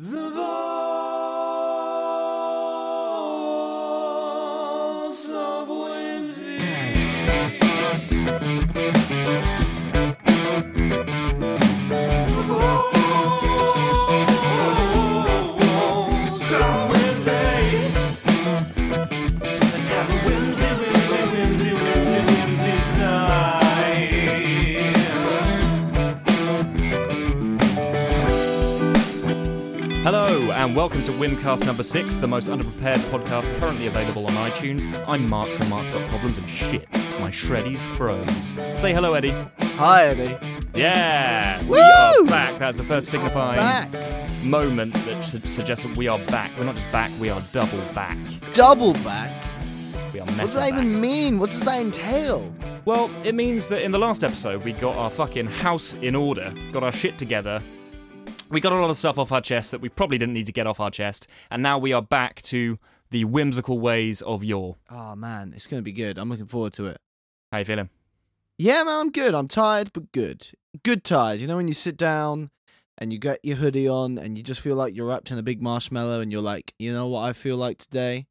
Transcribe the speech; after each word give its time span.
The 0.00 0.30
Vaults 0.30 0.69
and 30.70 30.76
welcome 30.76 31.02
to 31.02 31.10
Whimcast 31.12 31.66
number 31.66 31.82
six, 31.82 32.16
the 32.16 32.28
most 32.28 32.48
underprepared 32.48 32.98
podcast 33.10 33.52
currently 33.58 33.88
available 33.88 34.24
on 34.26 34.32
iTunes. 34.50 34.86
I'm 35.08 35.28
Mark 35.28 35.48
from 35.48 35.68
Mark's 35.68 35.90
Got 35.90 36.08
Problems, 36.10 36.38
and 36.38 36.46
shit, 36.48 36.88
my 37.18 37.28
shreddies 37.28 37.78
froze. 37.96 38.54
Say 38.80 38.94
hello, 38.94 39.14
Eddy. 39.14 39.30
Hi, 39.78 40.06
Eddy. 40.06 40.36
Yeah, 40.72 41.60
we 41.68 41.80
are 41.80 42.22
back. 42.24 42.60
That's 42.60 42.78
the 42.78 42.84
first 42.84 43.08
signifying 43.08 43.58
Back. 43.58 43.90
moment 44.44 44.94
that 44.94 45.24
su- 45.24 45.40
suggests 45.40 45.84
that 45.84 45.96
we 45.96 46.06
are 46.06 46.20
back. 46.26 46.52
We're 46.56 46.66
not 46.66 46.76
just 46.76 46.90
back, 46.92 47.10
we 47.20 47.30
are 47.30 47.42
double 47.52 47.80
back. 47.92 48.16
Double 48.52 48.92
back. 48.92 49.32
We 50.12 50.20
are 50.20 50.26
What 50.26 50.36
does 50.36 50.54
that 50.54 50.70
back. 50.70 50.80
even 50.80 51.00
mean? 51.00 51.40
What 51.40 51.50
does 51.50 51.62
that 51.64 51.80
entail? 51.80 52.54
Well, 52.84 53.10
it 53.24 53.34
means 53.34 53.66
that 53.68 53.82
in 53.82 53.90
the 53.90 53.98
last 53.98 54.22
episode, 54.22 54.62
we 54.62 54.72
got 54.72 54.96
our 54.96 55.10
fucking 55.10 55.46
house 55.46 55.94
in 55.94 56.14
order, 56.14 56.54
got 56.70 56.84
our 56.84 56.92
shit 56.92 57.18
together. 57.18 57.60
We 58.50 58.60
got 58.60 58.72
a 58.72 58.76
lot 58.80 58.90
of 58.90 58.96
stuff 58.96 59.18
off 59.18 59.30
our 59.32 59.40
chest 59.40 59.70
that 59.70 59.80
we 59.80 59.88
probably 59.88 60.18
didn't 60.18 60.34
need 60.34 60.46
to 60.46 60.52
get 60.52 60.66
off 60.66 60.80
our 60.80 60.90
chest, 60.90 61.26
and 61.50 61.62
now 61.62 61.78
we 61.78 61.92
are 61.92 62.02
back 62.02 62.42
to 62.42 62.78
the 63.10 63.24
whimsical 63.24 63.78
ways 63.78 64.22
of 64.22 64.42
yore. 64.44 64.76
Oh 64.90 65.14
man, 65.14 65.52
it's 65.54 65.66
gonna 65.68 65.82
be 65.82 65.92
good. 65.92 66.18
I'm 66.18 66.28
looking 66.28 66.46
forward 66.46 66.72
to 66.74 66.86
it. 66.86 66.98
How 67.52 67.58
you 67.58 67.64
feeling? 67.64 67.90
Yeah, 68.58 68.82
man, 68.82 69.00
I'm 69.00 69.10
good. 69.10 69.34
I'm 69.34 69.48
tired, 69.48 69.92
but 69.92 70.10
good. 70.12 70.48
Good 70.82 71.04
tired. 71.04 71.40
You 71.40 71.46
know 71.46 71.56
when 71.56 71.68
you 71.68 71.74
sit 71.74 71.96
down 71.96 72.50
and 72.98 73.12
you 73.12 73.18
get 73.18 73.38
your 73.44 73.56
hoodie 73.56 73.88
on 73.88 74.18
and 74.18 74.36
you 74.36 74.44
just 74.44 74.60
feel 74.60 74.76
like 74.76 74.94
you're 74.94 75.06
wrapped 75.06 75.30
in 75.30 75.38
a 75.38 75.42
big 75.42 75.62
marshmallow 75.62 76.20
and 76.20 76.30
you're 76.30 76.42
like, 76.42 76.74
you 76.78 76.92
know 76.92 77.06
what 77.08 77.22
I 77.22 77.32
feel 77.32 77.56
like 77.56 77.78
today? 77.78 78.26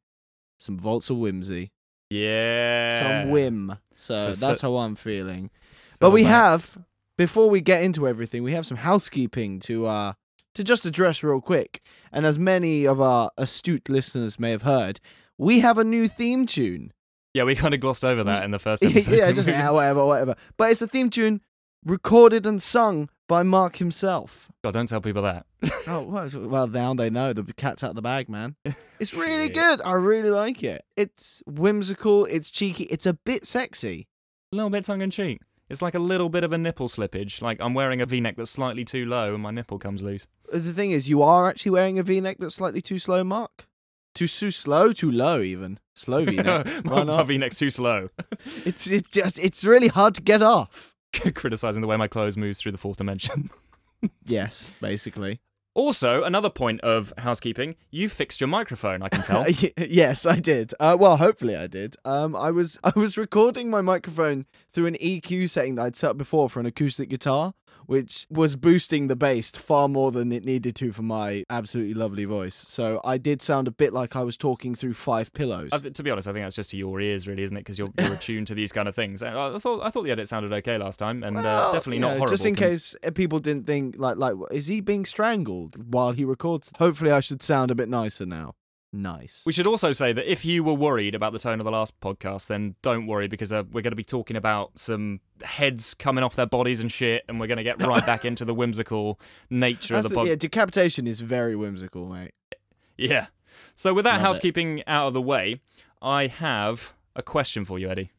Some 0.58 0.78
Vaults 0.78 1.10
of 1.10 1.16
Whimsy. 1.16 1.72
Yeah. 2.10 3.22
Some 3.24 3.30
whim. 3.30 3.76
So, 3.96 4.26
So- 4.26 4.32
so- 4.34 4.46
that's 4.48 4.60
how 4.60 4.76
I'm 4.76 4.94
feeling. 4.96 5.50
So 5.92 5.96
But 6.00 6.10
we 6.12 6.22
have, 6.24 6.78
before 7.20 7.50
we 7.50 7.60
get 7.60 7.82
into 7.82 8.08
everything, 8.08 8.42
we 8.42 8.54
have 8.54 8.64
some 8.64 8.78
housekeeping 8.78 9.60
to 9.60 9.84
uh 9.84 10.14
to 10.54 10.64
just 10.64 10.86
address 10.86 11.22
real 11.22 11.42
quick. 11.42 11.82
And 12.10 12.24
as 12.24 12.38
many 12.38 12.86
of 12.86 12.98
our 12.98 13.30
astute 13.36 13.90
listeners 13.90 14.40
may 14.40 14.50
have 14.52 14.62
heard, 14.62 15.00
we 15.36 15.60
have 15.60 15.76
a 15.76 15.84
new 15.84 16.08
theme 16.08 16.46
tune. 16.46 16.94
Yeah, 17.34 17.44
we 17.44 17.54
kind 17.54 17.74
of 17.74 17.80
glossed 17.80 18.06
over 18.06 18.24
that 18.24 18.44
in 18.44 18.52
the 18.52 18.58
first 18.58 18.82
episode. 18.84 19.18
yeah, 19.18 19.32
just 19.32 19.46
yeah, 19.48 19.68
whatever, 19.68 20.06
whatever. 20.06 20.34
But 20.56 20.70
it's 20.70 20.80
a 20.80 20.86
theme 20.86 21.10
tune 21.10 21.42
recorded 21.84 22.46
and 22.46 22.60
sung 22.62 23.10
by 23.28 23.42
Mark 23.42 23.76
himself. 23.76 24.50
God, 24.64 24.72
don't 24.72 24.88
tell 24.88 25.02
people 25.02 25.22
that. 25.22 25.44
Oh 25.86 26.00
well, 26.00 26.30
well, 26.34 26.66
now 26.68 26.94
they 26.94 27.10
know 27.10 27.34
the 27.34 27.44
cat's 27.52 27.84
out 27.84 27.90
of 27.90 27.96
the 27.96 28.02
bag, 28.02 28.30
man. 28.30 28.56
It's 28.98 29.14
really 29.14 29.48
good. 29.48 29.80
I 29.82 29.94
really 29.94 30.28
like 30.28 30.62
it. 30.62 30.84
It's 30.94 31.42
whimsical. 31.46 32.26
It's 32.26 32.50
cheeky. 32.50 32.84
It's 32.84 33.06
a 33.06 33.14
bit 33.14 33.46
sexy. 33.46 34.08
A 34.52 34.56
little 34.56 34.68
bit 34.68 34.84
tongue 34.84 35.00
in 35.00 35.10
cheek. 35.10 35.40
It's 35.70 35.80
like 35.80 35.94
a 35.94 35.98
little 36.00 36.28
bit 36.28 36.42
of 36.44 36.52
a 36.52 36.58
nipple 36.58 36.88
slippage. 36.88 37.40
Like 37.40 37.58
I'm 37.60 37.72
wearing 37.74 38.00
a 38.02 38.06
V-neck 38.06 38.36
that's 38.36 38.50
slightly 38.50 38.84
too 38.84 39.06
low, 39.06 39.34
and 39.34 39.42
my 39.42 39.50
nipple 39.52 39.78
comes 39.78 40.02
loose. 40.02 40.26
Uh, 40.52 40.58
The 40.58 40.72
thing 40.72 40.90
is, 40.90 41.08
you 41.08 41.22
are 41.22 41.48
actually 41.48 41.70
wearing 41.70 41.98
a 41.98 42.02
V-neck 42.02 42.38
that's 42.40 42.56
slightly 42.56 42.80
too 42.80 42.98
slow, 42.98 43.22
Mark. 43.24 43.66
Too 44.14 44.26
too 44.26 44.50
slow, 44.50 44.92
too 44.92 45.10
low, 45.10 45.40
even 45.40 45.78
slow 45.94 46.24
V-neck. 46.26 46.84
my 46.84 47.04
my? 47.04 47.22
V-neck's 47.22 47.56
too 47.58 47.70
slow. 47.70 48.08
it's 48.66 48.88
it's 48.88 49.08
just 49.10 49.38
it's 49.38 49.64
really 49.64 49.88
hard 49.88 50.14
to 50.16 50.22
get 50.22 50.42
off. 50.42 50.94
Criticizing 51.34 51.80
the 51.82 51.88
way 51.88 51.96
my 51.96 52.08
clothes 52.08 52.36
moves 52.36 52.60
through 52.60 52.72
the 52.72 52.78
fourth 52.78 52.98
dimension. 52.98 53.50
Yes, 54.24 54.70
basically. 54.80 55.40
Also, 55.74 56.24
another 56.24 56.50
point 56.50 56.80
of 56.80 57.12
housekeeping: 57.18 57.76
you 57.90 58.08
fixed 58.08 58.40
your 58.40 58.48
microphone. 58.48 59.02
I 59.02 59.08
can 59.08 59.22
tell. 59.22 59.46
Yes, 59.78 60.26
I 60.26 60.36
did. 60.36 60.72
Uh, 60.80 60.96
well, 60.98 61.16
hopefully 61.16 61.56
I 61.56 61.66
did. 61.66 61.96
Um, 62.04 62.34
I 62.34 62.50
was 62.50 62.78
I 62.84 62.92
was 62.96 63.16
recording 63.16 63.70
my 63.70 63.80
microphone 63.80 64.46
through 64.72 64.86
an 64.86 64.96
EQ 64.96 65.48
setting 65.48 65.76
that 65.76 65.82
I'd 65.82 65.96
set 65.96 66.10
up 66.10 66.18
before 66.18 66.50
for 66.50 66.60
an 66.60 66.66
acoustic 66.66 67.08
guitar, 67.08 67.54
which 67.90 68.24
was 68.30 68.54
boosting 68.54 69.08
the 69.08 69.16
bass 69.16 69.50
far 69.50 69.88
more 69.88 70.12
than 70.12 70.30
it 70.30 70.44
needed 70.44 70.76
to 70.76 70.92
for 70.92 71.02
my 71.02 71.42
absolutely 71.50 71.92
lovely 71.92 72.24
voice. 72.24 72.54
So 72.54 73.00
I 73.02 73.18
did 73.18 73.42
sound 73.42 73.66
a 73.66 73.72
bit 73.72 73.92
like 73.92 74.14
I 74.14 74.22
was 74.22 74.36
talking 74.36 74.76
through 74.76 74.94
five 74.94 75.32
pillows. 75.32 75.72
Th- 75.72 75.92
to 75.92 76.02
be 76.04 76.08
honest, 76.08 76.28
I 76.28 76.32
think 76.32 76.46
that's 76.46 76.54
just 76.54 76.70
to 76.70 76.76
your 76.76 77.00
ears, 77.00 77.26
really, 77.26 77.42
isn't 77.42 77.56
it? 77.56 77.62
Because 77.62 77.80
you're, 77.80 77.92
you're 77.98 78.12
attuned 78.12 78.46
to 78.46 78.54
these 78.54 78.70
kind 78.70 78.86
of 78.86 78.94
things. 78.94 79.24
I 79.24 79.56
I 79.56 79.58
thought 79.58 79.82
I 79.82 79.90
thought 79.90 80.04
the 80.04 80.12
edit 80.12 80.28
sounded 80.28 80.52
okay 80.52 80.78
last 80.78 80.98
time, 80.98 81.24
and 81.24 81.36
uh, 81.36 81.72
definitely 81.72 81.96
you 81.96 82.02
not 82.02 82.10
horrible. 82.10 82.28
Just 82.28 82.46
in 82.46 82.54
case 82.54 82.94
uh, 83.04 83.10
people 83.10 83.40
didn't 83.40 83.66
think 83.66 83.96
like 83.98 84.16
like 84.18 84.36
is 84.52 84.68
he 84.68 84.80
being 84.80 85.04
strangled 85.04 85.92
while 85.92 86.12
he 86.12 86.24
records? 86.24 86.70
Hopefully, 86.78 87.10
I 87.10 87.18
should 87.18 87.42
sound 87.42 87.72
a 87.72 87.74
bit 87.74 87.88
nicer 87.88 88.24
now. 88.24 88.54
Nice. 88.92 89.44
We 89.46 89.52
should 89.52 89.68
also 89.68 89.92
say 89.92 90.12
that 90.12 90.30
if 90.30 90.44
you 90.44 90.64
were 90.64 90.74
worried 90.74 91.14
about 91.14 91.32
the 91.32 91.38
tone 91.38 91.60
of 91.60 91.64
the 91.64 91.70
last 91.70 91.98
podcast, 92.00 92.48
then 92.48 92.74
don't 92.82 93.06
worry 93.06 93.28
because 93.28 93.52
uh, 93.52 93.62
we're 93.70 93.82
going 93.82 93.92
to 93.92 93.96
be 93.96 94.02
talking 94.02 94.36
about 94.36 94.78
some 94.78 95.20
heads 95.42 95.94
coming 95.94 96.24
off 96.24 96.34
their 96.34 96.46
bodies 96.46 96.80
and 96.80 96.90
shit, 96.90 97.24
and 97.28 97.38
we're 97.38 97.46
going 97.46 97.58
to 97.58 97.62
get 97.62 97.80
right 97.80 98.04
back 98.04 98.24
into 98.24 98.44
the 98.44 98.54
whimsical 98.54 99.20
nature 99.48 99.94
That's 99.94 100.06
of 100.06 100.10
the 100.10 100.16
the- 100.16 100.20
podcast. 100.22 100.28
yeah, 100.28 100.34
decapitation 100.34 101.06
is 101.06 101.20
very 101.20 101.54
whimsical, 101.54 102.06
mate. 102.08 102.32
Yeah. 102.96 103.26
So 103.76 103.94
with 103.94 104.04
that 104.04 104.14
Love 104.14 104.20
it. 104.20 104.24
housekeeping 104.24 104.82
out 104.86 105.06
of 105.08 105.14
the 105.14 105.22
way, 105.22 105.60
I 106.02 106.26
have 106.26 106.92
a 107.14 107.22
question 107.22 107.64
for 107.64 107.78
you, 107.78 107.88
Eddy. 107.88 108.10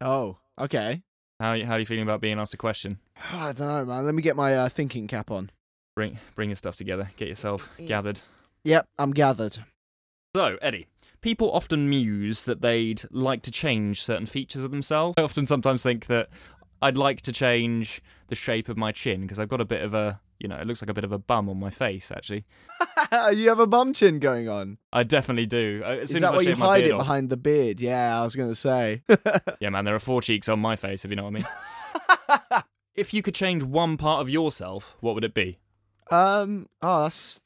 Oh, 0.00 0.36
okay. 0.58 1.02
How 1.40 1.58
how 1.64 1.72
are 1.74 1.78
you 1.80 1.86
feeling 1.86 2.02
about 2.02 2.20
being 2.20 2.38
asked 2.38 2.52
a 2.54 2.58
question? 2.58 2.98
I 3.32 3.52
don't 3.52 3.66
know, 3.66 3.84
man. 3.86 4.04
Let 4.04 4.14
me 4.14 4.22
get 4.22 4.36
my 4.36 4.54
uh, 4.56 4.68
thinking 4.68 5.06
cap 5.06 5.30
on. 5.30 5.50
Bring 5.96 6.18
bring 6.34 6.50
your 6.50 6.56
stuff 6.56 6.76
together. 6.76 7.10
Get 7.16 7.28
yourself 7.28 7.68
gathered. 7.86 8.20
Yep, 8.64 8.86
I'm 8.98 9.12
gathered. 9.12 9.58
So, 10.34 10.58
Eddy, 10.60 10.86
people 11.20 11.50
often 11.52 11.88
muse 11.88 12.44
that 12.44 12.60
they'd 12.60 13.02
like 13.10 13.42
to 13.42 13.50
change 13.50 14.02
certain 14.02 14.26
features 14.26 14.62
of 14.62 14.70
themselves. 14.70 15.14
I 15.18 15.22
often 15.22 15.46
sometimes 15.46 15.82
think 15.82 16.06
that 16.06 16.28
I'd 16.82 16.96
like 16.98 17.22
to 17.22 17.32
change 17.32 18.02
the 18.28 18.34
shape 18.34 18.68
of 18.68 18.76
my 18.76 18.92
chin 18.92 19.22
because 19.22 19.38
I've 19.38 19.48
got 19.48 19.60
a 19.60 19.64
bit 19.64 19.82
of 19.82 19.94
a, 19.94 20.20
you 20.38 20.46
know, 20.46 20.56
it 20.56 20.66
looks 20.66 20.82
like 20.82 20.90
a 20.90 20.94
bit 20.94 21.04
of 21.04 21.12
a 21.12 21.18
bum 21.18 21.48
on 21.48 21.58
my 21.58 21.70
face, 21.70 22.12
actually. 22.12 22.44
you 23.32 23.48
have 23.48 23.58
a 23.58 23.66
bum 23.66 23.94
chin 23.94 24.18
going 24.18 24.48
on. 24.48 24.78
I 24.92 25.02
definitely 25.02 25.46
do. 25.46 25.82
Uh, 25.84 25.88
As 26.02 26.14
Is 26.14 26.20
that 26.20 26.34
why 26.34 26.42
you 26.42 26.54
hide 26.54 26.84
it 26.86 26.92
off- 26.92 27.00
behind 27.00 27.30
the 27.30 27.36
beard? 27.38 27.80
Yeah, 27.80 28.20
I 28.20 28.24
was 28.24 28.36
gonna 28.36 28.54
say. 28.54 29.02
Yeah, 29.60 29.70
man, 29.70 29.84
there 29.86 29.94
are 29.94 29.98
four 30.00 30.20
cheeks 30.22 30.48
on 30.48 30.60
my 30.60 30.76
face, 30.76 31.04
if 31.04 31.10
you 31.10 31.16
know 31.16 31.24
what 31.24 31.34
I 31.34 32.52
mean. 32.52 32.62
if 32.94 33.12
you 33.14 33.22
could 33.22 33.34
change 33.34 33.62
one 33.62 33.96
part 33.96 34.20
of 34.20 34.28
yourself, 34.30 34.94
what 35.00 35.14
would 35.14 35.24
it 35.24 35.34
be? 35.34 35.58
um. 36.10 36.68
Oh, 36.80 37.02
that's 37.02 37.40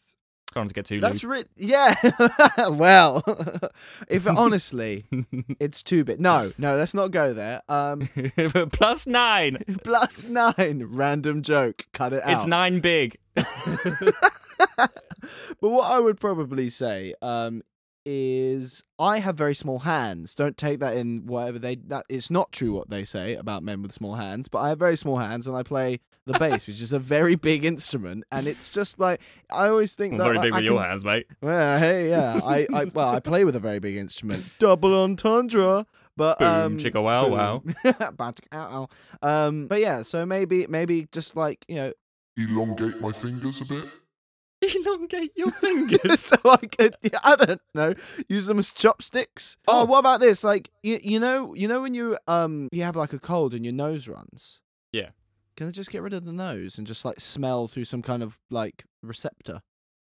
Want 0.60 0.68
to 0.68 0.74
get 0.74 0.86
too 0.86 1.00
that's 1.00 1.24
ri- 1.24 1.44
Yeah. 1.56 1.94
well, 2.68 3.22
if 4.08 4.26
honestly, 4.26 5.04
it's 5.60 5.82
too 5.82 6.04
big. 6.04 6.20
No, 6.20 6.52
no, 6.58 6.76
let's 6.76 6.94
not 6.94 7.10
go 7.10 7.32
there. 7.32 7.62
Um, 7.68 8.08
Plus 8.72 9.06
nine. 9.06 9.58
plus 9.84 10.28
nine. 10.28 10.84
Random 10.90 11.42
joke. 11.42 11.86
Cut 11.92 12.12
it 12.12 12.22
out. 12.22 12.32
It's 12.32 12.46
nine 12.46 12.80
big. 12.80 13.18
but 13.34 13.44
what 15.60 15.90
I 15.90 15.98
would 15.98 16.20
probably 16.20 16.68
say 16.68 17.14
um, 17.22 17.62
is 18.04 18.82
I 18.98 19.18
have 19.20 19.36
very 19.36 19.54
small 19.54 19.80
hands. 19.80 20.34
Don't 20.34 20.56
take 20.56 20.80
that 20.80 20.96
in 20.96 21.26
whatever 21.26 21.58
they. 21.58 21.76
That 21.76 22.04
it's 22.08 22.30
not 22.30 22.52
true 22.52 22.72
what 22.72 22.90
they 22.90 23.04
say 23.04 23.34
about 23.34 23.62
men 23.62 23.82
with 23.82 23.92
small 23.92 24.14
hands. 24.14 24.48
But 24.48 24.58
I 24.60 24.68
have 24.70 24.78
very 24.78 24.96
small 24.96 25.16
hands, 25.18 25.46
and 25.46 25.56
I 25.56 25.62
play 25.62 26.00
the 26.26 26.34
bass, 26.38 26.66
which 26.66 26.80
is 26.80 26.92
a 26.92 26.98
very 26.98 27.34
big 27.34 27.64
instrument. 27.64 28.24
And 28.30 28.46
it's 28.46 28.68
just 28.68 28.98
like 28.98 29.20
I 29.50 29.68
always 29.68 29.94
think 29.94 30.18
that 30.18 30.24
Very 30.24 30.38
I- 30.38 30.42
big 30.42 30.52
I 30.54 30.56
with 30.58 30.64
your 30.64 30.82
hands, 30.82 31.04
mate. 31.04 31.26
Well, 31.40 31.78
hey, 31.78 32.08
yeah, 32.10 32.40
I, 32.44 32.66
I, 32.72 32.84
well, 32.86 33.08
I 33.10 33.20
play 33.20 33.44
with 33.44 33.56
a 33.56 33.60
very 33.60 33.78
big 33.78 33.96
instrument, 33.96 34.44
double 34.58 34.94
entendre. 35.02 35.86
But 36.16 36.38
Boom, 36.40 36.48
um, 36.48 36.76
chicka 36.76 37.02
wow 37.02 37.28
wow. 37.28 37.58
boom. 37.64 37.74
Bad 37.84 38.36
chicka 38.36 38.52
ow, 38.52 38.88
ow. 39.22 39.46
Um, 39.46 39.66
but 39.66 39.80
yeah, 39.80 40.02
so 40.02 40.26
maybe, 40.26 40.66
maybe 40.68 41.06
just 41.10 41.36
like 41.36 41.64
you 41.68 41.76
know, 41.76 41.92
elongate 42.36 43.00
my 43.00 43.12
fingers 43.12 43.60
a 43.62 43.64
bit. 43.64 43.84
Elongate 44.86 45.32
your 45.36 45.50
fingers. 45.52 46.20
so 46.24 46.36
I 46.44 46.56
could, 46.58 46.96
I 47.24 47.36
don't 47.36 47.60
know, 47.74 47.94
use 48.28 48.46
them 48.46 48.58
as 48.58 48.70
chopsticks. 48.70 49.56
Oh, 49.66 49.82
Oh. 49.82 49.84
what 49.84 49.98
about 49.98 50.20
this? 50.20 50.44
Like, 50.44 50.70
you, 50.82 50.98
you 51.02 51.18
know, 51.20 51.54
you 51.54 51.66
know 51.68 51.82
when 51.82 51.94
you 51.94 52.16
um 52.28 52.68
you 52.72 52.82
have 52.82 52.96
like 52.96 53.12
a 53.12 53.18
cold 53.18 53.54
and 53.54 53.64
your 53.64 53.74
nose 53.74 54.08
runs. 54.08 54.60
Yeah. 54.92 55.10
Can 55.56 55.68
I 55.68 55.70
just 55.70 55.90
get 55.90 56.02
rid 56.02 56.14
of 56.14 56.24
the 56.24 56.32
nose 56.32 56.78
and 56.78 56.86
just 56.86 57.04
like 57.04 57.20
smell 57.20 57.68
through 57.68 57.84
some 57.84 58.00
kind 58.02 58.22
of 58.22 58.38
like 58.50 58.84
receptor 59.02 59.60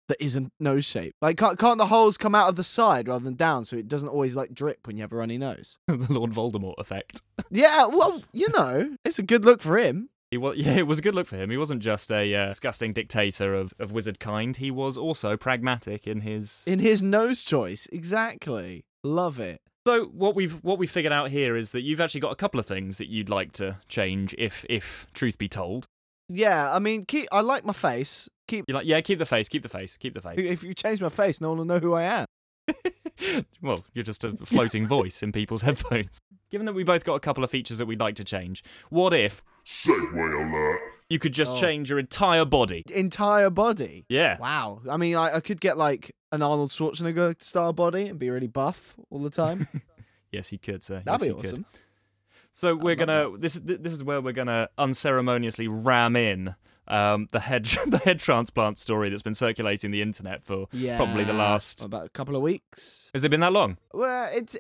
that 0.07 0.23
isn't 0.23 0.53
nose 0.59 0.85
shaped? 0.85 1.15
Like, 1.21 1.37
can't 1.37 1.57
can't 1.59 1.77
the 1.77 1.87
holes 1.87 2.17
come 2.17 2.35
out 2.35 2.47
of 2.49 2.55
the 2.55 2.63
side 2.63 3.07
rather 3.07 3.23
than 3.23 3.35
down 3.35 3.65
so 3.65 3.75
it 3.75 3.87
doesn't 3.87 4.09
always 4.09 4.35
like 4.35 4.53
drip 4.53 4.85
when 4.87 4.95
you 4.97 5.01
have 5.03 5.11
a 5.11 5.15
runny 5.17 5.37
nose? 5.37 5.77
the 5.87 6.13
Lord 6.13 6.31
Voldemort 6.31 6.75
effect. 6.77 7.21
Yeah, 7.49 7.87
well, 7.87 8.21
you 8.31 8.47
know, 8.55 8.95
it's 9.03 9.19
a 9.19 9.23
good 9.23 9.43
look 9.43 9.61
for 9.61 9.77
him. 9.77 10.09
He 10.31 10.37
was, 10.37 10.57
yeah, 10.57 10.73
it 10.75 10.87
was 10.87 10.99
a 10.99 11.01
good 11.01 11.15
look 11.15 11.27
for 11.27 11.37
him. 11.37 11.49
He 11.49 11.57
wasn't 11.57 11.81
just 11.81 12.11
a 12.11 12.33
uh, 12.33 12.47
disgusting 12.47 12.93
dictator 12.93 13.53
of, 13.53 13.73
of 13.79 13.91
wizard 13.91 14.19
kind. 14.19 14.55
He 14.55 14.71
was 14.71 14.97
also 14.97 15.37
pragmatic 15.37 16.07
in 16.07 16.21
his. 16.21 16.63
In 16.65 16.79
his 16.79 17.01
nose 17.01 17.43
choice, 17.43 17.87
exactly. 17.91 18.85
Love 19.03 19.39
it. 19.39 19.61
So 19.87 20.05
what 20.05 20.35
we've 20.35 20.63
what 20.63 20.79
we 20.79 20.87
figured 20.87 21.13
out 21.13 21.29
here 21.29 21.55
is 21.55 21.71
that 21.71 21.81
you've 21.81 22.01
actually 22.01 22.21
got 22.21 22.31
a 22.31 22.35
couple 22.35 22.59
of 22.59 22.65
things 22.65 22.97
that 22.97 23.07
you'd 23.07 23.29
like 23.29 23.51
to 23.53 23.77
change, 23.87 24.33
if 24.39 24.65
if 24.67 25.05
truth 25.13 25.37
be 25.37 25.47
told. 25.47 25.85
Yeah, 26.27 26.73
I 26.73 26.79
mean, 26.79 27.05
keep. 27.05 27.27
I 27.31 27.41
like 27.41 27.65
my 27.65 27.73
face. 27.73 28.27
Keep. 28.47 28.65
You're 28.67 28.77
like, 28.77 28.87
yeah, 28.87 29.01
keep 29.01 29.19
the 29.19 29.27
face, 29.27 29.47
keep 29.47 29.61
the 29.61 29.69
face, 29.69 29.95
keep 29.97 30.15
the 30.15 30.21
face. 30.21 30.39
If 30.39 30.63
you 30.63 30.73
change 30.73 31.01
my 31.01 31.09
face, 31.09 31.39
no 31.39 31.49
one 31.49 31.59
will 31.59 31.65
know 31.65 31.79
who 31.79 31.93
I 31.93 32.03
am. 32.03 32.25
well, 33.61 33.85
you're 33.93 34.03
just 34.03 34.23
a 34.23 34.35
floating 34.37 34.87
voice 34.87 35.21
in 35.21 35.31
people's 35.31 35.61
headphones. 35.63 36.19
Given 36.51 36.65
that 36.65 36.73
we 36.73 36.83
both 36.83 37.03
got 37.03 37.15
a 37.15 37.19
couple 37.19 37.43
of 37.43 37.49
features 37.51 37.77
that 37.79 37.85
we'd 37.85 37.99
like 37.99 38.15
to 38.15 38.23
change, 38.23 38.63
what 38.89 39.13
if 39.13 39.43
Segue 39.65 40.13
alert. 40.13 40.79
you 41.09 41.19
could 41.19 41.33
just 41.33 41.55
Oh. 41.55 41.59
change 41.59 41.89
your 41.89 41.99
entire 41.99 42.45
body? 42.45 42.83
Entire 42.93 43.49
body. 43.49 44.05
Yeah. 44.09 44.37
Wow. 44.39 44.81
I 44.89 44.97
mean, 44.97 45.15
I, 45.15 45.35
I 45.37 45.39
could 45.39 45.59
get 45.59 45.77
like 45.77 46.15
an 46.31 46.41
Arnold 46.41 46.69
Schwarzenegger 46.69 47.41
style 47.43 47.73
body 47.73 48.07
and 48.07 48.19
be 48.19 48.29
really 48.29 48.47
buff 48.47 48.95
all 49.09 49.19
the 49.19 49.29
time. 49.29 49.67
Yes, 50.31 50.51
you 50.51 50.59
could, 50.59 50.83
sir. 50.83 51.01
That'd 51.05 51.21
yes, 51.21 51.21
be 51.21 51.27
you 51.27 51.35
could. 51.35 51.45
awesome. 51.45 51.65
So 52.51 52.75
we're 52.75 52.95
gonna 52.95 53.37
this 53.37 53.55
is 53.55 53.61
this 53.63 53.93
is 53.93 54.03
where 54.03 54.19
we're 54.19 54.33
gonna 54.33 54.67
unceremoniously 54.77 55.67
ram 55.69 56.15
in 56.17 56.55
um, 56.89 57.27
the 57.31 57.39
head 57.39 57.65
the 57.87 57.99
head 57.99 58.19
transplant 58.19 58.77
story 58.77 59.09
that's 59.09 59.21
been 59.21 59.33
circulating 59.33 59.91
the 59.91 60.01
internet 60.01 60.43
for 60.43 60.67
Yeah. 60.73 60.97
probably 60.97 61.23
the 61.23 61.31
last. 61.33 61.85
about 61.85 62.05
a 62.05 62.09
couple 62.09 62.35
of 62.35 62.41
weeks. 62.41 63.09
Has 63.13 63.23
it 63.23 63.29
been 63.29 63.39
that 63.41 63.53
long? 63.53 63.77
Well, 63.93 64.29
it's 64.33 64.57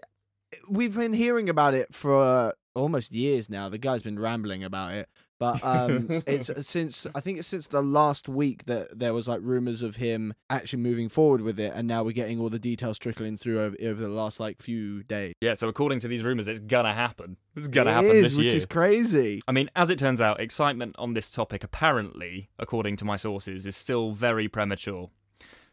we've 0.69 0.95
been 0.95 1.13
hearing 1.13 1.49
about 1.49 1.73
it 1.73 1.93
for 1.93 2.53
almost 2.75 3.13
years 3.13 3.49
now. 3.49 3.69
The 3.69 3.77
guy's 3.77 4.03
been 4.03 4.19
rambling 4.19 4.63
about 4.63 4.93
it, 4.93 5.07
but 5.39 5.63
um, 5.63 6.21
it's 6.27 6.49
since 6.67 7.07
I 7.15 7.19
think 7.19 7.39
it's 7.39 7.47
since 7.47 7.67
the 7.67 7.81
last 7.81 8.27
week 8.27 8.65
that 8.65 8.97
there 8.97 9.13
was 9.13 9.27
like 9.27 9.39
rumors 9.43 9.81
of 9.81 9.95
him 9.97 10.33
actually 10.49 10.81
moving 10.81 11.09
forward 11.09 11.41
with 11.41 11.59
it, 11.59 11.73
and 11.75 11.87
now 11.87 12.03
we're 12.03 12.11
getting 12.11 12.39
all 12.39 12.49
the 12.49 12.59
details 12.59 12.97
trickling 12.99 13.37
through 13.37 13.61
over, 13.61 13.75
over 13.83 14.01
the 14.01 14.09
last 14.09 14.39
like 14.39 14.61
few 14.61 15.03
days. 15.03 15.33
Yeah. 15.41 15.53
So 15.53 15.67
according 15.67 15.99
to 16.01 16.07
these 16.07 16.23
rumors, 16.23 16.47
it's 16.47 16.59
gonna 16.59 16.93
happen. 16.93 17.37
It's 17.55 17.67
gonna 17.67 17.91
It 17.91 17.93
happen 17.93 18.11
is, 18.11 18.23
this 18.31 18.37
which 18.37 18.47
year. 18.47 18.57
is 18.57 18.65
crazy. 18.65 19.41
I 19.47 19.51
mean, 19.51 19.69
as 19.75 19.89
it 19.89 19.99
turns 19.99 20.21
out, 20.21 20.39
excitement 20.39 20.95
on 20.97 21.13
this 21.13 21.31
topic 21.31 21.63
apparently, 21.63 22.49
according 22.59 22.97
to 22.97 23.05
my 23.05 23.15
sources, 23.15 23.65
is 23.65 23.75
still 23.75 24.11
very 24.11 24.47
premature. 24.47 25.09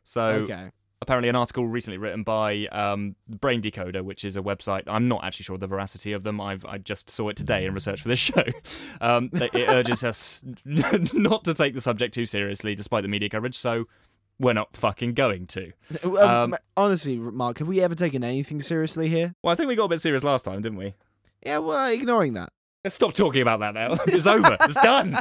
So 0.05 0.23
okay. 0.23 0.71
Apparently 1.03 1.29
an 1.29 1.37
article 1.37 1.67
recently 1.67 1.99
written 1.99 2.23
by 2.23 2.67
um, 2.73 3.15
Brain 3.29 3.61
Decoder, 3.61 4.03
which 4.03 4.25
is 4.25 4.37
a 4.37 4.41
website. 4.41 4.85
I'm 4.87 5.09
not 5.09 5.23
actually 5.25 5.45
sure 5.45 5.55
of 5.55 5.61
the 5.61 5.67
veracity 5.67 6.13
of 6.13 6.23
them. 6.23 6.41
I've 6.41 6.65
I 6.65 6.79
just 6.79 7.11
saw 7.11 7.29
it 7.29 7.37
today 7.37 7.67
in 7.67 7.75
research 7.75 8.01
for 8.01 8.09
this 8.09 8.19
show. 8.31 8.45
Um, 9.01 9.29
they- 9.33 9.51
it 9.53 9.69
urges 9.69 10.03
us 10.05 10.43
not 10.65 11.45
to 11.45 11.53
take 11.53 11.75
the 11.75 11.81
subject 11.83 12.15
too 12.15 12.25
seriously, 12.25 12.75
despite 12.75 13.03
the 13.03 13.09
media 13.09 13.29
coverage. 13.29 13.57
So 13.59 13.87
we're 14.39 14.55
not 14.55 14.77
fucking 14.77 15.13
going 15.15 15.47
to. 15.49 15.73
Um, 16.05 16.17
Um, 16.17 16.57
honestly, 16.77 17.17
Mark, 17.19 17.59
have 17.59 17.69
we 17.69 17.81
ever 17.83 17.95
taken 17.95 18.25
anything 18.25 18.61
seriously 18.63 19.09
here? 19.09 19.35
Well, 19.43 19.53
I 19.53 19.57
think 19.57 19.69
we 19.69 19.77
got 19.77 19.85
a 19.85 19.89
bit 19.89 20.01
serious 20.01 20.25
last 20.25 20.45
time, 20.45 20.63
didn't 20.63 20.79
we? 20.79 20.95
Yeah, 21.45 21.59
well, 21.59 21.91
ignoring 21.93 22.33
that. 22.35 22.51
Let's 22.85 22.97
stop 22.97 23.15
talking 23.15 23.43
about 23.43 23.61
that 23.61 23.75
now. 23.75 23.97
It's 24.09 24.27
over. 24.27 24.57
It's 24.63 24.75
done. 24.83 25.19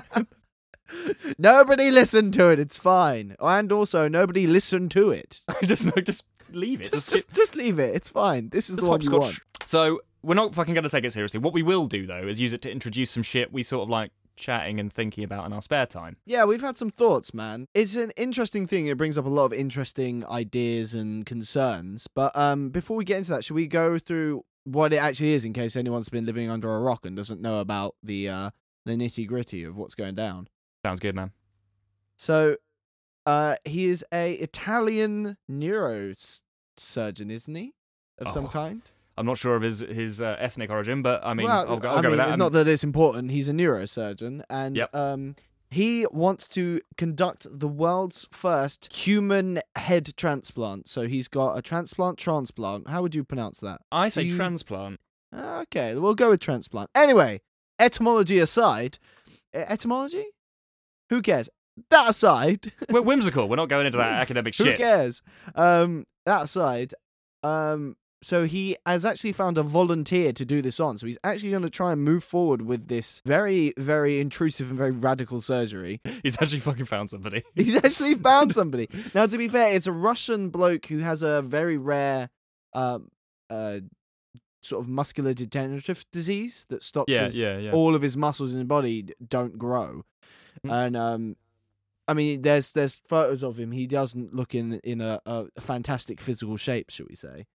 Nobody 1.37 1.91
listened 1.91 2.33
to 2.35 2.49
it. 2.49 2.59
It's 2.59 2.77
fine. 2.77 3.35
And 3.39 3.71
also, 3.71 4.07
nobody 4.07 4.47
listened 4.47 4.91
to 4.91 5.11
it. 5.11 5.41
just 5.63 5.85
no, 5.85 6.01
just 6.01 6.23
leave 6.51 6.81
it. 6.81 6.91
Just, 6.91 7.09
just, 7.09 7.33
just 7.33 7.55
leave 7.55 7.79
it. 7.79 7.95
It's 7.95 8.09
fine. 8.09 8.49
This 8.49 8.69
is 8.69 8.77
Just 8.77 8.85
the 8.85 8.89
one 8.89 9.01
you 9.01 9.11
want. 9.11 9.39
So 9.65 10.01
we're 10.23 10.35
not 10.35 10.53
fucking 10.53 10.73
going 10.73 10.83
to 10.83 10.89
take 10.89 11.03
it 11.03 11.13
seriously. 11.13 11.39
What 11.39 11.53
we 11.53 11.63
will 11.63 11.85
do 11.85 12.05
though 12.05 12.27
is 12.27 12.39
use 12.39 12.53
it 12.53 12.61
to 12.63 12.71
introduce 12.71 13.11
some 13.11 13.23
shit 13.23 13.51
we 13.51 13.63
sort 13.63 13.83
of 13.83 13.89
like 13.89 14.11
chatting 14.35 14.79
and 14.79 14.91
thinking 14.91 15.23
about 15.23 15.45
in 15.45 15.53
our 15.53 15.61
spare 15.61 15.85
time. 15.85 16.17
Yeah, 16.25 16.45
we've 16.45 16.61
had 16.61 16.77
some 16.77 16.89
thoughts, 16.89 17.33
man. 17.33 17.67
It's 17.73 17.95
an 17.95 18.11
interesting 18.17 18.67
thing. 18.67 18.87
It 18.87 18.97
brings 18.97 19.17
up 19.17 19.25
a 19.25 19.29
lot 19.29 19.45
of 19.45 19.53
interesting 19.53 20.25
ideas 20.25 20.93
and 20.93 21.25
concerns. 21.25 22.07
But 22.13 22.35
um, 22.35 22.69
before 22.69 22.97
we 22.97 23.05
get 23.05 23.17
into 23.19 23.31
that, 23.31 23.45
should 23.45 23.55
we 23.55 23.67
go 23.67 23.97
through 23.97 24.43
what 24.63 24.93
it 24.93 24.97
actually 24.97 25.33
is 25.33 25.45
in 25.45 25.53
case 25.53 25.75
anyone's 25.75 26.09
been 26.09 26.25
living 26.25 26.49
under 26.49 26.73
a 26.73 26.81
rock 26.81 27.05
and 27.05 27.15
doesn't 27.15 27.41
know 27.41 27.59
about 27.59 27.95
the 28.03 28.29
uh, 28.29 28.49
the 28.85 28.93
nitty 28.93 29.27
gritty 29.27 29.63
of 29.63 29.75
what's 29.75 29.95
going 29.95 30.15
down? 30.15 30.47
Sounds 30.83 30.99
good, 30.99 31.15
man. 31.15 31.31
So, 32.17 32.57
uh, 33.25 33.55
he 33.65 33.85
is 33.85 34.03
a 34.13 34.33
Italian 34.33 35.37
neurosurgeon, 35.49 37.31
isn't 37.31 37.55
he? 37.55 37.73
Of 38.17 38.29
some 38.31 38.45
Oh. 38.45 38.49
kind. 38.49 38.81
I'm 39.17 39.25
not 39.25 39.37
sure 39.37 39.55
of 39.55 39.61
his 39.61 39.81
his 39.81 40.21
uh, 40.21 40.35
ethnic 40.39 40.69
origin, 40.69 41.01
but 41.01 41.23
I 41.23 41.33
mean, 41.33 41.45
well, 41.45 41.65
I'll 41.69 41.77
go, 41.79 41.89
I'll 41.89 41.97
I 41.97 42.01
go 42.01 42.09
mean, 42.09 42.17
with 42.17 42.27
that. 42.29 42.37
not 42.39 42.51
that 42.53 42.67
it's 42.67 42.83
important. 42.83 43.31
He's 43.31 43.49
a 43.49 43.51
neurosurgeon, 43.53 44.43
and 44.49 44.75
Yep. 44.77 44.95
um, 44.95 45.35
he 45.69 46.05
wants 46.11 46.47
to 46.49 46.81
conduct 46.97 47.45
the 47.59 47.67
world's 47.67 48.27
first 48.31 48.91
human 48.93 49.61
head 49.75 50.13
transplant. 50.17 50.87
So 50.87 51.07
he's 51.07 51.27
got 51.27 51.57
a 51.57 51.61
transplant 51.61 52.17
transplant. 52.17 52.87
How 52.89 53.01
would 53.01 53.13
you 53.13 53.23
pronounce 53.23 53.59
that? 53.59 53.81
I 53.91 54.09
say 54.09 54.23
you- 54.23 54.35
transplant. 54.35 54.99
Ah, 55.33 55.61
Okay, 55.61 55.95
we'll 55.95 56.15
go 56.15 56.29
with 56.31 56.39
transplant. 56.39 56.89
Anyway, 56.95 57.41
etymology 57.79 58.39
aside, 58.39 58.97
etymology? 59.53 60.25
Who 61.11 61.21
cares? 61.21 61.49
That 61.89 62.09
aside, 62.09 62.71
We're 62.89 63.01
whimsical. 63.01 63.47
We're 63.47 63.57
not 63.57 63.69
going 63.69 63.85
into 63.85 63.97
that 63.97 64.13
academic 64.13 64.53
shit. 64.55 64.67
Who 64.67 64.77
cares? 64.77 65.21
Um, 65.55 66.05
that 66.25 66.43
aside, 66.43 66.93
um, 67.43 67.95
so 68.23 68.45
he 68.45 68.77
has 68.85 69.03
actually 69.03 69.31
found 69.31 69.57
a 69.57 69.63
volunteer 69.63 70.31
to 70.31 70.45
do 70.45 70.61
this 70.61 70.79
on. 70.79 70.97
So 70.97 71.07
he's 71.07 71.17
actually 71.23 71.49
going 71.49 71.63
to 71.63 71.69
try 71.69 71.91
and 71.91 72.03
move 72.03 72.23
forward 72.23 72.61
with 72.61 72.87
this 72.87 73.21
very, 73.25 73.73
very 73.77 74.19
intrusive 74.19 74.69
and 74.69 74.77
very 74.77 74.91
radical 74.91 75.41
surgery. 75.41 76.01
He's 76.23 76.39
actually 76.39 76.59
fucking 76.59 76.85
found 76.85 77.09
somebody. 77.09 77.43
He's 77.55 77.75
actually 77.75 78.15
found 78.15 78.53
somebody. 78.53 78.89
Now, 79.15 79.25
to 79.25 79.37
be 79.37 79.47
fair, 79.47 79.73
it's 79.73 79.87
a 79.87 79.91
Russian 79.91 80.49
bloke 80.49 80.85
who 80.85 80.99
has 80.99 81.23
a 81.23 81.41
very 81.41 81.77
rare, 81.77 82.29
um, 82.73 83.09
uh, 83.49 83.79
sort 84.61 84.83
of 84.83 84.87
muscular 84.87 85.33
degenerative 85.33 86.05
disease 86.11 86.67
that 86.69 86.83
stops 86.83 87.11
yeah, 87.11 87.23
his 87.23 87.39
yeah, 87.39 87.57
yeah. 87.57 87.71
all 87.71 87.95
of 87.95 88.03
his 88.03 88.15
muscles 88.15 88.53
in 88.53 88.59
his 88.59 88.67
body 88.67 89.05
don't 89.27 89.57
grow. 89.57 90.03
Mm. 90.65 90.87
And 90.87 90.97
um 90.97 91.35
I 92.07 92.13
mean 92.13 92.41
there's 92.41 92.71
there's 92.73 93.01
photos 93.07 93.43
of 93.43 93.57
him. 93.59 93.71
He 93.71 93.87
doesn't 93.87 94.33
look 94.33 94.55
in 94.55 94.79
in 94.83 95.01
a, 95.01 95.19
a 95.25 95.47
fantastic 95.59 96.21
physical 96.21 96.57
shape, 96.57 96.89
should 96.89 97.07
we 97.07 97.15
say. 97.15 97.45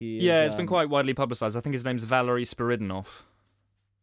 He 0.00 0.18
is, 0.18 0.24
yeah, 0.24 0.42
it's 0.42 0.54
been 0.54 0.62
um, 0.62 0.68
quite 0.68 0.88
widely 0.88 1.12
publicised. 1.14 1.56
I 1.56 1.60
think 1.60 1.72
his 1.72 1.84
name's 1.84 2.04
Valery 2.04 2.44
Spiridonov. 2.44 3.06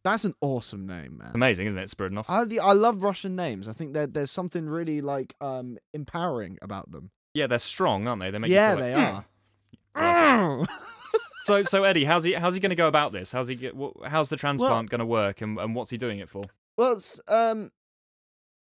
That's 0.04 0.24
an 0.24 0.34
awesome 0.40 0.86
name, 0.86 1.18
man. 1.18 1.32
Amazing, 1.34 1.68
isn't 1.68 1.80
it, 1.80 1.90
Spiridonov? 1.90 2.26
I 2.28 2.42
I 2.62 2.72
love 2.74 3.02
Russian 3.02 3.34
names. 3.34 3.66
I 3.66 3.72
think 3.72 3.94
that 3.94 4.14
there's 4.14 4.30
something 4.30 4.68
really 4.68 5.00
like 5.00 5.34
um 5.40 5.78
empowering 5.94 6.58
about 6.62 6.92
them. 6.92 7.10
Yeah, 7.34 7.46
they're 7.46 7.58
strong, 7.58 8.06
aren't 8.06 8.20
they? 8.22 8.30
They 8.30 8.38
make 8.38 8.50
yeah, 8.50 8.72
you 8.72 8.76
feel 8.76 8.86
they 8.86 8.94
like, 8.94 9.24
are. 9.96 10.66
"Mm." 10.66 10.68
So, 11.46 11.62
so 11.62 11.84
Eddy, 11.84 12.04
how's 12.04 12.24
he? 12.24 12.32
How's 12.32 12.54
he 12.54 12.60
going 12.60 12.70
to 12.70 12.76
go 12.76 12.88
about 12.88 13.12
this? 13.12 13.30
How's 13.30 13.46
he? 13.46 13.54
Get, 13.54 13.74
how's 14.04 14.30
the 14.30 14.36
transplant 14.36 14.90
going 14.90 14.98
to 14.98 15.06
work, 15.06 15.40
and, 15.40 15.58
and 15.58 15.76
what's 15.76 15.90
he 15.90 15.96
doing 15.96 16.18
it 16.18 16.28
for? 16.28 16.44
well, 16.76 16.94
it's 16.94 17.20
um 17.28 17.70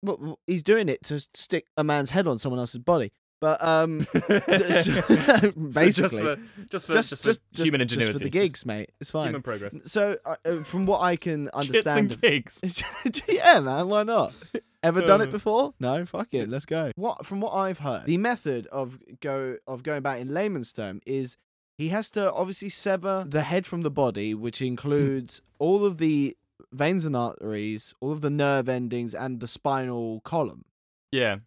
well, 0.02 0.38
he's 0.47 0.62
doing 0.62 0.88
it 0.88 1.02
to 1.05 1.21
stick 1.35 1.67
a 1.76 1.85
man's 1.85 2.11
head 2.11 2.26
on 2.26 2.38
someone 2.38 2.59
else's 2.59 2.81
body. 2.81 3.12
But 3.40 3.62
um 3.62 4.00
So 4.11 5.52
basically 5.52 5.83
just 5.87 6.17
for 6.17 6.37
just 6.69 6.87
for 6.87 6.93
just 6.93 7.25
just, 7.25 7.40
for 7.55 7.62
human 7.62 7.87
just 7.87 8.11
for 8.12 8.19
the 8.19 8.28
gigs, 8.31 8.67
mate. 8.67 8.90
It's 9.00 9.11
fine. 9.11 9.28
human 9.28 9.43
progress. 9.43 9.76
So, 9.85 10.17
uh, 10.25 10.62
from 10.64 10.87
what 10.87 11.00
I 11.02 11.17
can 11.17 11.49
understand, 11.50 12.12
and 12.12 12.21
gigs. 12.21 12.83
yeah, 13.28 13.61
man, 13.61 13.88
why 13.88 14.02
not? 14.02 14.35
Ever 14.83 15.02
done 15.02 15.21
it 15.21 15.28
Uh. 15.28 15.33
before? 15.33 15.75
No, 15.81 16.05
fuck 16.05 16.35
it, 16.35 16.49
let's 16.49 16.67
go. 16.67 16.90
What 16.97 17.25
from 17.26 17.40
what 17.40 17.52
I've 17.52 17.78
heard, 17.78 18.07
the 18.07 18.17
method 18.17 18.67
of 18.73 18.99
go 19.21 19.57
of 19.67 19.83
going 19.83 19.99
about 19.99 20.19
in 20.19 20.35
layman's 20.35 20.73
term 20.73 21.00
is 21.07 21.37
he 21.76 21.88
has 21.90 22.11
to 22.12 22.33
obviously 22.33 22.71
sever 22.71 23.25
the 23.28 23.43
head 23.43 23.67
from 23.67 23.83
the 23.83 23.90
body, 23.90 24.35
which 24.35 24.61
includes 24.61 25.43
all 25.61 25.85
of 25.85 25.99
the 25.99 26.37
veins 26.73 27.05
and 27.05 27.17
arteries, 27.17 27.95
all 28.01 28.13
of 28.13 28.21
the 28.21 28.31
nerve 28.31 28.69
endings, 28.69 29.15
and 29.15 29.41
the 29.41 29.49
spinal 29.49 30.21
column. 30.25 30.65
Yeah, 31.11 31.39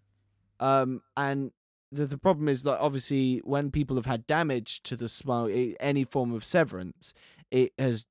Um, 0.60 1.02
and 1.18 1.52
the, 1.92 2.06
the 2.06 2.18
problem 2.18 2.48
is 2.48 2.64
that 2.64 2.80
obviously 2.80 3.40
when 3.44 3.72
people 3.72 3.96
have 3.96 4.06
had 4.06 4.26
damage 4.28 4.82
to 4.84 4.96
the 4.96 5.10
spinal, 5.10 5.74
any 5.80 6.04
form 6.04 6.34
of 6.34 6.46
severance, 6.46 7.14
it 7.50 7.74
has 7.78 8.06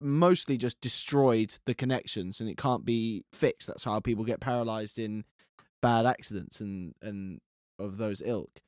mostly 0.00 0.56
just 0.56 0.80
destroyed 0.80 1.54
the 1.64 1.74
connections 1.74 2.40
and 2.40 2.50
it 2.50 2.56
can't 2.56 2.84
be 2.84 3.24
fixed. 3.32 3.68
That's 3.68 3.84
how 3.84 4.00
people 4.00 4.24
get 4.24 4.40
paralyzed 4.40 4.98
in 4.98 5.24
bad 5.80 6.06
accidents 6.06 6.60
and 6.60 6.94
and 7.00 7.40
of 7.78 7.96
those 7.96 8.22
ilk. 8.24 8.60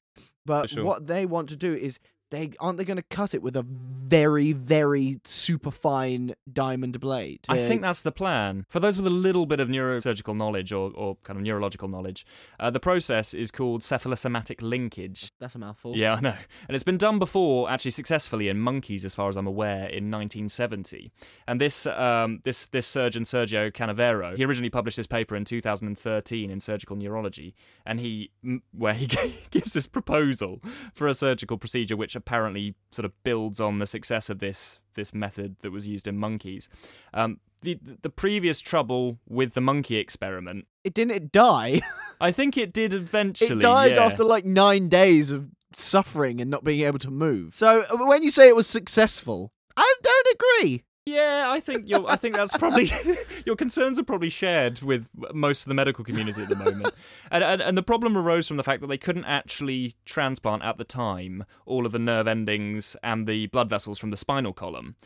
But 0.47 0.71
sure. 0.71 0.85
what 0.85 1.07
they 1.07 1.27
want 1.27 1.49
to 1.51 1.57
do 1.57 1.75
is 1.75 1.99
they 2.35 2.51
aren't 2.61 2.79
they 2.79 2.85
going 2.85 2.97
to 2.97 3.03
cut 3.03 3.35
it 3.35 3.43
with 3.43 3.57
a 3.57 3.63
very 3.63 4.53
very 4.53 5.21
super 5.25 5.71
fine 5.71 6.35
diamond 6.51 7.01
blade? 7.01 7.41
I 7.49 7.59
think 7.59 7.83
that's 7.83 8.03
the 8.03 8.13
plan. 8.13 8.67
For 8.69 8.81
those 8.81 8.97
with 8.97 9.07
a 9.07 9.11
little 9.11 9.47
bit 9.47 9.61
of 9.61 9.69
neurosurgical 9.69 10.37
knowledge 10.37 10.73
or, 10.73 10.91
or 10.95 11.17
kind 11.23 11.39
of 11.39 11.45
neurological 11.45 11.89
knowledge, 11.89 12.27
uh, 12.61 12.71
the 12.71 12.81
process 12.81 13.35
is 13.35 13.51
called 13.51 13.83
cephalosomatic 13.83 14.61
linkage. 14.61 15.33
That's 15.45 15.55
a 15.55 15.59
mouthful. 15.59 15.95
Yeah, 15.95 16.15
I 16.15 16.21
know. 16.21 16.37
And 16.69 16.75
it's 16.75 16.85
been 16.85 16.97
done 16.97 17.19
before, 17.19 17.69
actually 17.69 17.91
successfully 17.91 18.49
in 18.49 18.59
monkeys, 18.59 19.05
as 19.05 19.15
far 19.15 19.29
as 19.29 19.37
I'm 19.37 19.47
aware, 19.47 19.87
in 19.87 20.11
1970. 20.11 21.13
And 21.47 21.61
this 21.61 21.87
um, 21.87 22.41
this 22.45 22.65
this 22.65 22.87
surgeon 22.87 23.25
Sergio 23.25 23.71
Canavero, 23.71 24.39
he 24.39 24.45
originally 24.47 24.71
published 24.71 24.97
this 24.97 25.07
paper 25.07 25.37
in 25.37 25.45
2013 25.45 26.51
in 26.51 26.61
Surgical 26.61 26.97
Neurology, 26.97 27.55
and 27.85 28.01
he 28.01 28.31
where 28.73 28.95
he 28.95 29.07
gives 29.51 29.75
this 29.75 29.87
proposal 29.87 30.63
for 30.95 31.07
a 31.09 31.15
surgical 31.15 31.59
procedure 31.59 31.97
which 31.97 32.17
apparently 32.17 32.75
sort 32.91 33.05
of 33.05 33.13
builds 33.23 33.61
on 33.61 33.79
the 33.79 33.87
success 33.87 34.31
of 34.31 34.39
this 34.39 34.79
this 34.95 35.13
method 35.13 35.57
that 35.61 35.73
was 35.73 35.87
used 35.87 36.09
in 36.09 36.17
monkeys. 36.17 36.71
Um, 37.13 37.41
the 37.65 37.79
the 38.03 38.11
previous 38.11 38.61
trouble 38.61 39.19
with 39.29 39.55
the 39.55 39.61
monkey 39.61 39.97
experiment, 39.97 40.67
It 40.85 40.95
didn't 40.95 41.13
it 41.13 41.33
die? 41.33 41.81
I 42.21 42.31
think 42.31 42.57
it 42.57 42.73
did 42.73 42.93
eventually. 42.93 43.57
it 43.57 43.61
died 43.61 43.97
yeah. 43.97 44.05
after 44.05 44.23
like 44.23 44.45
nine 44.45 44.89
days 44.89 45.31
of 45.31 45.51
suffering 45.75 46.41
and 46.41 46.51
not 46.51 46.65
being 46.65 46.83
able 46.83 47.01
to 47.01 47.11
move. 47.11 47.55
So 47.55 47.85
uh, 47.91 48.07
when 48.07 48.23
you 48.23 48.31
say 48.31 48.49
it 48.49 48.57
was 48.57 48.67
successful, 48.67 49.53
I 49.77 49.95
don't 50.03 50.29
agree. 50.35 50.85
Yeah, 51.07 51.47
I 51.49 51.61
think 51.61 51.83
you're. 51.87 52.09
I 52.09 52.17
think 52.17 52.35
that's 52.35 52.57
probably 52.57 52.91
your 53.45 53.57
concerns 53.57 53.99
are 53.99 54.05
probably 54.05 54.31
shared 54.31 54.81
with 54.81 55.09
most 55.35 55.63
of 55.63 55.69
the 55.69 55.75
medical 55.75 56.03
community 56.03 56.43
at 56.43 56.49
the 56.49 56.57
moment, 56.57 56.95
and, 57.31 57.45
and 57.45 57.61
and 57.61 57.77
the 57.77 57.83
problem 57.83 58.17
arose 58.17 58.49
from 58.49 58.57
the 58.57 58.63
fact 58.65 58.81
that 58.81 58.87
they 58.87 58.97
couldn't 58.97 59.27
actually 59.27 59.97
transplant 60.07 60.63
at 60.63 60.79
the 60.79 60.85
time 60.85 61.45
all 61.67 61.85
of 61.85 61.93
the 61.93 61.99
nerve 61.99 62.27
endings 62.27 62.97
and 63.03 63.27
the 63.27 63.49
blood 63.49 63.69
vessels 63.69 63.99
from 63.99 64.11
the 64.11 64.17
spinal 64.17 64.55
column. 64.55 64.97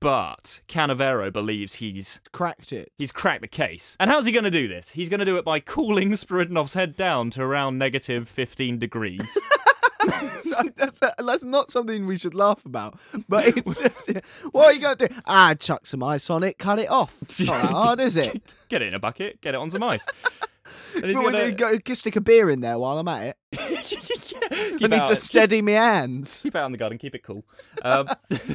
But 0.00 0.60
Canavero 0.68 1.32
believes 1.32 1.74
he's 1.74 2.20
Cracked 2.32 2.72
it. 2.72 2.92
he's 2.98 3.12
cracked 3.12 3.42
the 3.42 3.48
case. 3.48 3.96
And 3.98 4.10
how's 4.10 4.26
he 4.26 4.32
going 4.32 4.44
to 4.44 4.50
do 4.50 4.68
this? 4.68 4.90
He's 4.90 5.08
going 5.08 5.20
to 5.20 5.26
do 5.26 5.36
it 5.38 5.44
by 5.44 5.60
cooling 5.60 6.10
Spiridonov's 6.12 6.74
head 6.74 6.96
down 6.96 7.30
to 7.30 7.42
around 7.42 7.78
negative 7.78 8.28
15 8.28 8.78
degrees. 8.78 9.38
that's, 10.76 11.00
that's 11.00 11.44
not 11.44 11.70
something 11.70 12.06
we 12.06 12.16
should 12.16 12.34
laugh 12.34 12.64
about. 12.64 12.98
But 13.28 13.48
it's 13.48 13.80
just, 13.80 14.10
what 14.52 14.66
are 14.66 14.72
you 14.72 14.80
going 14.80 14.96
to 14.96 15.08
do? 15.08 15.14
Ah, 15.26 15.54
chuck 15.58 15.86
some 15.86 16.02
ice 16.02 16.30
on 16.30 16.42
it, 16.42 16.58
cut 16.58 16.78
it 16.78 16.90
off. 16.90 17.16
It's 17.22 17.40
not 17.40 17.62
that 17.62 17.70
hard, 17.70 18.00
is 18.00 18.16
it? 18.16 18.40
get 18.68 18.82
it 18.82 18.88
in 18.88 18.94
a 18.94 18.98
bucket, 18.98 19.40
get 19.40 19.54
it 19.54 19.58
on 19.58 19.70
some 19.70 19.82
ice. 19.82 20.06
And 20.96 21.04
he's 21.06 21.14
But 21.14 21.32
gonna- 21.32 21.52
go, 21.52 21.76
just 21.78 22.00
stick 22.02 22.16
a 22.16 22.20
beer 22.20 22.50
in 22.50 22.60
there 22.60 22.78
while 22.78 22.98
I'm 22.98 23.08
at 23.08 23.22
it. 23.28 23.36
Keep 24.78 24.92
I 24.92 24.96
need 24.98 25.06
to 25.06 25.16
steady 25.16 25.62
my 25.62 25.72
hands. 25.72 26.42
keep 26.42 26.54
out 26.54 26.66
in 26.66 26.72
the 26.72 26.78
garden, 26.78 26.98
keep 26.98 27.14
it 27.14 27.22
cool. 27.22 27.44
Um, 27.82 28.08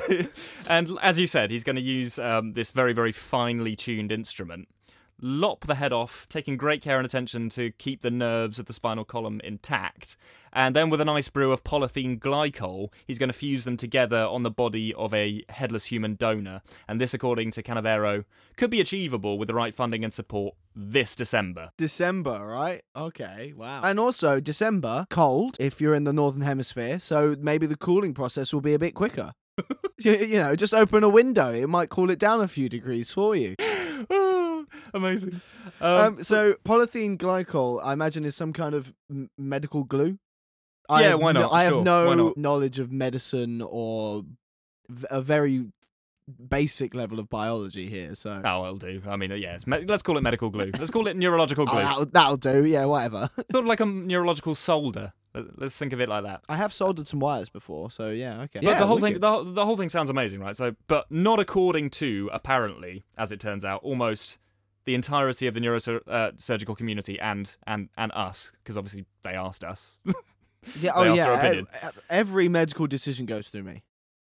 and 0.69 0.91
as 1.01 1.19
you 1.19 1.27
said, 1.27 1.51
he's 1.51 1.63
going 1.63 1.75
to 1.75 1.81
use 1.81 2.17
um, 2.19 2.53
this 2.53 2.71
very, 2.71 2.93
very 2.93 3.11
finely 3.11 3.75
tuned 3.75 4.11
instrument, 4.11 4.67
lop 5.23 5.65
the 5.65 5.75
head 5.75 5.93
off, 5.93 6.27
taking 6.29 6.57
great 6.57 6.81
care 6.81 6.97
and 6.97 7.05
attention 7.05 7.49
to 7.49 7.71
keep 7.71 8.01
the 8.01 8.11
nerves 8.11 8.59
of 8.59 8.65
the 8.65 8.73
spinal 8.73 9.05
column 9.05 9.41
intact. 9.43 10.17
And 10.51 10.75
then, 10.75 10.91
with 10.91 11.01
a 11.01 11.05
nice 11.05 11.29
brew 11.29 11.51
of 11.51 11.63
polythene 11.63 12.19
glycol, 12.19 12.89
he's 13.07 13.17
going 13.17 13.29
to 13.29 13.33
fuse 13.33 13.63
them 13.63 13.77
together 13.77 14.19
on 14.25 14.43
the 14.43 14.51
body 14.51 14.93
of 14.93 15.13
a 15.13 15.43
headless 15.49 15.85
human 15.85 16.15
donor. 16.15 16.61
And 16.87 17.01
this, 17.01 17.13
according 17.13 17.51
to 17.51 17.63
Canavero, 17.63 18.25
could 18.57 18.69
be 18.69 18.81
achievable 18.81 19.39
with 19.39 19.47
the 19.47 19.55
right 19.55 19.73
funding 19.73 20.03
and 20.03 20.13
support 20.13 20.55
this 20.75 21.15
December. 21.15 21.71
December, 21.77 22.45
right? 22.45 22.83
Okay, 22.95 23.53
wow. 23.55 23.81
And 23.83 23.99
also, 23.99 24.39
December, 24.39 25.07
cold 25.09 25.57
if 25.59 25.81
you're 25.81 25.95
in 25.95 26.03
the 26.03 26.13
Northern 26.13 26.41
Hemisphere, 26.41 26.99
so 26.99 27.35
maybe 27.39 27.65
the 27.65 27.77
cooling 27.77 28.13
process 28.13 28.53
will 28.53 28.61
be 28.61 28.73
a 28.73 28.79
bit 28.79 28.93
quicker. 28.93 29.33
you, 29.99 30.13
you 30.13 30.37
know, 30.37 30.55
just 30.55 30.73
open 30.73 31.03
a 31.03 31.09
window, 31.09 31.53
it 31.53 31.67
might 31.67 31.89
cool 31.89 32.09
it 32.09 32.19
down 32.19 32.41
a 32.41 32.47
few 32.47 32.69
degrees 32.69 33.11
for 33.11 33.35
you. 33.35 33.55
Oh, 34.93 34.97
amazing. 34.99 35.41
Um, 35.81 36.01
Um, 36.17 36.23
so, 36.23 36.53
polythene 36.65 37.17
glycol, 37.17 37.81
I 37.83 37.93
imagine, 37.93 38.25
is 38.25 38.35
some 38.35 38.53
kind 38.53 38.75
of 38.75 38.93
m- 39.09 39.29
medical 39.37 39.83
glue. 39.83 40.17
I 40.89 41.01
Yeah, 41.03 41.09
have 41.09 41.21
why 41.21 41.31
no- 41.31 41.41
not? 41.41 41.51
I 41.53 41.63
have 41.63 41.73
Sure, 41.73 41.81
why 42.07 42.15
no 42.15 42.33
knowledge 42.35 42.79
of 42.79 42.91
medicine 42.91 43.61
or 43.61 44.23
v- 44.89 45.07
a 45.09 45.21
very 45.21 45.65
basic 46.49 46.95
level 46.95 47.19
of 47.19 47.29
biology 47.29 47.89
here, 47.89 48.15
so. 48.15 48.41
Oh, 48.45 48.63
it'll 48.65 48.77
do. 48.77 49.01
I 49.07 49.15
mean, 49.17 49.31
yeah, 49.31 49.55
it's 49.55 49.67
me- 49.67 49.85
let's 49.85 50.03
call 50.03 50.17
it 50.17 50.21
medical 50.21 50.49
glue. 50.49 50.71
Let's 50.77 50.91
call 50.91 51.07
it 51.07 51.15
neurological 51.17 51.65
Oh, 51.67 51.71
glue. 51.71 51.81
that'll, 51.81 52.05
that'll 52.05 52.37
do, 52.37 52.65
yeah, 52.65 52.85
whatever. 52.85 53.29
sort 53.51 53.63
of 53.63 53.65
like 53.65 53.79
a 53.81 53.85
neurological 53.85 54.55
solder. 54.55 55.13
Let- 55.33 55.59
Let's 55.59 55.77
think 55.77 55.93
of 55.93 55.99
it 55.99 56.07
like 56.09 56.23
that. 56.23 56.41
I 56.47 56.57
have 56.57 56.71
soldered 56.73 57.07
some 57.07 57.19
wires 57.19 57.49
before, 57.49 57.89
so 57.91 58.09
yeah, 58.09 58.41
okay. 58.43 58.59
But 58.59 58.63
yeah, 58.63 58.79
the 58.79 58.85
whole 58.87 58.99
wicked. 58.99 59.21
thing, 59.21 59.45
the, 59.45 59.51
the 59.53 59.65
whole 59.65 59.75
thing 59.77 59.89
sounds 59.89 60.09
amazing, 60.09 60.39
right? 60.41 60.55
So, 60.55 60.75
but 60.87 61.09
not 61.11 61.39
according 61.39 61.89
to 61.91 62.29
apparently, 62.31 63.03
as 63.17 63.31
it 63.31 63.39
turns 63.39 63.65
out, 63.65 63.81
almost 63.83 64.37
the 64.85 64.95
entirety 64.95 65.47
of 65.47 65.53
the 65.53 65.59
neurosurgical 65.59 66.77
community 66.77 67.19
and 67.19 67.55
and 67.65 67.89
and 67.97 68.11
us, 68.13 68.51
because 68.63 68.77
obviously 68.77 69.05
they 69.23 69.31
asked 69.33 69.63
us. 69.63 69.97
Yeah, 70.79 70.91
oh 70.95 71.03
yeah. 71.13 71.25
for 71.25 71.33
opinion. 71.45 71.67
ev- 71.73 71.83
ev- 71.83 72.03
Every 72.09 72.47
medical 72.47 72.87
decision 72.87 73.25
goes 73.25 73.49
through 73.49 73.63
me. 73.63 73.83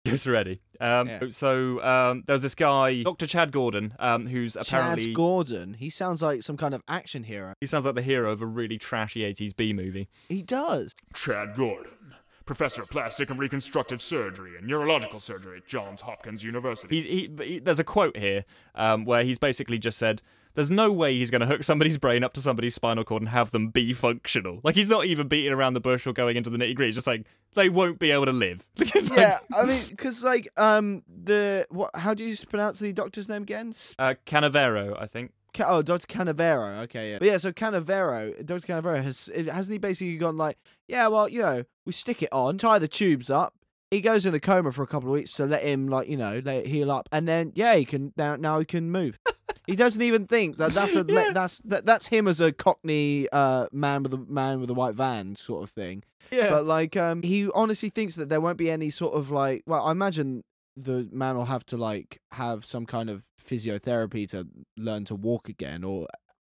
Yes, 0.06 0.26
ready. 0.26 0.62
Um, 0.80 1.06
Yeah. 1.06 1.20
So 1.30 1.82
um, 1.84 2.24
there's 2.26 2.40
this 2.40 2.54
guy, 2.54 3.02
Dr. 3.02 3.26
Chad 3.26 3.52
Gordon, 3.52 3.92
um, 3.98 4.26
who's 4.26 4.56
apparently 4.56 5.04
Chad 5.04 5.14
Gordon. 5.14 5.74
He 5.74 5.90
sounds 5.90 6.22
like 6.22 6.42
some 6.42 6.56
kind 6.56 6.72
of 6.72 6.80
action 6.88 7.24
hero. 7.24 7.52
he 7.60 7.66
sounds 7.66 7.84
like 7.84 7.96
the 7.96 8.00
hero 8.02 8.32
of 8.32 8.40
a 8.40 8.46
really 8.46 8.78
trashy 8.78 9.20
80s 9.30 9.54
B 9.54 9.74
movie. 9.74 10.08
He 10.30 10.40
does. 10.40 10.94
Chad 11.14 11.54
Gordon, 11.54 12.14
professor 12.46 12.80
of 12.80 12.88
plastic 12.88 13.28
and 13.28 13.38
reconstructive 13.38 14.00
surgery 14.00 14.56
and 14.56 14.66
neurological 14.66 15.20
surgery 15.20 15.58
at 15.58 15.66
Johns 15.68 16.00
Hopkins 16.00 16.42
University. 16.42 16.96
He's, 16.98 17.04
he, 17.04 17.44
he, 17.46 17.58
there's 17.58 17.78
a 17.78 17.84
quote 17.84 18.16
here 18.16 18.46
um, 18.74 19.04
where 19.04 19.22
he's 19.22 19.38
basically 19.38 19.76
just 19.78 19.98
said, 19.98 20.22
"There's 20.54 20.70
no 20.70 20.90
way 20.92 21.16
he's 21.16 21.30
going 21.30 21.40
to 21.40 21.46
hook 21.46 21.62
somebody's 21.62 21.98
brain 21.98 22.22
up 22.24 22.32
to 22.34 22.40
somebody's 22.40 22.74
spinal 22.74 23.04
cord 23.04 23.22
and 23.22 23.28
have 23.28 23.50
them 23.50 23.68
be 23.68 23.92
functional." 23.92 24.60
Like 24.62 24.74
he's 24.74 24.90
not 24.90 25.06
even 25.06 25.28
beating 25.28 25.52
around 25.52 25.74
the 25.74 25.80
bush 25.80 26.06
or 26.06 26.12
going 26.12 26.36
into 26.36 26.50
the 26.50 26.58
nitty 26.58 26.74
gritty. 26.74 26.88
He's 26.88 26.94
just 26.96 27.06
like 27.06 27.26
they 27.54 27.68
won't 27.68 27.98
be 27.98 28.10
able 28.10 28.26
to 28.26 28.32
live. 28.32 28.66
Like, 28.78 29.10
Yeah, 29.10 29.38
I 29.54 29.64
mean, 29.64 29.82
because 29.88 30.22
like 30.24 30.48
um 30.56 31.02
the 31.08 31.66
what? 31.70 31.90
How 31.94 32.14
do 32.14 32.24
you 32.24 32.36
pronounce 32.48 32.78
the 32.78 32.92
doctor's 32.92 33.28
name 33.28 33.42
again? 33.42 33.72
Uh, 33.98 34.14
Canavero, 34.26 35.00
I 35.00 35.06
think. 35.06 35.32
Ca- 35.54 35.66
oh, 35.68 35.82
Doctor 35.82 36.06
Canavero. 36.06 36.82
Okay, 36.84 37.12
yeah. 37.12 37.18
But 37.18 37.28
yeah, 37.28 37.36
so 37.36 37.52
Canavero, 37.52 38.44
Doctor 38.46 38.72
Canavero 38.72 39.02
has 39.02 39.28
hasn't 39.34 39.72
he 39.72 39.78
basically 39.78 40.16
gone 40.16 40.36
like, 40.36 40.56
yeah, 40.88 41.08
well, 41.08 41.28
you 41.28 41.40
know, 41.40 41.64
we 41.84 41.92
stick 41.92 42.22
it 42.22 42.30
on, 42.32 42.58
tie 42.58 42.78
the 42.78 42.88
tubes 42.88 43.30
up. 43.30 43.54
He 43.90 44.00
goes 44.00 44.24
in 44.24 44.32
the 44.32 44.40
coma 44.40 44.72
for 44.72 44.82
a 44.82 44.86
couple 44.86 45.10
of 45.10 45.12
weeks 45.14 45.32
to 45.32 45.44
let 45.44 45.62
him 45.62 45.86
like 45.88 46.08
you 46.08 46.16
know 46.16 46.40
let 46.42 46.64
it 46.64 46.66
heal 46.68 46.90
up, 46.90 47.08
and 47.12 47.28
then 47.28 47.52
yeah, 47.54 47.74
he 47.74 47.84
can 47.84 48.14
now 48.16 48.36
now 48.36 48.58
he 48.58 48.64
can 48.64 48.90
move. 48.90 49.18
he 49.66 49.76
doesn't 49.76 50.02
even 50.02 50.26
think 50.26 50.56
that 50.58 50.72
that's 50.72 50.96
a 50.96 51.04
Yeah. 51.08 51.32
that's 51.32 51.58
that, 51.60 51.86
that's 51.86 52.06
him 52.06 52.26
as 52.28 52.40
a 52.40 52.52
Cockney 52.52 53.28
uh 53.32 53.66
man 53.72 54.02
with 54.02 54.14
a 54.14 54.18
man 54.18 54.60
with 54.60 54.70
a 54.70 54.74
white 54.74 54.94
van 54.94 55.36
sort 55.36 55.62
of 55.64 55.70
thing. 55.70 56.02
Yeah. 56.30 56.50
But 56.50 56.66
like, 56.66 56.96
um, 56.96 57.22
he 57.22 57.48
honestly 57.54 57.90
thinks 57.90 58.14
that 58.16 58.28
there 58.28 58.40
won't 58.40 58.58
be 58.58 58.70
any 58.70 58.90
sort 58.90 59.14
of 59.14 59.30
like. 59.30 59.62
Well, 59.66 59.84
I 59.84 59.90
imagine 59.92 60.44
the 60.76 61.06
man 61.12 61.36
will 61.36 61.44
have 61.46 61.66
to 61.66 61.76
like 61.76 62.20
have 62.32 62.64
some 62.64 62.86
kind 62.86 63.10
of 63.10 63.26
physiotherapy 63.40 64.26
to 64.30 64.46
learn 64.76 65.04
to 65.06 65.14
walk 65.14 65.48
again, 65.48 65.84
or 65.84 66.06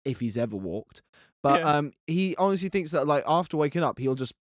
if 0.04 0.20
he's 0.20 0.38
ever 0.38 0.56
walked. 0.56 1.02
But 1.42 1.60
Yeah. 1.60 1.72
um, 1.76 1.92
he 2.06 2.34
honestly 2.36 2.68
thinks 2.70 2.90
that 2.92 3.06
like 3.06 3.24
after 3.26 3.56
waking 3.56 3.82
up, 3.82 3.98
he'll 3.98 4.14
just, 4.14 4.32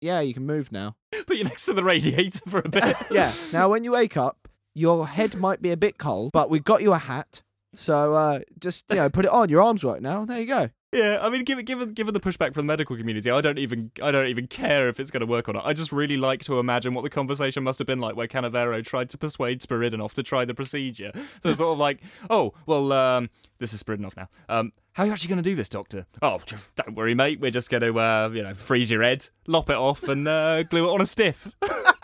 yeah, 0.00 0.20
you 0.20 0.34
can 0.34 0.44
move 0.46 0.70
now. 0.72 0.96
Put 1.26 1.36
you 1.38 1.44
next 1.44 1.64
to 1.66 1.72
the 1.72 1.82
radiator 1.84 2.40
for 2.48 2.58
a 2.64 2.68
bit. 2.68 2.96
yeah. 3.10 3.32
Now, 3.52 3.68
when 3.70 3.82
you 3.84 3.92
wake 3.92 4.16
up, 4.16 4.48
your 4.74 5.06
head 5.06 5.36
might 5.36 5.62
be 5.62 5.70
a 5.70 5.76
bit 5.76 5.96
cold, 5.98 6.32
but 6.32 6.50
we've 6.50 6.64
got 6.64 6.82
you 6.82 6.92
a 6.92 6.98
hat. 6.98 7.42
So 7.76 8.14
uh, 8.14 8.40
just 8.58 8.86
you 8.90 8.96
know, 8.96 9.08
put 9.08 9.24
it 9.24 9.30
on. 9.30 9.48
Your 9.48 9.62
arms 9.62 9.84
work 9.84 10.00
now. 10.00 10.24
There 10.24 10.40
you 10.40 10.46
go. 10.46 10.70
Yeah, 10.92 11.18
I 11.20 11.28
mean, 11.28 11.44
given 11.44 11.64
given 11.64 11.92
given 11.92 12.14
the 12.14 12.20
pushback 12.20 12.54
from 12.54 12.66
the 12.66 12.72
medical 12.72 12.96
community, 12.96 13.30
I 13.30 13.40
don't 13.40 13.58
even 13.58 13.90
I 14.02 14.10
don't 14.10 14.28
even 14.28 14.46
care 14.46 14.88
if 14.88 14.98
it's 14.98 15.10
going 15.10 15.20
to 15.20 15.26
work 15.26 15.48
or 15.48 15.52
not. 15.52 15.66
I 15.66 15.74
just 15.74 15.92
really 15.92 16.16
like 16.16 16.42
to 16.44 16.58
imagine 16.58 16.94
what 16.94 17.02
the 17.02 17.10
conversation 17.10 17.64
must 17.64 17.78
have 17.78 17.86
been 17.86 17.98
like 17.98 18.16
where 18.16 18.26
Canavero 18.26 18.82
tried 18.84 19.10
to 19.10 19.18
persuade 19.18 19.60
Spiridonov 19.60 20.12
to 20.14 20.22
try 20.22 20.44
the 20.44 20.54
procedure. 20.54 21.12
So 21.42 21.52
sort 21.52 21.72
of 21.72 21.78
like, 21.78 22.00
oh 22.30 22.54
well, 22.64 22.92
um, 22.92 23.30
this 23.58 23.74
is 23.74 23.82
Spiridonov 23.82 24.16
now. 24.16 24.28
Um, 24.48 24.72
how 24.92 25.02
are 25.02 25.06
you 25.06 25.12
actually 25.12 25.28
going 25.28 25.42
to 25.42 25.50
do 25.50 25.54
this, 25.54 25.68
doctor? 25.68 26.06
Oh, 26.22 26.40
don't 26.76 26.96
worry, 26.96 27.14
mate. 27.14 27.40
We're 27.40 27.50
just 27.50 27.68
going 27.68 27.82
to 27.82 27.98
uh, 27.98 28.30
you 28.32 28.42
know 28.42 28.54
freeze 28.54 28.90
your 28.90 29.02
head, 29.02 29.28
lop 29.46 29.68
it 29.68 29.76
off, 29.76 30.04
and 30.04 30.26
uh, 30.26 30.62
glue 30.62 30.88
it 30.88 30.92
on 30.92 31.02
a 31.02 31.06
stiff. 31.06 31.54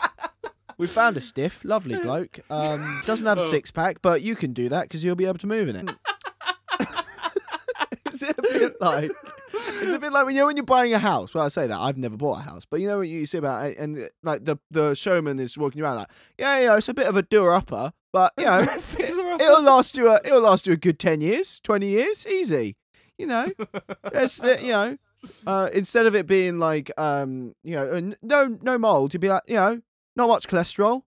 We 0.83 0.89
found 0.89 1.17
a 1.17 1.21
stiff, 1.21 1.65
lovely 1.65 1.95
bloke. 1.95 2.41
Um, 2.51 3.01
doesn't 3.07 3.25
have 3.25 3.39
a 3.39 3.41
Oh. 3.41 3.45
six 3.45 3.71
pack, 3.71 4.03
but 4.03 4.21
you 4.21 4.35
can 4.35 4.53
do 4.53 4.69
that 4.71 4.83
because 4.83 5.05
you'll 5.05 5.15
be 5.15 5.27
able 5.27 5.39
to 5.39 5.47
move 5.47 5.69
in 5.69 5.77
it. 5.77 5.95
Is 8.13 8.23
it 8.25 8.37
a 8.37 8.43
bit 8.43 8.81
like? 8.81 9.11
It's 9.55 9.93
a 9.93 9.99
bit 10.01 10.13
like 10.13 10.27
when 10.27 10.35
you 10.35 10.41
know 10.41 10.47
when 10.47 10.57
you're 10.57 10.65
buying 10.67 10.93
a 10.93 10.99
house. 10.99 11.35
Well, 11.35 11.45
I 11.45 11.49
say 11.49 11.69
that 11.69 11.79
I've 11.79 11.97
never 11.99 12.17
bought 12.17 12.39
a 12.41 12.43
house, 12.43 12.65
but 12.65 12.81
you 12.81 12.89
know 12.89 12.99
what 12.99 13.09
you 13.09 13.25
see 13.27 13.39
about 13.39 13.67
it, 13.71 13.79
and 13.79 14.09
like 14.25 14.45
the 14.45 14.57
the 14.73 14.95
showman 14.95 15.39
is 15.39 15.57
walking 15.57 15.83
around 15.83 15.97
like, 15.97 16.11
yeah, 16.37 16.59
yeah, 16.61 16.77
it's 16.77 16.89
a 16.89 16.95
bit 16.95 17.07
of 17.07 17.17
a 17.17 17.23
doer 17.23 17.53
upper, 17.53 17.93
but 18.13 18.33
you 18.37 18.45
know, 18.45 18.65
Fixer-upper. 18.81 19.43
it'll 19.43 19.63
last 19.63 19.97
you 19.97 20.09
a 20.09 20.21
it'll 20.25 20.41
last 20.43 20.67
you 20.67 20.73
a 20.73 20.77
good 20.77 20.99
ten 20.99 21.21
years, 21.21 21.61
twenty 21.61 21.89
years, 21.91 22.27
easy. 22.27 22.75
You 23.19 23.29
know, 23.29 23.53
it's 24.07 24.41
uh, 24.43 24.57
you 24.61 24.73
know, 24.73 24.99
uh, 25.47 25.69
instead 25.73 26.07
of 26.07 26.17
it 26.17 26.27
being 26.27 26.59
like 26.59 26.91
um, 26.99 27.55
you 27.63 27.77
know, 27.77 28.13
no 28.21 28.59
no 28.63 28.79
mold, 28.79 29.15
you'd 29.15 29.21
be 29.21 29.29
like, 29.29 29.43
you 29.47 29.57
know, 29.57 29.81
not 30.17 30.29
much 30.29 30.47
cholesterol. 30.49 31.03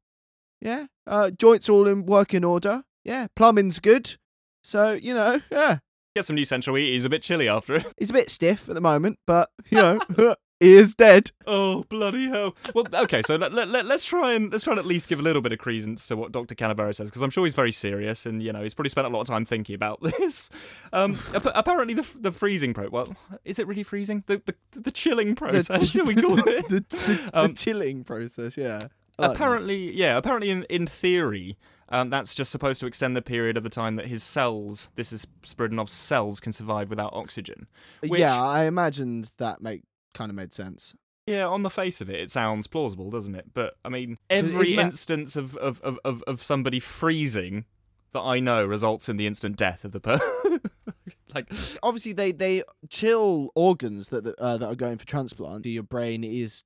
Yeah, 0.61 0.85
uh, 1.05 1.31
joints 1.31 1.69
all 1.69 1.87
in 1.87 2.05
working 2.05 2.43
order. 2.43 2.83
Yeah, 3.03 3.27
plumbing's 3.35 3.79
good. 3.79 4.17
So 4.63 4.93
you 4.93 5.13
know, 5.13 5.41
yeah, 5.51 5.79
Get 6.15 6.25
some 6.25 6.35
new 6.35 6.45
central 6.45 6.75
heat. 6.77 6.93
He's 6.93 7.03
a 7.05 7.09
bit 7.09 7.21
chilly 7.23 7.49
after 7.49 7.75
it. 7.75 7.85
he's 7.99 8.09
a 8.09 8.13
bit 8.13 8.29
stiff 8.29 8.69
at 8.69 8.75
the 8.75 8.81
moment, 8.81 9.19
but 9.27 9.49
you 9.69 9.77
know, 9.77 9.99
he 10.59 10.75
is 10.75 10.95
dead. 10.95 11.31
Oh 11.45 11.83
bloody 11.89 12.27
hell! 12.29 12.55
Well, 12.73 12.85
okay, 12.93 13.21
so 13.25 13.35
let, 13.35 13.53
let, 13.53 13.69
let, 13.69 13.85
us 13.91 14.03
try 14.03 14.33
and 14.33 14.51
let's 14.51 14.63
try 14.63 14.71
and 14.71 14.79
at 14.79 14.85
least 14.85 15.09
give 15.09 15.19
a 15.19 15.21
little 15.21 15.41
bit 15.41 15.51
of 15.51 15.59
credence 15.59 16.07
to 16.07 16.15
what 16.15 16.31
Dr. 16.31 16.55
Canavero 16.55 16.93
says 16.95 17.09
because 17.09 17.21
I'm 17.21 17.29
sure 17.29 17.45
he's 17.45 17.53
very 17.55 17.71
serious 17.71 18.25
and 18.25 18.41
you 18.41 18.53
know 18.53 18.63
he's 18.63 18.73
probably 18.73 18.89
spent 18.89 19.05
a 19.07 19.09
lot 19.09 19.21
of 19.21 19.27
time 19.27 19.45
thinking 19.45 19.75
about 19.75 20.01
this. 20.19 20.49
Um, 20.93 21.17
ap- 21.33 21.45
apparently 21.53 21.93
the 21.93 22.07
the 22.19 22.31
freezing 22.31 22.73
pro. 22.73 22.89
Well, 22.89 23.15
is 23.43 23.59
it 23.59 23.67
really 23.67 23.83
freezing? 23.83 24.23
The 24.27 24.41
the, 24.45 24.81
the 24.81 24.91
chilling 24.91 25.35
process, 25.35 25.89
should 25.89 26.07
we 26.07 26.15
call 26.21 26.39
it? 26.47 26.67
the, 26.69 26.79
the, 26.89 27.29
Um, 27.33 27.47
the 27.47 27.53
chilling 27.53 28.03
process? 28.03 28.57
Yeah. 28.57 28.79
Like 29.17 29.29
that. 29.29 29.35
apparently, 29.35 29.95
yeah. 29.95 30.17
Apparently, 30.17 30.49
in 30.49 30.63
in 30.63 30.87
theory, 30.87 31.57
um, 31.87 32.09
that's 32.09 32.35
just 32.35 32.51
supposed 32.51 32.81
to 32.81 32.85
extend 32.85 33.15
the 33.15 33.21
period 33.21 33.55
of 33.55 33.63
the 33.63 33.69
time 33.69 33.95
that 33.95 34.07
his 34.07 34.23
cells, 34.23 34.89
this 34.95 35.13
is 35.13 35.25
Spiridonov's 35.43 35.93
cells, 35.93 36.39
can 36.41 36.51
survive 36.51 36.89
without 36.89 37.13
oxygen. 37.13 37.67
which- 38.05 38.19
Yeah, 38.19 38.41
I 38.41 38.65
imagined 38.65 39.31
that 39.37 39.61
make 39.61 39.83
kind 40.15 40.31
of 40.31 40.35
made 40.35 40.53
sense. 40.55 40.95
Yeah, 41.27 41.45
on 41.47 41.61
the 41.63 41.69
face 41.69 42.01
of 42.01 42.09
it, 42.09 42.19
it 42.19 42.31
sounds 42.31 42.65
plausible, 42.67 43.09
doesn't 43.11 43.35
it? 43.35 43.53
But 43.53 43.75
I 43.85 43.89
mean, 43.89 44.17
every 44.29 44.75
that- 44.75 44.85
instance 44.87 45.35
of, 45.35 45.55
of, 45.57 45.79
of, 45.81 45.99
of, 46.03 46.23
of 46.27 46.41
somebody 46.43 46.79
freezing 46.79 47.65
that 48.13 48.21
I 48.21 48.39
know 48.39 48.65
results 48.65 49.09
in 49.09 49.17
the 49.17 49.27
instant 49.27 49.57
death 49.57 49.83
of 49.85 49.91
the 49.91 49.99
person. 49.99 50.61
like, 51.35 51.51
Obviously, 51.83 52.13
they 52.13 52.31
they 52.31 52.63
chill 52.89 53.49
organs 53.55 54.09
that 54.09 54.23
that, 54.23 54.39
uh, 54.39 54.57
that 54.57 54.65
are 54.67 54.75
going 54.75 54.97
for 54.97 55.05
transplant. 55.05 55.65
Your 55.65 55.83
brain 55.83 56.23
is 56.23 56.63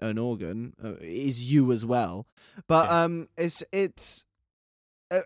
an 0.00 0.16
organ, 0.18 0.74
uh, 0.82 0.94
is 1.00 1.50
you 1.52 1.70
as 1.72 1.84
well. 1.84 2.26
But 2.66 2.86
Yeah. 2.88 3.02
um, 3.04 3.28
it's 3.36 3.62
it's. 3.72 4.24
Uh, 5.10 5.20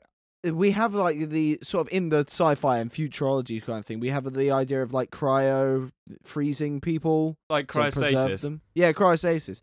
we 0.44 0.72
have 0.72 0.94
like 0.94 1.28
the 1.28 1.58
sort 1.62 1.86
of 1.86 1.92
in 1.92 2.08
the 2.08 2.24
sci-fi 2.26 2.78
and 2.78 2.90
futurology 2.90 3.62
kind 3.62 3.78
of 3.78 3.86
thing. 3.86 4.00
We 4.00 4.08
have 4.08 4.32
the 4.32 4.50
idea 4.50 4.82
of 4.82 4.92
like 4.92 5.10
cryo 5.10 5.90
freezing 6.24 6.80
people, 6.80 7.36
like 7.48 7.68
cryostasis. 7.68 8.40
them. 8.40 8.60
Yeah, 8.74 8.92
cryostasis. 8.92 9.60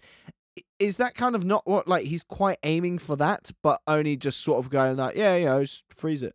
Is 0.77 0.97
that 0.97 1.15
kind 1.15 1.35
of 1.35 1.43
not 1.43 1.67
what 1.67 1.87
like 1.87 2.05
he's 2.05 2.23
quite 2.23 2.57
aiming 2.63 2.99
for 2.99 3.15
that, 3.17 3.51
but 3.61 3.81
only 3.87 4.15
just 4.15 4.41
sort 4.41 4.63
of 4.63 4.69
going 4.69 4.97
like, 4.97 5.15
yeah, 5.15 5.35
yeah, 5.35 5.59
just 5.61 5.83
freeze 5.95 6.23
it. 6.23 6.33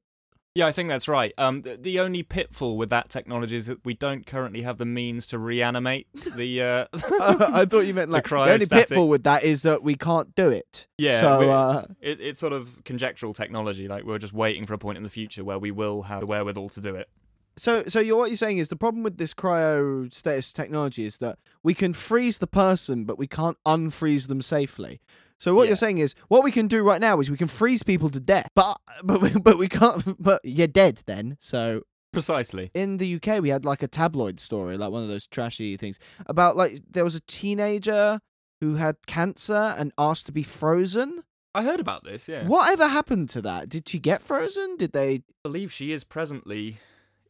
Yeah, 0.54 0.68
I 0.68 0.72
think 0.72 0.88
that's 0.88 1.08
right. 1.08 1.32
Um, 1.36 1.62
the, 1.62 1.76
the 1.76 1.98
only 1.98 2.22
pitfall 2.22 2.76
with 2.76 2.88
that 2.90 3.08
technology 3.08 3.56
is 3.56 3.66
that 3.66 3.84
we 3.84 3.94
don't 3.94 4.24
currently 4.24 4.62
have 4.62 4.78
the 4.78 4.84
means 4.84 5.26
to 5.26 5.38
reanimate 5.38 6.06
the. 6.36 6.62
Uh, 6.62 6.86
I 6.94 7.64
thought 7.64 7.80
you 7.80 7.92
meant 7.94 8.12
like 8.12 8.28
the, 8.28 8.36
only 8.36 8.66
pitfall 8.66 9.08
with 9.08 9.24
that 9.24 9.42
is 9.42 9.62
that 9.62 9.82
we 9.82 9.96
can't 9.96 10.32
do 10.36 10.48
it. 10.50 10.86
Yeah, 10.96 11.18
So 11.18 11.50
uh, 11.50 11.86
it, 12.00 12.20
it's 12.20 12.38
sort 12.38 12.52
of 12.52 12.84
conjectural 12.84 13.32
technology. 13.32 13.88
Like 13.88 14.04
we're 14.04 14.18
just 14.18 14.32
waiting 14.32 14.64
for 14.64 14.74
a 14.74 14.78
point 14.78 14.96
in 14.96 15.02
the 15.02 15.10
future 15.10 15.42
where 15.42 15.58
we 15.58 15.72
will 15.72 16.02
have 16.02 16.20
the 16.20 16.26
wherewithal 16.26 16.68
to 16.68 16.80
do 16.80 16.94
it. 16.94 17.08
so 17.56 17.82
so 17.86 17.98
you're 17.98 18.16
what 18.16 18.30
you're 18.30 18.36
saying 18.36 18.58
is 18.58 18.68
the 18.68 18.76
problem 18.76 19.02
with 19.02 19.18
this 19.18 19.34
cryostasis 19.34 20.52
technology 20.52 21.04
is 21.04 21.16
that 21.16 21.40
we 21.64 21.74
can 21.74 21.92
freeze 21.92 22.38
the 22.38 22.46
person, 22.46 23.04
but 23.04 23.18
we 23.18 23.26
can't 23.26 23.56
unfreeze 23.66 24.28
them 24.28 24.40
safely. 24.40 25.00
So 25.44 25.54
what 25.54 25.64
Yeah. 25.64 25.68
you're 25.72 25.76
saying 25.76 25.98
is 25.98 26.14
what 26.28 26.42
we 26.42 26.50
can 26.50 26.68
do 26.68 26.82
right 26.82 27.02
now 27.02 27.20
is 27.20 27.30
we 27.30 27.36
can 27.36 27.48
freeze 27.48 27.82
people 27.82 28.08
to 28.08 28.18
death, 28.18 28.48
but 28.56 28.78
but 29.02 29.20
we, 29.20 29.28
but 29.28 29.58
we 29.58 29.68
can't. 29.68 30.02
But 30.18 30.40
you're 30.42 30.66
dead 30.66 31.02
then. 31.04 31.36
So 31.38 31.82
Precisely. 32.14 32.70
in 32.72 32.96
the 32.96 33.16
UK, 33.16 33.42
we 33.42 33.50
had 33.50 33.62
like 33.66 33.82
a 33.82 33.86
tabloid 33.88 34.40
story, 34.40 34.78
like 34.78 34.90
one 34.90 35.02
of 35.02 35.08
those 35.08 35.26
trashy 35.26 35.76
things 35.76 35.98
about 36.24 36.56
like 36.56 36.80
there 36.90 37.04
was 37.04 37.14
a 37.14 37.20
teenager 37.20 38.20
who 38.62 38.76
had 38.76 38.96
cancer 39.06 39.74
and 39.78 39.92
asked 39.98 40.24
to 40.26 40.32
be 40.32 40.42
frozen. 40.44 41.22
I 41.54 41.62
heard 41.62 41.78
about 41.78 42.04
this. 42.04 42.26
Yeah. 42.26 42.46
Whatever 42.46 42.88
happened 42.88 43.28
to 43.30 43.42
that? 43.42 43.68
Did 43.68 43.86
she 43.86 43.98
get 43.98 44.22
frozen? 44.22 44.78
Did 44.78 44.92
they? 44.92 45.14
I 45.16 45.22
believe 45.42 45.70
she 45.70 45.92
is 45.92 46.04
presently 46.04 46.78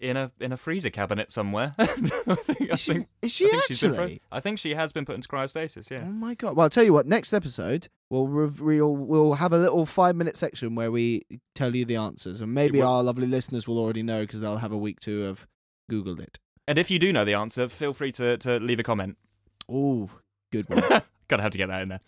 in 0.04 0.16
a 0.16 0.30
in 0.38 0.52
a 0.52 0.56
freezer 0.56 0.90
cabinet 0.90 1.30
somewhere. 1.30 1.74
I 1.78 1.86
think. 1.86 2.72
Is 2.72 2.80
she, 2.80 2.92
think. 2.92 3.08
is 3.22 3.32
she 3.32 3.46
I 3.46 3.48
think 3.48 3.62
actually? 3.92 4.22
I 4.30 4.40
think 4.40 4.58
she 4.58 4.74
has 4.74 4.92
been 4.92 5.04
put 5.04 5.14
into 5.14 5.28
cryostasis. 5.28 5.90
Yeah. 5.90 6.02
Oh 6.04 6.12
my 6.12 6.34
god! 6.34 6.56
Well, 6.56 6.64
I'll 6.64 6.70
tell 6.70 6.84
you 6.84 6.92
what. 6.92 7.06
Next 7.06 7.32
episode, 7.32 7.88
we'll 8.10 8.28
reveal. 8.28 8.94
We'll 8.94 9.34
have 9.34 9.52
a 9.52 9.58
little 9.58 9.86
five 9.86 10.14
minute 10.14 10.36
section 10.36 10.74
where 10.74 10.92
we 10.92 11.22
tell 11.54 11.74
you 11.74 11.84
the 11.84 11.96
answers, 11.96 12.40
and 12.40 12.52
maybe 12.52 12.82
our 12.82 13.02
lovely 13.02 13.26
listeners 13.26 13.66
will 13.66 13.78
already 13.78 14.02
know 14.02 14.22
because 14.22 14.40
they'll 14.40 14.58
have 14.58 14.72
a 14.72 14.78
week 14.78 15.00
to 15.00 15.22
have 15.22 15.46
googled 15.90 16.20
it. 16.20 16.38
And 16.68 16.78
if 16.78 16.90
you 16.90 16.98
do 16.98 17.12
know 17.12 17.24
the 17.24 17.34
answer, 17.34 17.68
feel 17.68 17.94
free 17.94 18.12
to 18.12 18.36
to 18.38 18.60
leave 18.60 18.78
a 18.78 18.84
comment. 18.84 19.16
Oh, 19.68 20.10
good 20.52 20.68
one. 20.68 21.02
Gotta 21.26 21.42
have 21.42 21.52
to 21.52 21.58
get 21.58 21.68
that 21.68 21.80
in 21.80 21.88
there. 21.88 22.00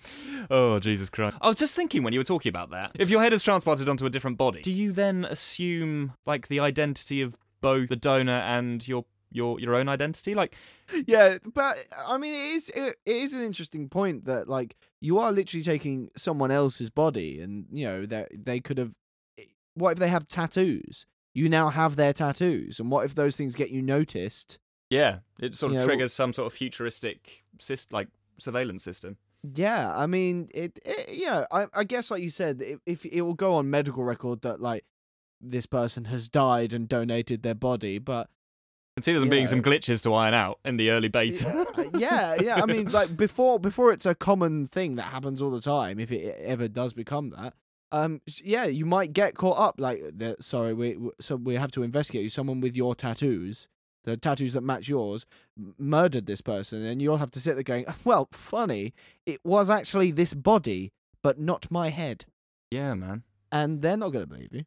Oh, 0.50 0.78
Jesus 0.78 1.08
Christ. 1.08 1.38
I 1.40 1.48
was 1.48 1.56
just 1.56 1.74
thinking 1.74 2.02
when 2.02 2.12
you 2.12 2.20
were 2.20 2.24
talking 2.24 2.50
about 2.50 2.70
that. 2.72 2.92
If 2.98 3.08
your 3.08 3.23
head 3.23 3.32
is 3.32 3.42
transplanted 3.42 3.88
onto 3.88 4.04
a 4.04 4.10
different 4.10 4.36
body, 4.36 4.60
do 4.60 4.71
you 4.71 4.92
then 4.92 5.25
assume, 5.25 6.12
like, 6.26 6.49
the 6.49 6.60
identity 6.60 7.23
of 7.23 7.38
both 7.60 7.88
the 7.88 7.97
donor 7.97 8.32
and 8.38 8.86
your 8.86 9.04
your 9.32 9.58
your 9.60 9.75
own 9.75 9.88
identity? 9.88 10.34
Like, 10.34 10.54
yeah, 11.06 11.38
but 11.54 11.76
I 12.06 12.16
mean, 12.19 12.32
it 12.34 12.54
is 12.56 12.69
it, 12.71 12.97
it 13.04 13.16
is 13.16 13.32
an 13.32 13.42
interesting 13.42 13.88
point 13.88 14.25
that 14.26 14.49
like 14.49 14.76
you 15.00 15.19
are 15.19 15.32
literally 15.32 15.64
taking 15.64 16.10
someone 16.16 16.50
else's 16.50 16.90
body, 16.90 17.40
and 17.40 17.66
you 17.73 17.84
know 17.86 18.06
that 18.06 18.28
they 18.32 18.60
could 18.60 18.78
have. 18.78 18.95
Eh, 19.38 19.45
what 19.75 19.92
if 19.92 19.99
they 19.99 20.08
have 20.08 20.26
tattoos? 20.26 21.06
You 21.34 21.49
now 21.50 21.69
have 21.69 21.97
their 21.97 22.12
tattoos, 22.14 22.80
and 22.80 22.90
what 22.90 23.04
if 23.04 23.14
those 23.14 23.36
things 23.36 23.54
get 23.54 23.71
you 23.71 23.82
noticed? 23.82 24.58
yeah, 24.88 25.19
it 25.40 25.54
sort 25.56 25.71
of 25.71 25.75
Yeah, 25.75 25.78
well- 25.80 25.86
triggers 25.88 26.12
some 26.12 26.32
sort 26.32 26.47
of 26.47 26.52
futuristic, 26.56 27.42
syst- 27.58 27.92
like, 27.92 28.06
surveillance 28.38 28.84
system. 28.84 29.16
Yeah, 29.54 29.92
I 29.95 30.06
mean, 30.06 30.49
it. 30.54 30.78
it 30.84 31.08
yeah, 31.12 31.45
I, 31.50 31.66
I 31.75 31.82
guess 31.84 32.10
like 32.10 32.23
you 32.23 32.30
said, 32.30 32.62
if, 32.62 32.78
if 32.86 33.04
it 33.04 33.21
will 33.23 33.34
go 33.34 33.54
on 33.54 33.69
medical 33.69 34.02
record 34.04 34.42
that 34.42 34.60
like 34.60 34.84
this 35.50 35.67
person 35.67 36.06
has 36.06 36.28
died 36.28 36.73
and 36.73 36.89
donated 36.89 37.43
their 37.43 37.54
body, 37.54 37.99
but 37.99 38.28
can 38.97 39.02
see 39.02 39.13
there's 39.13 39.25
being 39.26 39.43
Yeah. 39.43 39.49
some 39.50 39.63
glitches 39.63 40.02
to 40.04 40.15
iron 40.15 40.32
out 40.35 40.59
in 40.65 40.76
the 40.78 40.91
early 40.91 41.09
beta. 41.09 41.67
Uh, 41.76 41.85
yeah, 41.99 42.37
yeah. 42.41 42.63
I 42.63 42.67
mean, 42.67 42.91
like 42.93 43.15
before, 43.17 43.61
before 43.61 43.93
it's 43.93 44.06
a 44.06 44.15
common 44.15 44.67
thing 44.67 44.97
that 44.97 45.02
happens 45.13 45.43
all 45.43 45.50
the 45.50 45.61
time. 45.61 45.99
If 46.00 46.11
it 46.11 46.35
ever 46.41 46.67
does 46.69 46.95
become 46.95 47.30
that, 47.30 47.52
um, 47.93 48.23
yeah, 48.43 48.65
you 48.65 48.87
might 48.87 49.13
get 49.13 49.35
caught 49.35 49.59
up. 49.59 49.75
Like, 49.78 50.02
the, 50.17 50.37
sorry, 50.41 50.73
we 50.73 50.97
so 51.21 51.37
we 51.37 51.54
have 51.56 51.71
to 51.73 51.82
investigate 51.82 52.23
you. 52.25 52.30
Someone 52.30 52.61
with 52.63 52.75
your 52.75 52.95
tattoos, 52.95 53.69
the 54.04 54.17
tattoos 54.17 54.54
that 54.54 54.63
match 54.63 54.89
yours, 54.89 55.26
murdered 55.78 56.25
this 56.26 56.41
person, 56.41 56.82
and 56.85 57.02
you'll 57.02 57.19
have 57.19 57.30
to 57.32 57.41
sit 57.41 57.54
there 57.54 57.63
going, 57.63 57.85
"Well, 58.04 58.28
funny, 58.32 58.95
it 59.26 59.41
was 59.45 59.69
actually 59.69 60.11
this 60.11 60.32
body, 60.32 60.93
but 61.23 61.39
not 61.39 61.71
my 61.71 61.91
head." 61.91 62.25
yeah, 62.71 62.95
man. 62.95 63.23
And 63.52 63.80
they're 63.82 63.97
not 63.97 64.13
going 64.13 64.25
to 64.25 64.28
believe 64.28 64.52
you 64.52 64.65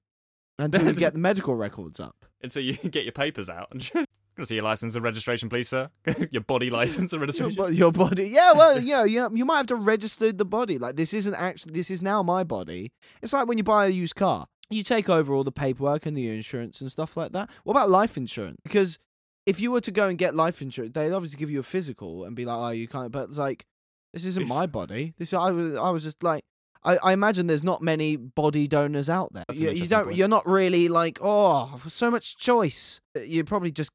until 0.59 0.85
you 0.85 0.93
get 1.05 1.13
the 1.13 1.19
medical 1.19 1.55
records 1.55 1.99
up. 1.99 2.15
And 2.41 2.51
so 2.51 2.59
you 2.59 2.73
get 2.89 3.03
your 3.03 3.13
papers 3.13 3.49
out 3.49 3.67
and. 3.71 3.89
Gonna 4.37 4.45
see 4.45 4.55
your 4.55 4.63
license 4.63 4.95
and 4.95 5.03
registration, 5.03 5.49
please, 5.49 5.67
sir. 5.67 5.89
your 6.31 6.41
body 6.43 6.69
license 6.69 7.11
and 7.11 7.19
Your, 7.19 7.21
registration. 7.21 7.55
bo- 7.57 7.67
your 7.67 7.91
body, 7.91 8.29
yeah. 8.29 8.53
Well, 8.53 8.79
you 8.79 8.93
know, 8.93 9.03
you, 9.03 9.29
you 9.35 9.43
might 9.43 9.57
have 9.57 9.67
to 9.67 9.75
register 9.75 10.31
the 10.31 10.45
body. 10.45 10.77
Like 10.77 10.95
this 10.95 11.13
isn't 11.13 11.33
actually. 11.33 11.73
This 11.73 11.91
is 11.91 12.01
now 12.01 12.23
my 12.23 12.45
body. 12.45 12.93
It's 13.21 13.33
like 13.33 13.49
when 13.49 13.57
you 13.57 13.65
buy 13.65 13.87
a 13.87 13.89
used 13.89 14.15
car. 14.15 14.45
You 14.69 14.81
take 14.83 15.09
over 15.09 15.33
all 15.33 15.43
the 15.43 15.51
paperwork 15.51 16.05
and 16.05 16.15
the 16.15 16.29
insurance 16.29 16.79
and 16.79 16.89
stuff 16.89 17.17
like 17.17 17.33
that. 17.33 17.49
What 17.65 17.73
about 17.73 17.89
life 17.89 18.15
insurance? 18.15 18.57
Because 18.63 18.97
if 19.45 19.59
you 19.59 19.71
were 19.71 19.81
to 19.81 19.91
go 19.91 20.07
and 20.07 20.17
get 20.17 20.35
life 20.35 20.61
insurance, 20.61 20.93
they'd 20.93 21.11
obviously 21.11 21.37
give 21.37 21.49
you 21.51 21.59
a 21.59 21.63
physical 21.63 22.23
and 22.23 22.33
be 22.33 22.45
like, 22.45 22.57
"Oh, 22.57 22.69
you 22.69 22.87
can't." 22.87 23.11
But 23.11 23.27
it's 23.29 23.37
like, 23.39 23.65
this 24.13 24.23
isn't 24.23 24.43
It's- 24.43 24.57
my 24.57 24.67
body. 24.67 25.15
This 25.17 25.33
I 25.33 25.51
was. 25.51 25.75
I 25.75 25.89
was 25.89 26.03
just 26.03 26.23
like. 26.23 26.43
I, 26.83 26.97
I 26.97 27.13
imagine 27.13 27.47
there's 27.47 27.63
not 27.63 27.81
many 27.81 28.15
body 28.15 28.67
donors 28.67 29.09
out 29.09 29.33
there. 29.33 29.43
You, 29.51 29.71
you, 29.71 29.87
don't. 29.87 30.05
Point. 30.05 30.15
You're 30.15 30.27
not 30.27 30.45
really 30.47 30.87
like, 30.87 31.19
oh, 31.21 31.81
so 31.87 32.09
much 32.09 32.37
choice. 32.37 33.01
You 33.15 33.43
probably 33.43 33.71
just 33.71 33.91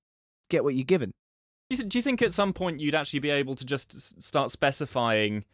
get 0.51 0.64
what 0.64 0.75
you're 0.75 0.85
given. 0.85 1.12
Do 1.70 1.77
you, 1.77 1.85
do 1.85 1.99
you 1.99 2.03
think 2.03 2.20
at 2.20 2.33
some 2.35 2.53
point 2.53 2.81
you'd 2.81 2.94
actually 2.94 3.20
be 3.20 3.31
able 3.31 3.55
to 3.55 3.64
just 3.64 4.23
start 4.23 4.51
specifying? 4.51 5.44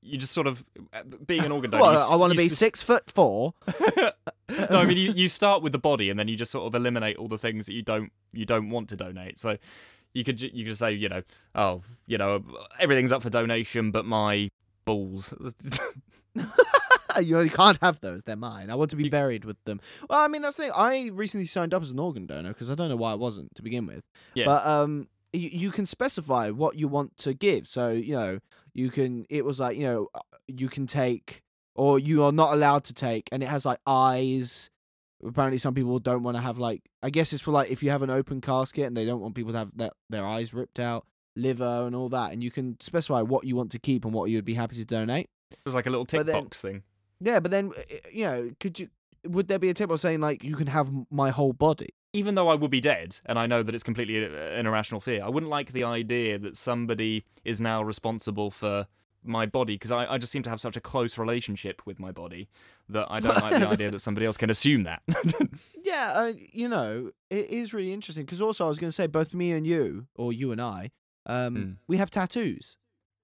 You 0.00 0.16
just 0.16 0.32
sort 0.32 0.46
of 0.46 0.64
uh, 0.94 1.02
being 1.26 1.44
an 1.44 1.52
organ 1.52 1.70
donor. 1.70 1.82
Well, 1.82 2.08
you 2.08 2.14
I 2.14 2.16
want 2.16 2.32
to 2.32 2.38
be 2.38 2.46
s- 2.46 2.56
six 2.56 2.82
foot 2.82 3.10
four. 3.10 3.52
no, 3.90 4.12
I 4.48 4.86
mean 4.86 4.96
you, 4.96 5.12
you 5.12 5.28
start 5.28 5.62
with 5.62 5.72
the 5.72 5.78
body 5.78 6.08
and 6.08 6.18
then 6.18 6.28
you 6.28 6.36
just 6.36 6.50
sort 6.50 6.66
of 6.66 6.74
eliminate 6.74 7.18
all 7.18 7.28
the 7.28 7.36
things 7.36 7.66
that 7.66 7.74
you 7.74 7.82
don't 7.82 8.10
you 8.32 8.46
don't 8.46 8.70
want 8.70 8.88
to 8.88 8.96
donate. 8.96 9.38
So 9.38 9.58
you 10.14 10.24
could 10.24 10.40
you 10.40 10.64
could 10.64 10.78
say 10.78 10.92
you 10.92 11.10
know 11.10 11.22
oh 11.54 11.82
you 12.06 12.16
know 12.16 12.42
everything's 12.80 13.12
up 13.12 13.22
for 13.22 13.28
donation 13.28 13.90
but 13.90 14.06
my 14.06 14.50
balls. 14.86 15.34
you 17.22 17.50
can't 17.50 17.78
have 17.80 18.00
those; 18.00 18.24
they're 18.24 18.36
mine. 18.36 18.70
I 18.70 18.74
want 18.74 18.90
to 18.90 18.96
be 18.96 19.08
buried 19.08 19.44
with 19.44 19.62
them. 19.64 19.80
Well, 20.08 20.20
I 20.20 20.28
mean, 20.28 20.42
that's 20.42 20.56
the 20.56 20.64
thing. 20.64 20.72
I 20.74 21.10
recently 21.12 21.46
signed 21.46 21.74
up 21.74 21.82
as 21.82 21.90
an 21.90 21.98
organ 21.98 22.26
donor 22.26 22.50
because 22.50 22.70
I 22.70 22.74
don't 22.74 22.88
know 22.88 22.96
why 22.96 23.12
I 23.12 23.16
wasn't 23.16 23.54
to 23.54 23.62
begin 23.62 23.86
with. 23.86 24.02
Yeah. 24.34 24.46
But 24.46 24.66
um, 24.66 25.08
you, 25.32 25.48
you 25.52 25.70
can 25.70 25.86
specify 25.86 26.50
what 26.50 26.76
you 26.76 26.88
want 26.88 27.16
to 27.18 27.34
give. 27.34 27.66
So 27.66 27.90
you 27.90 28.14
know, 28.14 28.40
you 28.74 28.90
can. 28.90 29.26
It 29.28 29.44
was 29.44 29.60
like 29.60 29.76
you 29.76 29.84
know, 29.84 30.08
uh, 30.14 30.20
you 30.46 30.68
can 30.68 30.86
take 30.86 31.42
or 31.76 31.98
you 31.98 32.24
are 32.24 32.32
not 32.32 32.52
allowed 32.52 32.84
to 32.84 32.94
take, 32.94 33.28
and 33.30 33.42
it 33.42 33.46
has 33.46 33.64
like 33.64 33.80
eyes. 33.86 34.70
Apparently, 35.24 35.58
some 35.58 35.74
people 35.74 35.98
don't 35.98 36.22
want 36.22 36.36
to 36.36 36.42
have 36.42 36.58
like. 36.58 36.82
I 37.02 37.10
guess 37.10 37.32
it's 37.32 37.42
for 37.42 37.52
like 37.52 37.70
if 37.70 37.82
you 37.82 37.90
have 37.90 38.02
an 38.02 38.10
open 38.10 38.40
casket 38.40 38.86
and 38.86 38.96
they 38.96 39.06
don't 39.06 39.20
want 39.20 39.34
people 39.34 39.52
to 39.52 39.58
have 39.58 39.70
their, 39.76 39.90
their 40.10 40.26
eyes 40.26 40.52
ripped 40.52 40.80
out, 40.80 41.06
liver 41.36 41.84
and 41.86 41.94
all 41.94 42.08
that, 42.08 42.32
and 42.32 42.42
you 42.42 42.50
can 42.50 42.78
specify 42.80 43.22
what 43.22 43.44
you 43.44 43.56
want 43.56 43.70
to 43.72 43.78
keep 43.78 44.04
and 44.04 44.12
what 44.12 44.30
you 44.30 44.36
would 44.36 44.44
be 44.44 44.54
happy 44.54 44.76
to 44.76 44.84
donate. 44.84 45.28
It 45.50 45.58
was 45.64 45.74
like 45.74 45.86
a 45.86 45.90
little 45.90 46.06
tick 46.06 46.26
then- 46.26 46.42
box 46.44 46.60
thing. 46.60 46.82
Yeah, 47.20 47.40
but 47.40 47.50
then 47.50 47.72
uh, 47.76 47.82
you 48.12 48.24
know, 48.26 48.50
could 48.60 48.78
you? 48.78 48.88
Would 49.26 49.48
there 49.48 49.58
be 49.58 49.70
a 49.70 49.74
tip 49.74 49.90
of 49.90 49.98
saying 50.00 50.20
like 50.20 50.44
you 50.44 50.54
can 50.54 50.66
have 50.68 50.88
my 51.10 51.30
whole 51.30 51.52
body? 51.52 51.90
Even 52.12 52.34
though 52.34 52.48
I 52.48 52.54
would 52.54 52.70
be 52.70 52.80
dead, 52.80 53.18
and 53.26 53.38
I 53.38 53.46
know 53.46 53.62
that 53.62 53.74
it's 53.74 53.82
completely 53.84 54.24
uh, 54.24 54.28
an 54.28 54.66
irrational 54.66 55.00
fear, 55.00 55.22
I 55.24 55.28
wouldn't 55.28 55.50
like 55.50 55.72
the 55.72 55.82
idea 55.84 56.38
that 56.38 56.56
somebody 56.56 57.24
is 57.44 57.60
now 57.60 57.82
responsible 57.82 58.50
for 58.50 58.86
my 59.24 59.44
body 59.46 59.74
because 59.74 59.90
I, 59.90 60.06
I 60.12 60.18
just 60.18 60.30
seem 60.32 60.42
to 60.44 60.50
have 60.50 60.60
such 60.60 60.76
a 60.76 60.80
close 60.80 61.18
relationship 61.18 61.82
with 61.84 61.98
my 61.98 62.12
body 62.12 62.48
that 62.88 63.06
I 63.10 63.18
don't 63.18 63.34
like 63.34 63.58
the 63.60 63.68
idea 63.76 63.90
that 63.90 63.98
somebody 64.00 64.24
else 64.26 64.36
can 64.36 64.50
assume 64.50 64.82
that. 64.84 65.02
Yeah, 65.82 66.12
uh, 66.14 66.32
you 66.52 66.68
know, 66.68 67.12
it 67.30 67.48
is 67.48 67.72
really 67.72 67.92
interesting 67.92 68.24
because 68.24 68.40
also 68.40 68.64
I 68.66 68.68
was 68.68 68.78
going 68.78 68.88
to 68.88 68.92
say 68.92 69.06
both 69.06 69.32
me 69.34 69.52
and 69.52 69.64
you, 69.66 70.06
or 70.16 70.32
you 70.32 70.50
and 70.52 70.60
I, 70.60 70.90
um, 71.26 71.54
Hmm. 71.54 71.70
we 71.86 71.96
have 71.98 72.10
tattoos. 72.10 72.76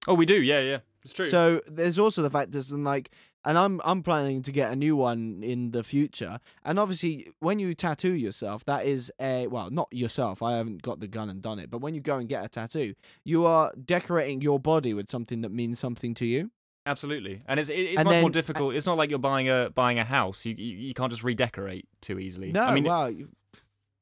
oh, 0.06 0.14
we 0.14 0.24
do, 0.26 0.40
yeah, 0.40 0.60
yeah, 0.60 0.78
it's 1.04 1.12
true. 1.12 1.26
So 1.26 1.60
there's 1.66 1.98
also 1.98 2.22
the 2.22 2.30
fact 2.30 2.52
that 2.52 2.62
some, 2.62 2.84
like, 2.84 3.10
and 3.44 3.58
I'm 3.58 3.80
I'm 3.84 4.02
planning 4.02 4.42
to 4.42 4.52
get 4.52 4.72
a 4.72 4.76
new 4.76 4.94
one 4.94 5.40
in 5.42 5.72
the 5.72 5.82
future. 5.82 6.38
And 6.64 6.78
obviously, 6.78 7.28
when 7.40 7.58
you 7.58 7.74
tattoo 7.74 8.12
yourself, 8.12 8.64
that 8.66 8.86
is 8.86 9.10
a 9.20 9.46
well, 9.48 9.70
not 9.70 9.88
yourself. 9.92 10.42
I 10.42 10.56
haven't 10.56 10.82
got 10.82 11.00
the 11.00 11.08
gun 11.08 11.28
and 11.28 11.42
done 11.42 11.58
it, 11.58 11.70
but 11.70 11.80
when 11.80 11.94
you 11.94 12.00
go 12.00 12.16
and 12.18 12.28
get 12.28 12.44
a 12.44 12.48
tattoo, 12.48 12.94
you 13.24 13.44
are 13.46 13.72
decorating 13.84 14.42
your 14.42 14.60
body 14.60 14.94
with 14.94 15.08
something 15.10 15.40
that 15.42 15.50
means 15.52 15.78
something 15.80 16.14
to 16.14 16.26
you. 16.26 16.50
Absolutely, 16.86 17.42
and 17.46 17.60
it's 17.60 17.68
it's 17.68 17.96
And 17.98 18.06
much 18.06 18.14
more 18.14 18.22
then- 18.22 18.24
uh, 18.26 18.28
difficult. 18.30 18.74
It's 18.74 18.86
not 18.86 18.96
like 18.96 19.10
you're 19.10 19.18
buying 19.18 19.48
a 19.48 19.70
buying 19.74 19.98
a 19.98 20.04
house. 20.04 20.44
You 20.44 20.54
you, 20.56 20.76
you 20.78 20.94
can't 20.94 21.10
just 21.10 21.22
redecorate 21.24 21.86
too 22.00 22.18
easily. 22.18 22.50
No, 22.52 22.62
I 22.62 22.74
mean, 22.74 22.84
wow, 22.84 23.06
you, 23.06 23.28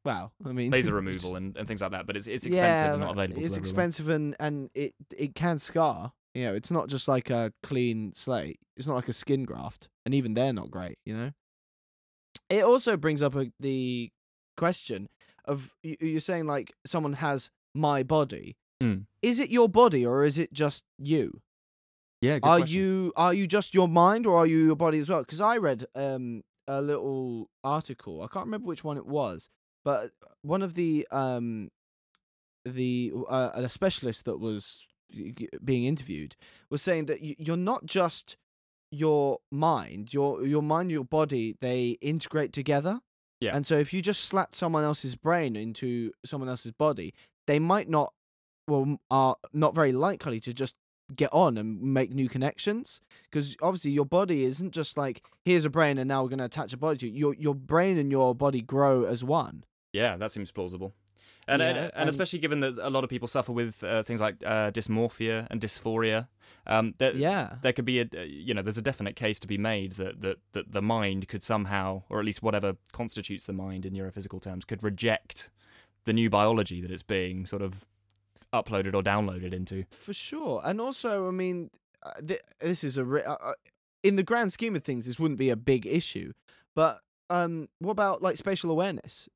wow. 0.04 0.32
I 0.46 0.52
mean, 0.52 0.70
laser 0.70 0.86
just- 0.88 0.94
removal 0.94 1.36
and, 1.36 1.56
and 1.56 1.68
things 1.68 1.80
like 1.82 1.90
that, 1.90 2.06
but 2.06 2.16
it's 2.16 2.26
it's 2.26 2.46
expensive 2.46 2.84
yeah, 2.86 2.92
and 2.92 3.00
not 3.00 3.12
available. 3.12 3.38
It's 3.42 3.54
to 3.54 3.60
everyone. 3.60 3.60
expensive 3.60 4.08
and 4.08 4.36
and 4.40 4.70
it 4.74 4.94
it 5.16 5.34
can 5.34 5.58
scar. 5.58 6.12
You 6.34 6.44
know, 6.44 6.54
it's 6.54 6.70
not 6.70 6.88
just 6.88 7.08
like 7.08 7.28
a 7.30 7.52
clean 7.62 8.12
slate. 8.14 8.60
It's 8.76 8.86
not 8.86 8.94
like 8.94 9.08
a 9.08 9.12
skin 9.12 9.44
graft, 9.44 9.88
and 10.04 10.14
even 10.14 10.34
they're 10.34 10.52
not 10.52 10.70
great. 10.70 10.98
You 11.04 11.16
know. 11.16 11.30
It 12.48 12.64
also 12.64 12.96
brings 12.96 13.22
up 13.22 13.34
a, 13.34 13.50
the 13.60 14.10
question 14.56 15.08
of 15.44 15.74
you- 15.82 15.96
you're 16.00 16.20
saying 16.20 16.46
like 16.46 16.72
someone 16.86 17.14
has 17.14 17.50
my 17.74 18.02
body. 18.02 18.56
Hmm. 18.80 18.98
Is 19.22 19.38
it 19.40 19.50
your 19.50 19.68
body 19.68 20.06
or 20.06 20.24
is 20.24 20.38
it 20.38 20.52
just 20.52 20.84
you? 20.98 21.40
Yeah, 22.20 22.38
are 22.42 22.58
question. 22.58 22.76
you 22.78 23.12
are 23.16 23.32
you 23.34 23.46
just 23.46 23.74
your 23.74 23.88
mind 23.88 24.26
or 24.26 24.36
are 24.38 24.46
you 24.46 24.58
your 24.64 24.76
body 24.76 24.98
as 24.98 25.08
well? 25.08 25.20
Because 25.20 25.40
I 25.40 25.56
read 25.56 25.84
um 25.94 26.42
a 26.68 26.80
little 26.82 27.48
article. 27.64 28.22
I 28.22 28.26
can't 28.28 28.46
remember 28.46 28.66
which 28.68 28.84
one 28.84 28.96
it 28.98 29.06
was, 29.06 29.48
but 29.84 30.10
one 30.42 30.62
of 30.62 30.74
the 30.74 31.06
um 31.10 31.70
the 32.64 33.12
uh, 33.28 33.50
a 33.54 33.68
specialist 33.68 34.24
that 34.26 34.38
was 34.38 34.86
being 35.64 35.84
interviewed 35.84 36.36
was 36.70 36.82
saying 36.82 37.06
that 37.06 37.18
you're 37.22 37.56
not 37.56 37.84
just 37.86 38.36
your 38.90 39.38
mind, 39.50 40.12
your 40.12 40.44
your 40.44 40.62
mind, 40.62 40.90
your 40.90 41.04
body, 41.04 41.56
they 41.60 41.96
integrate 42.00 42.52
together. 42.52 43.00
Yeah. 43.40 43.54
And 43.54 43.66
so 43.66 43.78
if 43.78 43.92
you 43.92 44.02
just 44.02 44.24
slap 44.24 44.54
someone 44.54 44.84
else's 44.84 45.14
brain 45.16 45.56
into 45.56 46.12
someone 46.24 46.48
else's 46.48 46.72
body, 46.72 47.14
they 47.46 47.58
might 47.58 47.88
not 47.88 48.12
well 48.68 48.98
are 49.10 49.36
not 49.52 49.74
very 49.74 49.92
likely 49.92 50.40
to 50.40 50.52
just 50.52 50.74
get 51.16 51.32
on 51.32 51.58
and 51.58 51.82
make 51.82 52.12
new 52.12 52.28
connections 52.28 53.00
because 53.24 53.56
obviously 53.60 53.90
your 53.90 54.04
body 54.04 54.44
isn't 54.44 54.72
just 54.72 54.96
like 54.96 55.22
here's 55.44 55.64
a 55.64 55.70
brain 55.70 55.98
and 55.98 56.06
now 56.06 56.22
we're 56.22 56.28
going 56.28 56.38
to 56.38 56.44
attach 56.44 56.72
a 56.72 56.76
body 56.76 56.98
to 56.98 57.08
you. 57.08 57.12
Your 57.12 57.34
your 57.34 57.54
brain 57.54 57.98
and 57.98 58.10
your 58.10 58.34
body 58.34 58.60
grow 58.60 59.04
as 59.04 59.24
one. 59.24 59.64
Yeah, 59.92 60.16
that 60.16 60.30
seems 60.32 60.52
plausible. 60.52 60.94
And, 61.48 61.60
Yeah, 61.60 61.68
and, 61.68 61.78
and 61.78 61.92
and- 61.94 62.08
especially 62.08 62.38
given 62.38 62.60
that 62.60 62.78
a 62.78 62.90
lot 62.90 63.02
of 63.04 63.10
people 63.10 63.26
suffer 63.28 63.52
with 63.52 63.82
uh, 63.82 64.02
things 64.02 64.20
like 64.20 64.36
uh, 64.44 64.70
dysmorphia 64.70 65.46
and 65.50 65.60
dysphoria, 65.60 66.28
um, 66.66 66.94
there, 66.98 67.12
Yeah. 67.14 67.56
there 67.62 67.72
could 67.72 67.84
be 67.84 68.00
a 68.00 68.04
uh, 68.16 68.20
you 68.22 68.54
know 68.54 68.62
there's 68.62 68.78
a 68.78 68.82
definite 68.82 69.16
case 69.16 69.40
to 69.40 69.48
be 69.48 69.58
made 69.58 69.92
that, 69.92 70.20
that 70.20 70.38
that 70.52 70.72
the 70.72 70.82
mind 70.82 71.28
could 71.28 71.42
somehow, 71.42 72.02
or 72.08 72.18
at 72.20 72.24
least 72.26 72.42
whatever 72.42 72.76
constitutes 72.92 73.46
the 73.46 73.52
mind 73.52 73.84
in 73.86 73.92
neurophysical 73.94 74.40
terms, 74.42 74.64
could 74.64 74.82
reject 74.82 75.50
the 76.04 76.12
new 76.12 76.30
biology 76.30 76.80
that 76.80 76.90
it's 76.90 77.02
being 77.02 77.46
sort 77.46 77.62
of 77.62 77.84
uploaded 78.52 78.94
or 78.94 79.02
downloaded 79.02 79.52
into. 79.52 79.84
For 79.90 80.12
sure. 80.12 80.60
And 80.64 80.80
also, 80.80 81.28
I 81.28 81.30
mean, 81.30 81.70
uh, 82.02 82.12
th- 82.26 82.40
this 82.60 82.82
is 82.84 82.98
a 82.98 83.04
uh, 83.04 83.36
uh, 83.40 83.52
in 84.02 84.16
the 84.16 84.22
grand 84.22 84.52
scheme 84.52 84.74
of 84.76 84.82
things, 84.82 85.06
this 85.06 85.20
wouldn't 85.20 85.38
be 85.38 85.50
a 85.50 85.56
big 85.56 85.86
issue. 85.86 86.32
But 86.74 87.00
um, 87.28 87.68
what 87.80 87.92
about 87.92 88.22
like 88.22 88.36
spatial 88.36 88.70
awareness? 88.70 89.28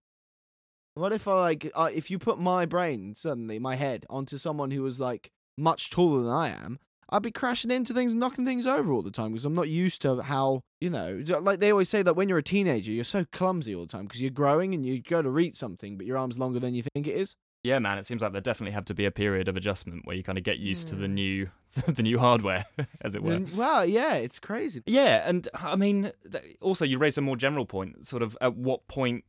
What 0.95 1.13
if 1.13 1.27
I 1.27 1.41
like 1.41 1.71
uh, 1.75 1.91
if 1.93 2.09
you 2.11 2.19
put 2.21 2.39
my 2.39 2.67
brain 2.67 3.15
suddenly 3.15 3.59
my 3.59 3.75
head 3.75 4.07
onto 4.09 4.39
someone 4.39 4.71
who 4.71 4.83
was 4.83 5.01
like 5.01 5.31
much 5.59 5.91
taller 5.91 6.23
than 6.23 6.33
I 6.33 6.49
am? 6.51 6.79
I'd 7.11 7.23
be 7.23 7.33
crashing 7.33 7.71
into 7.71 7.93
things, 7.93 8.13
and 8.13 8.21
knocking 8.21 8.45
things 8.47 8.67
over 8.67 8.93
all 8.93 9.03
the 9.03 9.11
time 9.11 9.33
because 9.33 9.45
I'm 9.45 9.55
not 9.55 9.69
used 9.69 10.03
to 10.03 10.23
how 10.23 10.61
you 10.81 10.91
know. 10.91 11.21
Like 11.41 11.59
they 11.59 11.71
always 11.73 11.89
say 11.89 12.03
that 12.03 12.15
when 12.15 12.29
you're 12.29 12.39
a 12.39 12.43
teenager, 12.45 12.93
you're 12.93 13.05
so 13.05 13.25
clumsy 13.33 13.75
all 13.75 13.83
the 13.87 13.93
time 13.93 14.05
because 14.05 14.23
you're 14.23 14.31
growing 14.31 14.73
and 14.73 14.87
you 14.87 15.03
go 15.03 15.21
to 15.21 15.29
reach 15.29 15.57
something, 15.57 15.97
but 15.97 16.07
your 16.07 16.17
arm's 16.17 16.39
longer 16.39 16.61
than 16.61 16.75
you 16.75 16.85
think 16.95 17.09
it 17.09 17.17
is. 17.17 17.35
Yeah, 17.65 17.79
man, 17.79 17.99
it 17.99 18.07
seems 18.07 18.23
like 18.23 18.33
there 18.33 18.41
definitely 18.41 18.73
have 18.73 18.85
to 18.87 18.95
be 18.95 19.05
a 19.07 19.11
period 19.11 19.49
of 19.49 19.57
adjustment 19.57 20.07
where 20.07 20.15
you 20.15 20.23
kind 20.23 20.39
of 20.39 20.45
get 20.45 20.59
used 20.59 20.87
to 20.89 20.95
the 20.95 21.07
Hmm. 21.09 21.15
new 21.15 21.51
the 21.89 22.03
new 22.05 22.19
hardware, 22.21 22.67
as 23.01 23.17
it 23.17 23.23
were. 23.25 23.41
Well, 23.57 23.85
yeah, 23.85 24.15
it's 24.15 24.39
crazy. 24.39 24.83
Yeah, 24.87 25.29
and 25.29 25.49
I 25.55 25.75
mean, 25.75 26.13
also 26.61 26.85
you 26.85 26.99
raised 26.99 27.19
a 27.19 27.23
more 27.23 27.37
general 27.37 27.67
point. 27.67 28.07
Sort 28.07 28.23
of, 28.23 28.39
at 28.41 28.55
what 28.57 28.87
point 28.87 29.25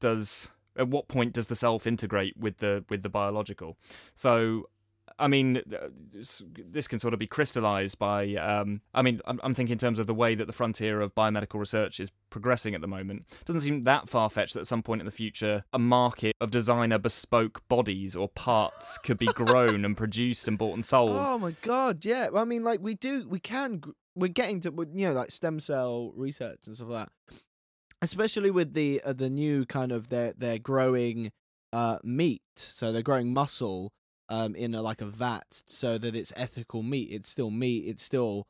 does 0.00 0.52
at 0.76 0.88
what 0.88 1.08
point 1.08 1.32
does 1.32 1.48
the 1.48 1.56
self 1.56 1.86
integrate 1.86 2.36
with 2.36 2.58
the 2.58 2.84
with 2.88 3.02
the 3.02 3.08
biological? 3.08 3.76
So, 4.14 4.68
I 5.18 5.28
mean, 5.28 5.62
this 6.12 6.88
can 6.88 6.98
sort 6.98 7.12
of 7.12 7.20
be 7.20 7.26
crystallized 7.26 7.98
by. 7.98 8.34
Um, 8.36 8.80
I 8.94 9.02
mean, 9.02 9.20
I'm, 9.26 9.40
I'm 9.42 9.54
thinking 9.54 9.72
in 9.72 9.78
terms 9.78 9.98
of 9.98 10.06
the 10.06 10.14
way 10.14 10.34
that 10.34 10.46
the 10.46 10.52
frontier 10.52 11.00
of 11.00 11.14
biomedical 11.14 11.60
research 11.60 12.00
is 12.00 12.10
progressing 12.30 12.74
at 12.74 12.80
the 12.80 12.86
moment. 12.86 13.26
doesn't 13.44 13.60
seem 13.60 13.82
that 13.82 14.08
far 14.08 14.30
fetched 14.30 14.54
that 14.54 14.60
at 14.60 14.66
some 14.66 14.82
point 14.82 15.00
in 15.00 15.06
the 15.06 15.12
future, 15.12 15.64
a 15.72 15.78
market 15.78 16.34
of 16.40 16.50
designer 16.50 16.98
bespoke 16.98 17.62
bodies 17.68 18.16
or 18.16 18.28
parts 18.28 18.98
could 18.98 19.18
be 19.18 19.26
grown 19.26 19.84
and 19.84 19.96
produced 19.96 20.48
and 20.48 20.56
bought 20.56 20.74
and 20.74 20.84
sold. 20.84 21.16
Oh 21.18 21.38
my 21.38 21.54
god, 21.62 22.04
yeah. 22.04 22.28
I 22.34 22.44
mean, 22.44 22.64
like 22.64 22.80
we 22.80 22.94
do, 22.94 23.28
we 23.28 23.40
can. 23.40 23.82
We're 24.16 24.28
getting 24.28 24.60
to, 24.60 24.74
you 24.94 25.06
know, 25.06 25.12
like 25.12 25.30
stem 25.30 25.60
cell 25.60 26.12
research 26.16 26.66
and 26.66 26.74
stuff 26.74 26.88
like 26.88 27.06
that. 27.06 27.34
Especially 28.02 28.50
with 28.50 28.74
the 28.74 29.00
uh, 29.04 29.12
the 29.12 29.30
new 29.30 29.66
kind 29.66 29.92
of 29.92 30.08
they're 30.08 30.32
they're 30.36 30.58
growing 30.58 31.30
uh 31.72 31.98
meat, 32.02 32.42
so 32.56 32.92
they're 32.92 33.02
growing 33.02 33.32
muscle 33.32 33.92
um 34.28 34.54
in 34.54 34.74
a, 34.74 34.82
like 34.82 35.00
a 35.00 35.06
vat, 35.06 35.44
so 35.66 35.98
that 35.98 36.16
it's 36.16 36.32
ethical 36.36 36.82
meat. 36.82 37.08
It's 37.10 37.28
still 37.28 37.50
meat. 37.50 37.84
It's 37.86 38.02
still 38.02 38.46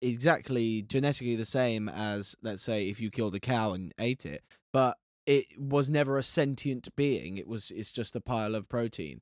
exactly 0.00 0.82
genetically 0.82 1.36
the 1.36 1.44
same 1.44 1.88
as 1.88 2.36
let's 2.42 2.62
say 2.62 2.88
if 2.88 3.00
you 3.00 3.10
killed 3.10 3.34
a 3.34 3.40
cow 3.40 3.72
and 3.72 3.92
ate 3.98 4.24
it, 4.24 4.42
but 4.72 4.96
it 5.26 5.46
was 5.58 5.90
never 5.90 6.16
a 6.16 6.22
sentient 6.22 6.88
being. 6.96 7.36
It 7.36 7.46
was 7.46 7.70
it's 7.70 7.92
just 7.92 8.16
a 8.16 8.20
pile 8.20 8.54
of 8.54 8.68
protein. 8.68 9.20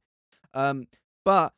Um, 0.54 0.86
but 1.24 1.52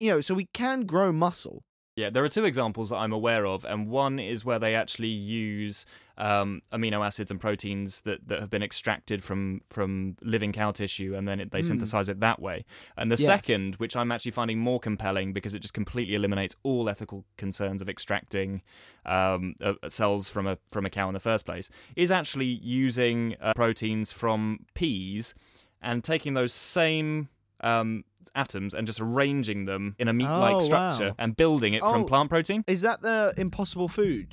you 0.00 0.10
know, 0.10 0.20
so 0.20 0.34
we 0.34 0.48
can 0.52 0.84
grow 0.86 1.12
muscle. 1.12 1.62
Yeah, 1.94 2.08
there 2.08 2.24
are 2.24 2.28
two 2.28 2.46
examples 2.46 2.88
that 2.88 2.96
I'm 2.96 3.12
aware 3.12 3.44
of, 3.44 3.66
and 3.66 3.86
one 3.86 4.18
is 4.18 4.46
where 4.46 4.58
they 4.58 4.74
actually 4.74 5.08
use 5.08 5.84
um, 6.16 6.62
amino 6.72 7.04
acids 7.04 7.30
and 7.30 7.38
proteins 7.38 8.00
that, 8.02 8.28
that 8.28 8.40
have 8.40 8.48
been 8.48 8.62
extracted 8.62 9.22
from 9.22 9.60
from 9.68 10.16
living 10.22 10.52
cow 10.52 10.70
tissue, 10.70 11.14
and 11.14 11.28
then 11.28 11.38
it, 11.38 11.50
they 11.50 11.60
Mm. 11.60 11.64
synthesize 11.66 12.08
it 12.08 12.20
that 12.20 12.40
way. 12.40 12.64
And 12.96 13.10
the 13.12 13.16
Yes. 13.16 13.26
second, 13.26 13.76
which 13.76 13.94
I'm 13.94 14.10
actually 14.10 14.30
finding 14.32 14.58
more 14.58 14.80
compelling 14.80 15.34
because 15.34 15.52
it 15.54 15.60
just 15.60 15.74
completely 15.74 16.14
eliminates 16.14 16.56
all 16.62 16.88
ethical 16.88 17.26
concerns 17.36 17.82
of 17.82 17.90
extracting 17.90 18.62
um, 19.04 19.54
uh, 19.60 19.74
cells 19.88 20.30
from 20.30 20.46
a 20.46 20.56
from 20.70 20.86
a 20.86 20.90
cow 20.90 21.08
in 21.08 21.14
the 21.14 21.20
first 21.20 21.44
place, 21.44 21.68
is 21.94 22.10
actually 22.10 22.46
using 22.62 23.36
uh, 23.38 23.52
proteins 23.54 24.12
from 24.12 24.64
peas 24.72 25.34
and 25.82 26.02
taking 26.02 26.32
those 26.32 26.54
same 26.54 27.28
um, 27.62 28.04
atoms 28.34 28.74
and 28.74 28.86
just 28.86 29.00
arranging 29.00 29.64
them 29.66 29.94
in 29.98 30.08
a 30.08 30.12
meat-like 30.12 30.54
Oh, 30.56 30.60
structure 30.60 31.08
wow. 31.10 31.14
and 31.18 31.36
building 31.36 31.74
it 31.74 31.80
from 31.80 32.02
Oh. 32.02 32.04
plant 32.04 32.30
protein. 32.30 32.64
Is 32.66 32.80
that 32.82 33.02
the 33.02 33.34
Impossible 33.36 33.88
Food? 33.88 34.32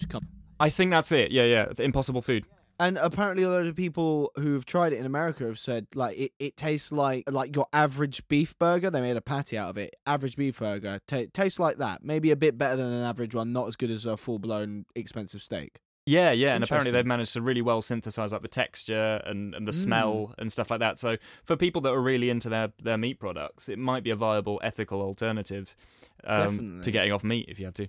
I 0.59 0.69
think 0.69 0.91
that's 0.91 1.11
it. 1.11 1.31
Yeah, 1.31 1.43
yeah. 1.45 1.65
The 1.73 1.83
impossible 1.83 2.21
food. 2.21 2.45
And 2.81 2.97
apparently, 2.97 3.43
a 3.43 3.49
lot 3.49 3.65
of 3.65 3.75
people 3.75 4.31
who've 4.37 4.65
tried 4.65 4.93
it 4.93 4.99
in 4.99 5.05
America 5.05 5.45
have 5.45 5.59
said 5.59 5.87
like 5.95 6.17
it, 6.17 6.31
it 6.39 6.55
tastes 6.57 6.91
like 6.93 7.29
like 7.29 7.53
your 7.55 7.67
average 7.73 8.25
beef 8.29 8.57
burger. 8.57 8.89
They 8.89 9.01
made 9.01 9.17
a 9.17 9.21
patty 9.21 9.57
out 9.57 9.69
of 9.69 9.77
it. 9.77 9.95
Average 10.05 10.37
beef 10.37 10.59
burger 10.59 10.99
ta 11.07 11.23
tastes 11.33 11.59
like 11.59 11.77
that. 11.79 12.03
Maybe 12.05 12.31
a 12.31 12.37
bit 12.37 12.57
better 12.57 12.77
than 12.77 12.87
an 12.87 13.03
average 13.03 13.35
one. 13.35 13.51
Not 13.53 13.67
as 13.67 13.75
good 13.75 13.91
as 13.91 14.05
a 14.05 14.15
full 14.15 14.39
blown 14.39 14.85
expensive 14.95 15.41
steak. 15.41 15.79
Yeah, 16.05 16.31
yeah, 16.31 16.55
and 16.55 16.63
apparently 16.63 16.91
they've 16.91 17.05
managed 17.05 17.33
to 17.33 17.41
really 17.41 17.61
well 17.61 17.81
synthesize 17.83 18.31
like 18.31 18.41
the 18.41 18.47
texture 18.47 19.21
and, 19.25 19.53
and 19.53 19.67
the 19.67 19.73
smell 19.73 20.33
and 20.39 20.51
stuff 20.51 20.71
like 20.71 20.79
that. 20.79 20.97
So 20.97 21.17
for 21.43 21.55
people 21.55 21.81
that 21.83 21.91
are 21.91 22.01
really 22.01 22.31
into 22.31 22.49
their, 22.49 22.71
their 22.81 22.97
meat 22.97 23.19
products, 23.19 23.69
it 23.69 23.77
might 23.77 24.03
be 24.03 24.09
a 24.09 24.15
viable 24.15 24.59
ethical 24.63 25.01
alternative 25.01 25.75
um, 26.23 26.81
to 26.83 26.89
getting 26.91 27.11
off 27.11 27.23
meat 27.23 27.45
if 27.47 27.59
you 27.59 27.65
have 27.65 27.75
to, 27.75 27.87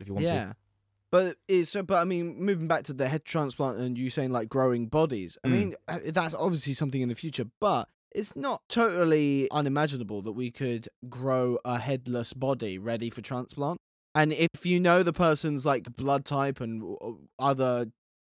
if 0.00 0.06
you 0.06 0.14
want 0.14 0.26
to. 0.26 0.32
yeah. 0.32 0.52
But 1.10 1.36
it's 1.48 1.70
so. 1.70 1.82
But 1.82 1.96
I 1.96 2.04
mean, 2.04 2.36
moving 2.40 2.66
back 2.68 2.84
to 2.84 2.92
the 2.92 3.08
head 3.08 3.24
transplant 3.24 3.78
and 3.78 3.96
you 3.96 4.10
saying 4.10 4.32
like 4.32 4.48
growing 4.48 4.86
bodies. 4.86 5.38
I 5.44 5.48
Mm. 5.48 5.52
mean, 5.52 5.74
uh, 5.88 5.98
that's 6.08 6.34
obviously 6.34 6.72
something 6.74 7.00
in 7.00 7.08
the 7.08 7.14
future, 7.14 7.46
but 7.60 7.88
it's 8.12 8.34
not 8.34 8.62
totally 8.68 9.48
unimaginable 9.52 10.22
that 10.22 10.32
we 10.32 10.50
could 10.50 10.88
grow 11.08 11.58
a 11.64 11.78
headless 11.78 12.32
body 12.32 12.78
ready 12.78 13.08
for 13.08 13.22
transplant. 13.22 13.80
And 14.16 14.32
if 14.32 14.64
you 14.64 14.80
know 14.80 15.02
the 15.02 15.12
person's 15.12 15.66
like 15.66 15.94
blood 15.94 16.24
type 16.24 16.60
and 16.60 16.82
uh, 16.82 17.10
other, 17.38 17.86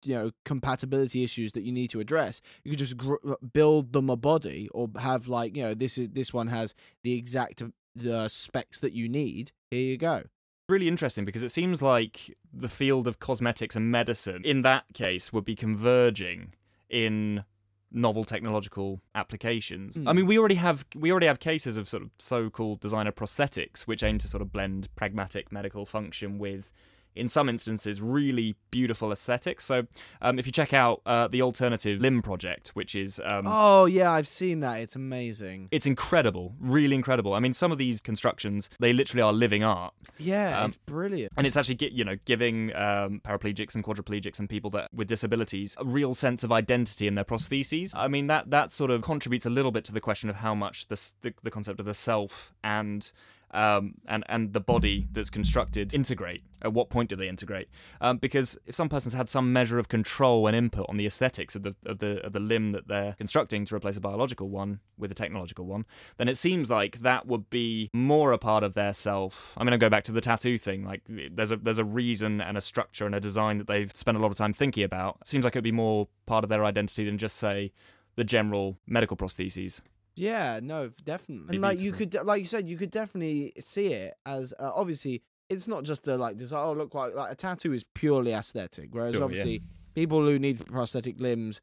you 0.02 0.14
know, 0.14 0.32
compatibility 0.44 1.22
issues 1.22 1.52
that 1.52 1.62
you 1.62 1.70
need 1.72 1.88
to 1.90 2.00
address, 2.00 2.40
you 2.64 2.72
could 2.72 2.80
just 2.80 2.96
gr- 2.96 3.14
uh, 3.26 3.36
build 3.52 3.92
them 3.92 4.10
a 4.10 4.16
body 4.16 4.68
or 4.72 4.90
have 4.98 5.28
like, 5.28 5.56
you 5.56 5.62
know, 5.62 5.74
this 5.74 5.96
is 5.96 6.08
this 6.10 6.34
one 6.34 6.48
has 6.48 6.74
the 7.04 7.16
exact 7.16 7.62
the 7.94 8.28
specs 8.28 8.80
that 8.80 8.92
you 8.92 9.08
need. 9.08 9.52
Here 9.70 9.80
you 9.80 9.96
go. 9.96 10.24
really 10.68 10.88
interesting 10.88 11.24
because 11.24 11.44
it 11.44 11.50
seems 11.50 11.80
like 11.80 12.36
the 12.52 12.68
field 12.68 13.06
of 13.06 13.20
cosmetics 13.20 13.76
and 13.76 13.90
medicine 13.90 14.42
in 14.44 14.62
that 14.62 14.84
case 14.92 15.32
would 15.32 15.44
be 15.44 15.54
converging 15.54 16.54
in 16.90 17.44
novel 17.90 18.24
technological 18.24 19.00
applications. 19.14 19.98
I 19.98 20.00
Hmm. 20.10 20.16
mean, 20.16 20.26
we 20.26 20.38
already 20.38 20.56
have 20.56 20.84
we 20.94 21.10
already 21.10 21.26
have 21.26 21.40
cases 21.40 21.76
of 21.76 21.88
sort 21.88 22.02
of 22.02 22.10
so-called 22.18 22.80
designer 22.80 23.12
prosthetics 23.12 23.82
which 23.82 24.02
aim 24.02 24.18
to 24.18 24.28
sort 24.28 24.42
of 24.42 24.52
blend 24.52 24.88
pragmatic 24.96 25.50
medical 25.52 25.86
function 25.86 26.38
with 26.38 26.70
in 27.18 27.28
some 27.28 27.48
instances 27.48 28.00
really 28.00 28.56
beautiful 28.70 29.12
aesthetics. 29.12 29.64
So, 29.64 29.86
um, 30.22 30.38
if 30.38 30.46
you 30.46 30.52
check 30.52 30.72
out 30.72 31.02
uh, 31.06 31.28
the 31.28 31.42
alternative 31.42 32.00
limb 32.00 32.22
project, 32.22 32.70
which 32.70 32.94
is 32.94 33.20
um, 33.32 33.44
Oh 33.46 33.84
yeah, 33.86 34.10
I've 34.12 34.28
seen 34.28 34.60
that. 34.60 34.80
It's 34.80 34.96
amazing. 34.96 35.68
it's 35.70 35.86
incredible, 35.86 36.54
really 36.60 36.94
incredible. 36.94 37.34
I 37.34 37.40
mean, 37.40 37.52
some 37.52 37.72
of 37.72 37.78
these 37.78 38.00
constructions 38.00 38.70
they 38.78 38.92
literally 38.92 39.22
are 39.22 39.32
living 39.32 39.62
art. 39.64 39.94
Yeah, 40.18 40.60
Um, 40.60 40.66
it's 40.66 40.76
brilliant. 40.76 41.32
and 41.36 41.46
it's 41.46 41.56
actually 41.56 41.78
you 41.92 42.04
know 42.04 42.16
giving 42.24 42.74
um, 42.76 43.20
paraplegics 43.24 43.74
and 43.74 43.84
quadriplegics 43.84 44.38
and 44.38 44.48
people 44.48 44.70
that 44.70 44.88
with 44.92 45.08
disabilities 45.08 45.74
a 45.78 45.84
real 45.84 46.14
sense 46.14 46.44
of 46.44 46.52
identity 46.52 47.06
in 47.06 47.14
their 47.14 47.24
prostheses. 47.24 47.92
I 47.94 48.08
mean 48.08 48.26
that 48.28 48.50
that 48.50 48.70
sort 48.72 48.90
of 48.90 49.02
contributes 49.02 49.46
a 49.46 49.50
little 49.50 49.70
bit 49.72 49.84
to 49.86 49.92
the 49.92 50.00
question 50.00 50.30
of 50.30 50.36
how 50.36 50.54
much 50.54 50.86
the 50.88 50.98
the, 51.22 51.34
the 51.42 51.50
concept 51.50 51.80
of 51.80 51.86
the 51.86 51.94
self 51.94 52.52
and 52.62 53.10
um, 53.52 53.94
and 54.06 54.24
and 54.28 54.52
the 54.52 54.60
body 54.60 55.08
that's 55.12 55.30
constructed 55.30 55.94
integrate. 55.94 56.42
At 56.60 56.72
what 56.72 56.90
point 56.90 57.08
do 57.08 57.16
they 57.16 57.28
integrate? 57.28 57.68
Um, 58.00 58.18
because 58.18 58.58
if 58.66 58.74
some 58.74 58.88
person's 58.88 59.14
had 59.14 59.28
some 59.28 59.52
measure 59.52 59.78
of 59.78 59.88
control 59.88 60.46
and 60.48 60.56
input 60.56 60.86
on 60.88 60.96
the 60.96 61.06
aesthetics 61.06 61.54
of 61.54 61.62
the 61.62 61.74
of 61.86 61.98
the 61.98 62.24
of 62.24 62.32
the 62.32 62.40
limb 62.40 62.72
that 62.72 62.88
they're 62.88 63.12
constructing 63.12 63.64
to 63.66 63.74
replace 63.74 63.96
a 63.96 64.00
biological 64.00 64.48
one 64.48 64.80
with 64.96 65.10
a 65.10 65.14
technological 65.14 65.66
one, 65.66 65.86
then 66.16 66.28
it 66.28 66.36
seems 66.36 66.68
like 66.68 67.00
that 67.00 67.26
would 67.26 67.48
be 67.48 67.90
more 67.92 68.32
a 68.32 68.38
part 68.38 68.64
of 68.64 68.74
their 68.74 68.92
self. 68.92 69.54
I'm 69.56 69.66
going 69.66 69.78
to 69.78 69.78
go 69.78 69.90
back 69.90 70.04
to 70.04 70.12
the 70.12 70.20
tattoo 70.20 70.58
thing. 70.58 70.84
Like 70.84 71.02
there's 71.08 71.52
a 71.52 71.56
there's 71.56 71.78
a 71.78 71.84
reason 71.84 72.40
and 72.40 72.58
a 72.58 72.60
structure 72.60 73.06
and 73.06 73.14
a 73.14 73.20
design 73.20 73.58
that 73.58 73.66
they've 73.66 73.92
spent 73.94 74.18
a 74.18 74.20
lot 74.20 74.30
of 74.30 74.36
time 74.36 74.52
thinking 74.52 74.84
about. 74.84 75.18
It 75.20 75.28
seems 75.28 75.44
like 75.44 75.54
it'd 75.54 75.64
be 75.64 75.72
more 75.72 76.08
part 76.26 76.44
of 76.44 76.50
their 76.50 76.64
identity 76.64 77.04
than 77.04 77.18
just 77.18 77.36
say 77.36 77.72
the 78.16 78.24
general 78.24 78.78
medical 78.86 79.16
prostheses. 79.16 79.80
Yeah, 80.18 80.60
no, 80.62 80.90
definitely. 81.04 81.56
And 81.56 81.62
like 81.62 81.80
you 81.80 81.92
could, 81.92 82.14
like 82.24 82.40
you 82.40 82.46
said, 82.46 82.66
you 82.66 82.76
could 82.76 82.90
definitely 82.90 83.52
see 83.60 83.88
it 83.88 84.14
as 84.26 84.52
uh, 84.58 84.70
obviously 84.74 85.22
it's 85.48 85.66
not 85.68 85.84
just 85.84 86.06
a 86.08 86.16
like 86.16 86.36
design. 86.36 86.60
Oh, 86.62 86.72
look, 86.72 86.94
like, 86.94 87.14
like 87.14 87.32
a 87.32 87.34
tattoo 87.34 87.72
is 87.72 87.84
purely 87.94 88.32
aesthetic, 88.32 88.88
whereas 88.92 89.14
Sure, 89.14 89.20
yeah. 89.20 89.24
obviously 89.24 89.62
people 89.94 90.22
who 90.22 90.38
need 90.38 90.64
prosthetic 90.66 91.20
limbs 91.20 91.60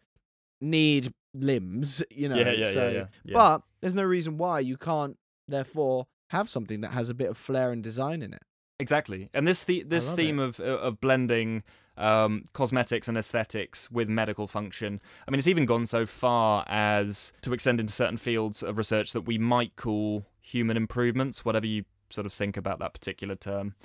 need 0.62 1.14
limbs. 1.34 2.04
You 2.12 2.30
know, 2.30 2.36
yeah, 2.36 2.52
yeah, 2.52 2.66
so, 2.66 2.88
yeah, 2.88 2.94
yeah, 2.94 3.06
yeah. 3.26 3.34
But 3.34 3.62
there's 3.82 3.96
no 3.96 4.04
reason 4.04 4.38
why 4.38 4.62
you 4.62 4.78
can't 4.78 5.18
therefore 5.48 6.08
have 6.30 6.50
something 6.50 6.82
that 6.82 6.90
has 6.90 7.10
a 7.10 7.14
bit 7.14 7.30
of 7.30 7.38
flair 7.38 7.72
and 7.72 7.84
design 7.84 8.22
in 8.22 8.34
it. 8.34 8.42
Exactly, 8.80 9.30
and 9.34 9.48
this 9.48 9.64
the 9.64 9.84
this 9.84 10.12
theme 10.12 10.40
of 10.40 10.60
of 10.60 11.00
blending 11.00 11.64
um, 11.98 12.44
cosmetics 12.54 13.08
and 13.08 13.18
aesthetics 13.18 13.90
with 13.92 14.10
medical 14.10 14.48
function. 14.48 15.02
I 15.28 15.32
mean, 15.32 15.40
it's 15.40 15.48
even 15.48 15.66
gone 15.66 15.86
so 15.86 16.06
far 16.06 16.66
as 16.68 17.34
to 17.42 17.54
extend 17.54 17.80
into 17.80 17.94
certain 17.94 18.18
fields 18.18 18.64
of 18.64 18.78
research 18.78 19.14
that 19.14 19.22
we 19.22 19.38
might 19.38 19.76
call 19.76 20.26
human 20.42 20.78
improvements, 20.78 21.44
whatever 21.44 21.66
you 21.66 21.86
sort 22.10 22.26
of 22.26 22.34
think 22.34 22.58
about 22.58 22.80
that 22.80 22.94
particular 22.94 23.36
term. 23.36 23.76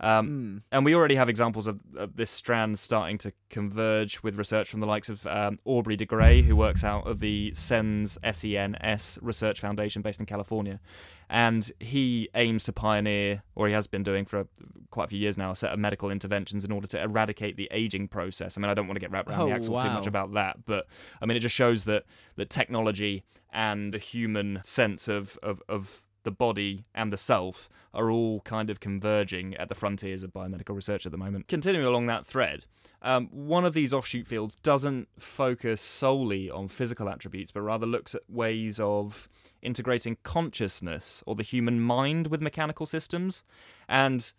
Um, 0.00 0.28
Mm. 0.30 0.62
and 0.72 0.84
we 0.84 0.94
already 0.94 1.16
have 1.16 1.28
examples 1.28 1.66
of, 1.66 1.80
of 1.96 2.16
this 2.16 2.30
strand 2.30 2.78
starting 2.78 3.18
to 3.18 3.32
converge 3.50 4.22
with 4.22 4.36
research 4.36 4.70
from 4.70 4.80
the 4.80 4.86
likes 4.86 5.08
of 5.10 5.26
um, 5.26 5.58
Aubrey 5.64 5.96
de 5.96 6.06
Grey, 6.06 6.40
who 6.42 6.56
works 6.56 6.82
out 6.84 7.06
of 7.06 7.20
the 7.20 7.52
SENS 7.54 8.18
SENS 8.32 9.18
Research 9.20 9.60
Foundation 9.60 10.02
based 10.02 10.18
in 10.20 10.26
California. 10.26 10.80
And 11.28 11.70
he 11.78 12.28
aims 12.34 12.64
to 12.64 12.72
pioneer, 12.72 13.42
or 13.54 13.68
he 13.68 13.72
has 13.74 13.86
been 13.86 14.02
doing 14.02 14.24
for 14.24 14.40
a, 14.40 14.46
quite 14.90 15.04
a 15.04 15.08
few 15.08 15.18
years 15.18 15.38
now, 15.38 15.52
a 15.52 15.54
set 15.54 15.72
of 15.72 15.78
medical 15.78 16.10
interventions 16.10 16.64
in 16.64 16.72
order 16.72 16.88
to 16.88 17.00
eradicate 17.00 17.56
the 17.56 17.68
aging 17.70 18.08
process. 18.08 18.58
I 18.58 18.60
mean, 18.60 18.68
I 18.70 18.74
don't 18.74 18.88
want 18.88 18.96
to 18.96 19.00
get 19.00 19.12
wrapped 19.12 19.28
around 19.28 19.46
the 19.46 19.52
Oh, 19.52 19.56
axle 19.56 19.74
too 19.80 19.88
much 19.90 20.06
about 20.08 20.32
that, 20.34 20.64
but 20.66 20.86
I 21.22 21.26
mean, 21.26 21.36
it 21.36 21.40
just 21.40 21.54
shows 21.54 21.84
that, 21.84 22.04
that 22.36 22.50
technology 22.50 23.22
and 23.52 23.92
the 23.94 23.98
human 23.98 24.60
sense 24.64 25.06
of, 25.08 25.38
of, 25.42 25.62
of 25.68 26.02
the 26.22 26.30
body 26.30 26.84
and 26.94 27.12
the 27.12 27.16
self 27.16 27.68
are 27.92 28.10
all 28.10 28.40
kind 28.40 28.70
of 28.70 28.80
converging 28.80 29.54
at 29.56 29.68
the 29.68 29.74
frontiers 29.74 30.22
of 30.22 30.32
biomedical 30.32 30.74
research 30.74 31.06
at 31.06 31.12
the 31.12 31.18
moment. 31.18 31.48
Continuing 31.48 31.86
along 31.86 32.06
that 32.06 32.26
thread, 32.26 32.66
um, 33.02 33.28
one 33.32 33.64
of 33.64 33.74
these 33.74 33.92
offshoot 33.92 34.26
fields 34.26 34.54
doesn't 34.56 35.08
focus 35.18 35.80
solely 35.80 36.50
on 36.50 36.68
physical 36.68 37.08
attributes, 37.08 37.52
but 37.52 37.62
rather 37.62 37.86
looks 37.86 38.14
at 38.14 38.22
ways 38.28 38.78
of 38.78 39.28
integrating 39.62 40.16
consciousness 40.22 41.22
or 41.26 41.34
the 41.34 41.42
human 41.42 41.80
mind 41.80 42.28
with 42.28 42.40
mechanical 42.40 42.86
systems. 42.86 43.42
And 43.88 44.32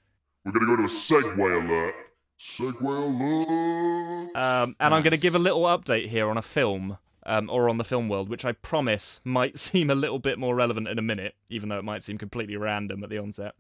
We're 0.46 0.52
gonna 0.54 0.66
go 0.66 0.76
to 0.78 0.84
a 0.84 0.88
segue 0.88 1.66
alert. 1.66 1.96
Segue 2.40 2.82
alert. 2.82 4.36
Um, 4.36 4.76
and 4.80 4.94
I'm 4.94 5.04
going 5.04 5.16
to 5.16 5.22
give 5.22 5.36
a 5.36 5.40
little 5.40 5.64
update 5.64 6.08
here 6.08 6.30
on 6.30 6.38
a 6.38 6.42
film, 6.42 6.98
um, 7.26 7.50
or 7.50 7.70
on 7.70 7.78
the 7.78 7.84
film 7.84 8.10
world, 8.10 8.30
which 8.30 8.46
I 8.46 8.52
promise 8.54 9.20
might 9.24 9.58
seem 9.68 9.90
a 9.90 9.96
little 9.96 10.20
bit 10.20 10.38
more 10.40 10.56
relevant 10.56 10.88
in 10.88 10.98
a 11.00 11.02
minute, 11.02 11.36
even 11.50 11.70
though 11.70 11.78
it 11.80 11.84
might 11.86 12.04
seem 12.04 12.18
completely 12.18 12.58
random 12.58 13.04
at 13.04 13.10
the 13.10 13.18
onset. 13.18 13.56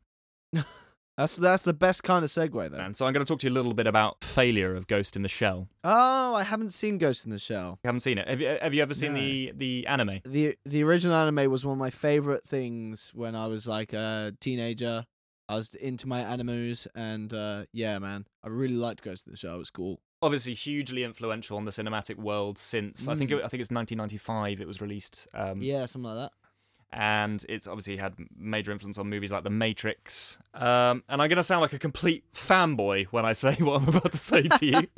That's 1.17 1.35
that's 1.35 1.63
the 1.63 1.73
best 1.73 2.03
kind 2.03 2.23
of 2.23 2.31
segue 2.31 2.71
though. 2.71 2.77
And 2.79 2.95
so 2.95 3.05
I'm 3.05 3.11
going 3.13 3.23
to 3.23 3.29
talk 3.31 3.39
to 3.41 3.47
you 3.47 3.51
a 3.51 3.53
little 3.53 3.73
bit 3.73 3.85
about 3.85 4.23
failure 4.23 4.73
of 4.75 4.87
Ghost 4.87 5.15
in 5.17 5.21
the 5.23 5.29
Shell. 5.29 5.67
Oh, 5.83 6.33
I 6.33 6.43
haven't 6.43 6.71
seen 6.71 6.97
Ghost 6.97 7.25
in 7.25 7.31
the 7.31 7.37
Shell. 7.37 7.79
You 7.83 7.87
haven't 7.89 7.99
seen 7.99 8.17
it? 8.17 8.27
Have 8.29 8.39
you, 8.41 8.57
have 8.61 8.73
you 8.73 8.81
ever 8.81 8.93
seen 8.93 9.13
No. 9.13 9.19
the 9.19 9.51
the 9.53 9.87
anime? 9.87 10.21
the 10.25 10.55
The 10.65 10.83
original 10.83 11.15
anime 11.15 11.51
was 11.51 11.65
one 11.65 11.73
of 11.73 11.79
my 11.79 11.89
favorite 11.89 12.43
things 12.45 13.11
when 13.13 13.35
I 13.35 13.47
was 13.47 13.67
like 13.67 13.91
a 13.93 14.33
teenager. 14.39 15.05
I 15.49 15.55
was 15.55 15.75
into 15.75 16.07
my 16.07 16.21
animus, 16.21 16.87
and 16.95 17.31
uh, 17.33 17.65
yeah, 17.73 17.99
man, 17.99 18.25
I 18.41 18.47
really 18.47 18.75
liked 18.75 19.03
Ghost 19.03 19.27
in 19.27 19.31
the 19.31 19.37
Shell. 19.37 19.55
It 19.55 19.59
was 19.59 19.69
cool. 19.69 19.99
Obviously, 20.21 20.53
hugely 20.53 21.03
influential 21.03 21.57
on 21.57 21.65
the 21.65 21.71
cinematic 21.71 22.15
world 22.17 22.57
since 22.57 23.07
I 23.07 23.15
think 23.15 23.31
it, 23.31 23.35
Mm. 23.39 23.45
I 23.45 23.47
think 23.47 23.61
it's 23.61 23.71
1995. 23.71 24.61
It 24.61 24.67
was 24.67 24.81
released. 24.81 25.27
Um, 25.33 25.61
Yeah, 25.61 25.85
something 25.87 26.11
like 26.11 26.29
that. 26.29 26.31
and 26.93 27.45
it's 27.47 27.67
obviously 27.67 27.95
had 27.95 28.13
major 28.37 28.69
influence 28.71 28.97
on 28.97 29.09
movies 29.09 29.31
like 29.31 29.43
The 29.45 29.49
Matrix. 29.49 30.37
Um, 30.53 31.03
and 31.07 31.21
I'm 31.21 31.29
going 31.29 31.37
to 31.37 31.43
sound 31.43 31.61
like 31.61 31.71
a 31.71 31.79
complete 31.79 32.25
fanboy 32.33 33.05
when 33.11 33.25
I 33.25 33.31
say 33.31 33.55
what 33.59 33.81
I'm 33.81 33.87
about 33.87 34.11
to 34.11 34.17
say 34.17 34.41
to 34.43 34.65
you. 34.65 34.87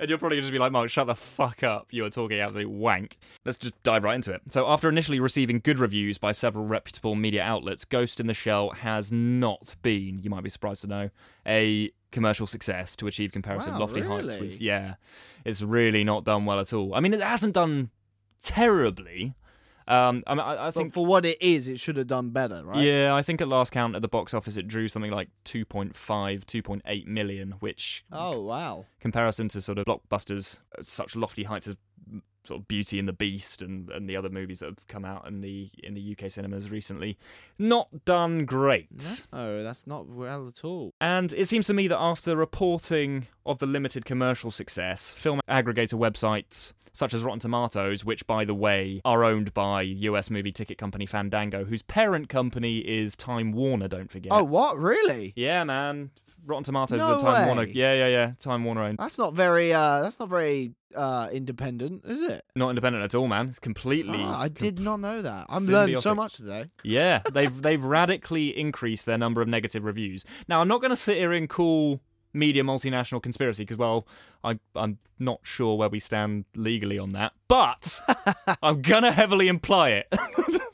and 0.00 0.08
you're 0.08 0.16
probably 0.16 0.38
going 0.38 0.46
to 0.46 0.52
be 0.52 0.58
like, 0.58 0.72
Mark, 0.72 0.88
shut 0.88 1.06
the 1.06 1.14
fuck 1.14 1.62
up. 1.62 1.88
You 1.90 2.06
are 2.06 2.10
talking 2.10 2.40
absolute 2.40 2.70
wank. 2.70 3.18
Let's 3.44 3.58
just 3.58 3.80
dive 3.82 4.04
right 4.04 4.14
into 4.14 4.32
it. 4.32 4.40
So, 4.48 4.66
after 4.68 4.88
initially 4.88 5.20
receiving 5.20 5.60
good 5.62 5.78
reviews 5.78 6.16
by 6.16 6.32
several 6.32 6.64
reputable 6.64 7.14
media 7.14 7.42
outlets, 7.42 7.84
Ghost 7.84 8.20
in 8.20 8.26
the 8.26 8.32
Shell 8.34 8.70
has 8.70 9.12
not 9.12 9.76
been, 9.82 10.18
you 10.20 10.30
might 10.30 10.42
be 10.44 10.50
surprised 10.50 10.80
to 10.80 10.86
know, 10.86 11.10
a 11.46 11.90
commercial 12.10 12.46
success 12.46 12.96
to 12.96 13.06
achieve 13.06 13.32
comparative 13.32 13.74
Wow, 13.74 13.80
lofty 13.80 14.00
heights 14.00 14.28
really? 14.28 14.40
with 14.40 14.60
yeah 14.60 14.94
it's 15.44 15.60
really 15.62 16.04
not 16.04 16.24
done 16.24 16.46
well 16.46 16.58
at 16.58 16.72
all 16.72 16.94
i 16.94 17.00
mean 17.00 17.12
it 17.12 17.20
hasn't 17.20 17.54
done 17.54 17.90
terribly 18.42 19.34
um 19.86 20.22
i, 20.26 20.34
mean, 20.34 20.40
I, 20.40 20.68
I 20.68 20.70
think 20.70 20.90
But 20.90 20.94
for 20.94 21.06
what 21.06 21.24
it 21.24 21.38
is, 21.40 21.66
it 21.68 21.78
should 21.78 21.96
have 21.96 22.06
done 22.06 22.28
better, 22.30 22.62
right? 22.64 22.84
yeah, 22.84 23.14
I 23.14 23.22
think 23.22 23.40
at 23.40 23.48
last 23.48 23.72
count 23.72 23.96
at 23.96 24.02
the 24.02 24.08
box 24.08 24.34
office 24.34 24.56
it 24.58 24.68
drew 24.68 24.86
something 24.86 25.10
like 25.10 25.30
2.5, 25.46 25.94
2.8 25.94 27.06
million, 27.06 27.52
which 27.60 28.04
Oh 28.12 28.42
wow. 28.42 28.84
comparison 29.00 29.48
to 29.48 29.60
sort 29.62 29.78
of 29.78 29.86
blockbusters 29.86 30.58
such 30.82 31.16
lofty 31.16 31.44
heights 31.44 31.66
as 31.66 31.76
sort 32.48 32.60
of 32.60 32.68
Beauty 32.68 32.98
and 32.98 33.06
the 33.06 33.12
Beast 33.12 33.62
and, 33.62 33.88
and 33.90 34.08
the 34.08 34.16
other 34.16 34.28
movies 34.28 34.58
that 34.60 34.66
have 34.66 34.86
come 34.88 35.04
out 35.04 35.26
in 35.26 35.40
the 35.40 35.70
in 35.82 35.94
the 35.94 36.16
UK 36.18 36.30
cinemas 36.30 36.70
recently, 36.70 37.16
not 37.58 38.04
done 38.04 38.44
great. 38.44 39.24
Oh, 39.32 39.62
that's 39.62 39.86
not 39.86 40.08
well 40.08 40.48
at 40.48 40.64
all. 40.64 40.94
And 41.00 41.32
it 41.34 41.46
seems 41.46 41.66
to 41.68 41.74
me 41.74 41.86
that 41.88 41.98
after 41.98 42.34
reporting 42.34 43.28
of 43.46 43.58
the 43.58 43.66
limited 43.66 44.04
commercial 44.04 44.50
success, 44.50 45.10
film 45.10 45.40
aggregator 45.48 45.94
websites 45.94 46.72
such 46.92 47.14
as 47.14 47.22
Rotten 47.22 47.38
Tomatoes, 47.38 48.04
which 48.04 48.26
by 48.26 48.44
the 48.44 48.54
way 48.54 49.00
are 49.04 49.22
owned 49.22 49.54
by 49.54 49.82
US 49.82 50.30
movie 50.30 50.50
ticket 50.50 50.78
company 50.78 51.06
Fandango, 51.06 51.64
whose 51.64 51.82
parent 51.82 52.28
company 52.28 52.78
is 52.78 53.14
Time 53.14 53.52
Warner, 53.52 53.88
don't 53.88 54.10
forget. 54.10 54.32
Oh, 54.32 54.42
what? 54.42 54.76
Really? 54.78 55.32
Yeah, 55.36 55.62
man. 55.64 56.10
Rotten 56.48 56.64
Tomatoes 56.64 56.98
No 56.98 57.16
is 57.16 57.22
a 57.22 57.24
Time 57.24 57.40
way. 57.42 57.46
Warner. 57.46 57.70
Yeah, 57.70 57.94
yeah, 57.94 58.08
yeah. 58.08 58.32
Time 58.40 58.64
Warner 58.64 58.82
owned. 58.84 58.98
That's 58.98 59.18
not 59.18 59.34
very. 59.34 59.72
Uh, 59.72 60.00
that's 60.02 60.18
not 60.18 60.28
very 60.28 60.72
uh 60.94 61.28
independent, 61.30 62.04
is 62.06 62.22
it? 62.22 62.44
Not 62.56 62.70
independent 62.70 63.04
at 63.04 63.14
all, 63.14 63.28
man. 63.28 63.48
It's 63.48 63.58
completely. 63.58 64.18
Ah, 64.20 64.40
I 64.42 64.48
com- 64.48 64.54
did 64.54 64.78
not 64.78 65.00
know 65.00 65.20
that. 65.22 65.46
I'm 65.50 65.66
learning 65.66 65.96
so 65.96 66.14
much 66.14 66.36
today. 66.36 66.70
Yeah, 66.82 67.20
they've 67.32 67.62
they've 67.62 67.82
radically 67.84 68.58
increased 68.58 69.04
their 69.06 69.18
number 69.18 69.42
of 69.42 69.48
negative 69.48 69.84
reviews. 69.84 70.24
Now, 70.48 70.60
I'm 70.60 70.68
not 70.68 70.80
going 70.80 70.90
to 70.90 70.96
sit 70.96 71.18
here 71.18 71.32
and 71.32 71.48
call 71.48 72.00
media 72.32 72.62
multinational 72.62 73.22
conspiracy 73.22 73.62
because, 73.64 73.76
well, 73.78 74.06
I 74.42 74.58
I'm 74.74 74.98
not 75.18 75.40
sure 75.42 75.76
where 75.76 75.88
we 75.88 76.00
stand 76.00 76.46
legally 76.54 76.98
on 76.98 77.10
that, 77.10 77.32
but 77.48 78.00
I'm 78.62 78.80
gonna 78.82 79.12
heavily 79.12 79.48
imply 79.48 79.90
it. 79.90 80.06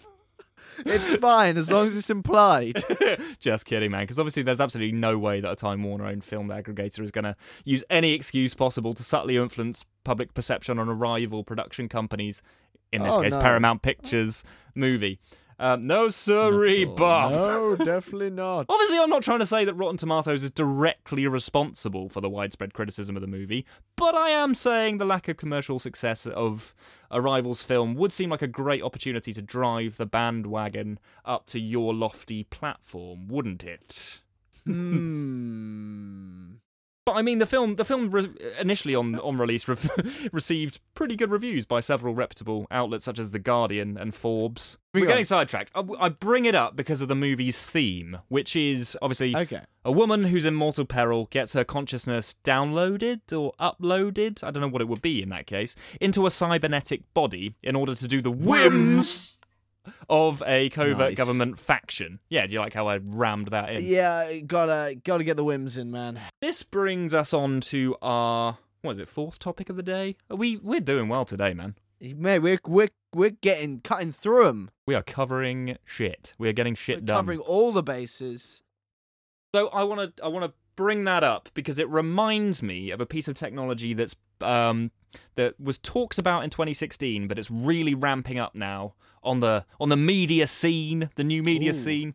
It's 0.79 1.17
fine 1.17 1.57
as 1.57 1.71
long 1.71 1.87
as 1.87 1.97
it's 1.97 2.11
implied. 2.11 2.83
Just 3.39 3.67
kidding, 3.67 3.91
man. 3.91 4.03
Because 4.05 4.19
obviously, 4.19 4.43
there's 4.43 4.61
absolutely 4.61 4.93
no 4.97 5.19
way 5.19 5.41
that 5.41 5.51
a 5.53 5.57
Time 5.57 5.83
Warner 5.83 6.07
owned 6.07 6.25
film 6.25 6.49
aggregator 6.49 7.01
is 7.01 7.11
going 7.11 7.25
to 7.25 7.37
use 7.65 7.85
any 7.91 8.13
excuse 8.13 8.55
possible 8.55 8.95
to 8.95 9.03
subtly 9.03 9.37
influence 9.37 9.85
public 10.05 10.35
perception 10.35 10.79
on 10.79 10.89
a 10.89 10.95
rival 10.95 11.45
production 11.45 11.89
company's, 11.89 12.43
in 12.93 13.03
this 13.03 13.15
Oh, 13.15 13.23
case, 13.23 13.35
no. 13.35 13.41
Paramount 13.41 13.83
Pictures 13.83 14.45
movie. 14.75 15.19
Um, 15.59 15.87
no, 15.87 16.09
sirree, 16.09 16.85
Bob. 16.85 17.33
No, 17.33 17.77
definitely 17.77 18.31
not. 18.31 18.67
Obviously, 18.69 18.99
I'm 18.99 19.11
not 19.11 19.23
trying 19.23 19.39
to 19.39 19.47
say 19.47 19.65
that 19.65 19.75
Rotten 19.75 19.97
Tomatoes 19.97 20.43
is 20.43 20.51
directly 20.51 21.27
responsible 21.27 22.09
for 22.09 22.21
the 22.21 22.31
widespread 22.31 22.75
criticism 22.75 23.17
of 23.17 23.21
the 23.21 23.29
movie, 23.29 23.65
but 23.97 24.15
I 24.15 24.31
am 24.31 24.55
saying 24.55 24.99
the 24.99 25.05
lack 25.05 25.29
of 25.29 25.37
commercial 25.37 25.79
success 25.79 26.27
of 26.27 26.75
Arrival's 27.11 27.63
film 27.63 27.95
would 27.95 28.13
seem 28.13 28.31
like 28.31 28.43
a 28.43 28.49
great 28.49 28.83
opportunity 28.83 29.33
to 29.33 29.43
drive 29.43 29.97
the 29.97 30.07
bandwagon 30.07 30.99
up 31.25 31.47
to 31.47 31.61
your 31.61 31.95
lofty 31.95 32.45
platform, 32.45 33.29
wouldn't 33.29 33.63
it? 33.63 34.21
But 37.07 37.17
I 37.17 37.23
mean, 37.23 37.39
the 37.39 37.45
film, 37.47 37.77
the 37.77 37.85
film 37.85 38.11
re- 38.11 38.31
initially 38.59 38.95
on 38.95 39.19
on 39.21 39.37
release 39.37 39.69
re- 39.69 39.77
received 40.33 40.81
pretty 40.95 41.17
good 41.17 41.31
reviews 41.31 41.67
by 41.67 41.81
several 41.81 42.15
reputable 42.15 42.67
outlets 42.71 43.05
such 43.05 43.19
as 43.19 43.31
The 43.31 43.39
Guardian 43.39 43.99
and 43.99 44.15
Forbes. 44.15 44.79
We're 44.95 45.01
getting 45.07 45.19
on. 45.19 45.25
sidetracked. 45.27 45.71
I, 45.75 45.83
I 45.99 46.09
bring 46.09 46.47
it 46.47 46.55
up 46.55 46.77
because 46.77 47.01
of 47.03 47.09
the 47.09 47.15
movie's 47.15 47.63
theme, 47.63 48.19
which 48.29 48.57
is 48.57 48.97
obviously 49.03 49.37
Okay. 49.37 49.61
a 49.85 49.93
woman 49.93 50.25
who's 50.25 50.47
in 50.47 50.55
mortal 50.55 50.85
peril 50.87 51.27
gets 51.31 51.53
her 51.53 51.65
consciousness 51.65 52.37
downloaded 52.43 53.21
or 53.37 53.53
uploaded, 53.61 54.43
I 54.43 54.51
don't 54.51 54.61
know 54.63 54.69
what 54.69 54.81
it 54.81 54.89
would 54.89 55.03
be 55.03 55.23
in 55.23 55.29
that 55.31 55.47
case, 55.47 55.77
into 56.01 56.27
a 56.27 56.31
cybernetic 56.31 57.03
body 57.13 57.55
in 57.63 57.77
order 57.77 57.95
to 57.95 58.09
do 58.09 58.23
the 58.23 58.31
whims 58.31 59.37
of 60.09 60.43
a 60.47 60.69
covert 60.71 60.99
Nice. 60.99 61.17
government 61.17 61.59
faction. 61.59 62.21
Yeah, 62.29 62.47
do 62.47 62.53
you 62.53 62.61
like 62.61 62.75
how 62.75 62.87
I 62.89 62.99
rammed 63.03 63.49
that 63.49 63.71
in? 63.71 63.85
Yeah, 63.85 64.39
gotta 64.39 64.97
gotta 65.05 65.25
get 65.25 65.37
the 65.37 65.45
whims 65.45 65.77
in, 65.77 65.91
man. 65.91 66.21
This 66.41 66.63
brings 66.63 67.15
us 67.15 67.33
on 67.35 67.61
to 67.63 67.97
our 68.03 68.59
what 68.83 68.93
is 68.93 68.99
it, 68.99 69.09
fourth 69.09 69.39
topic 69.39 69.71
of 69.71 69.77
the 69.77 69.83
day? 69.83 70.17
Are 70.31 70.37
we 70.37 70.57
we're 70.59 70.81
doing 70.81 71.09
well 71.09 71.25
today, 71.25 71.55
man. 71.55 71.75
Mate, 72.01 72.41
we're 72.41 72.59
we're 72.67 72.89
we're 73.15 73.31
getting 73.31 73.81
cutting 73.81 74.13
through 74.13 74.45
them. 74.45 74.71
We 74.87 74.95
are 74.95 75.03
covering 75.03 75.77
shit. 75.85 76.35
We 76.39 76.49
are 76.49 76.53
getting 76.53 76.75
shit 76.75 76.97
We're 77.01 77.07
done. 77.07 77.17
covering 77.17 77.39
all 77.39 77.73
the 77.73 77.83
bases. 77.83 78.63
So 79.55 79.69
I 79.69 79.85
want 79.85 80.17
to 80.17 80.25
I 80.25 80.29
want 80.29 80.45
to 80.45 80.53
bring 80.77 81.05
that 81.05 81.23
up 81.23 81.49
because 81.55 81.79
it 81.79 81.89
reminds 81.89 82.63
me 82.63 82.91
of 82.91 83.01
a 83.01 83.07
piece 83.07 83.29
of 83.29 83.37
technology 83.37 83.95
that's 83.95 84.17
um 84.45 84.91
that 85.37 85.59
was 85.61 85.79
talked 85.79 86.19
about 86.19 86.43
in 86.45 86.51
2016, 86.51 87.29
but 87.29 87.39
it's 87.39 87.51
really 87.51 87.95
ramping 87.95 88.39
up 88.39 88.55
now 88.55 88.95
on 89.23 89.41
the 89.41 89.65
on 89.81 89.89
the 89.89 89.97
media 89.97 90.47
scene, 90.47 91.11
the 91.17 91.25
new 91.25 91.43
media 91.43 91.71
Ooh. 91.71 91.75
scene, 91.75 92.15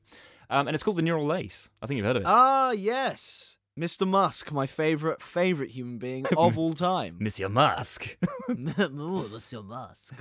um, 0.50 0.68
and 0.68 0.76
it's 0.76 0.84
called 0.84 0.98
the 0.98 1.02
neural 1.02 1.26
lace. 1.26 1.70
I 1.82 1.86
think 1.88 1.98
you've 1.98 2.06
heard 2.06 2.18
of 2.18 2.24
it. 2.24 2.28
Ah, 2.28 2.72
yes. 2.72 3.58
Mr. 3.80 4.06
Musk, 4.06 4.52
my 4.52 4.66
favorite 4.68 5.22
favorite 5.22 5.70
human 5.72 5.98
being 5.98 6.26
of 6.38 6.58
all 6.58 6.74
time. 6.74 7.16
Monsieur 7.22 7.48
Musk, 7.50 8.18
Ooh, 8.50 8.56
Mr. 8.56 9.64
Musk. 9.64 10.16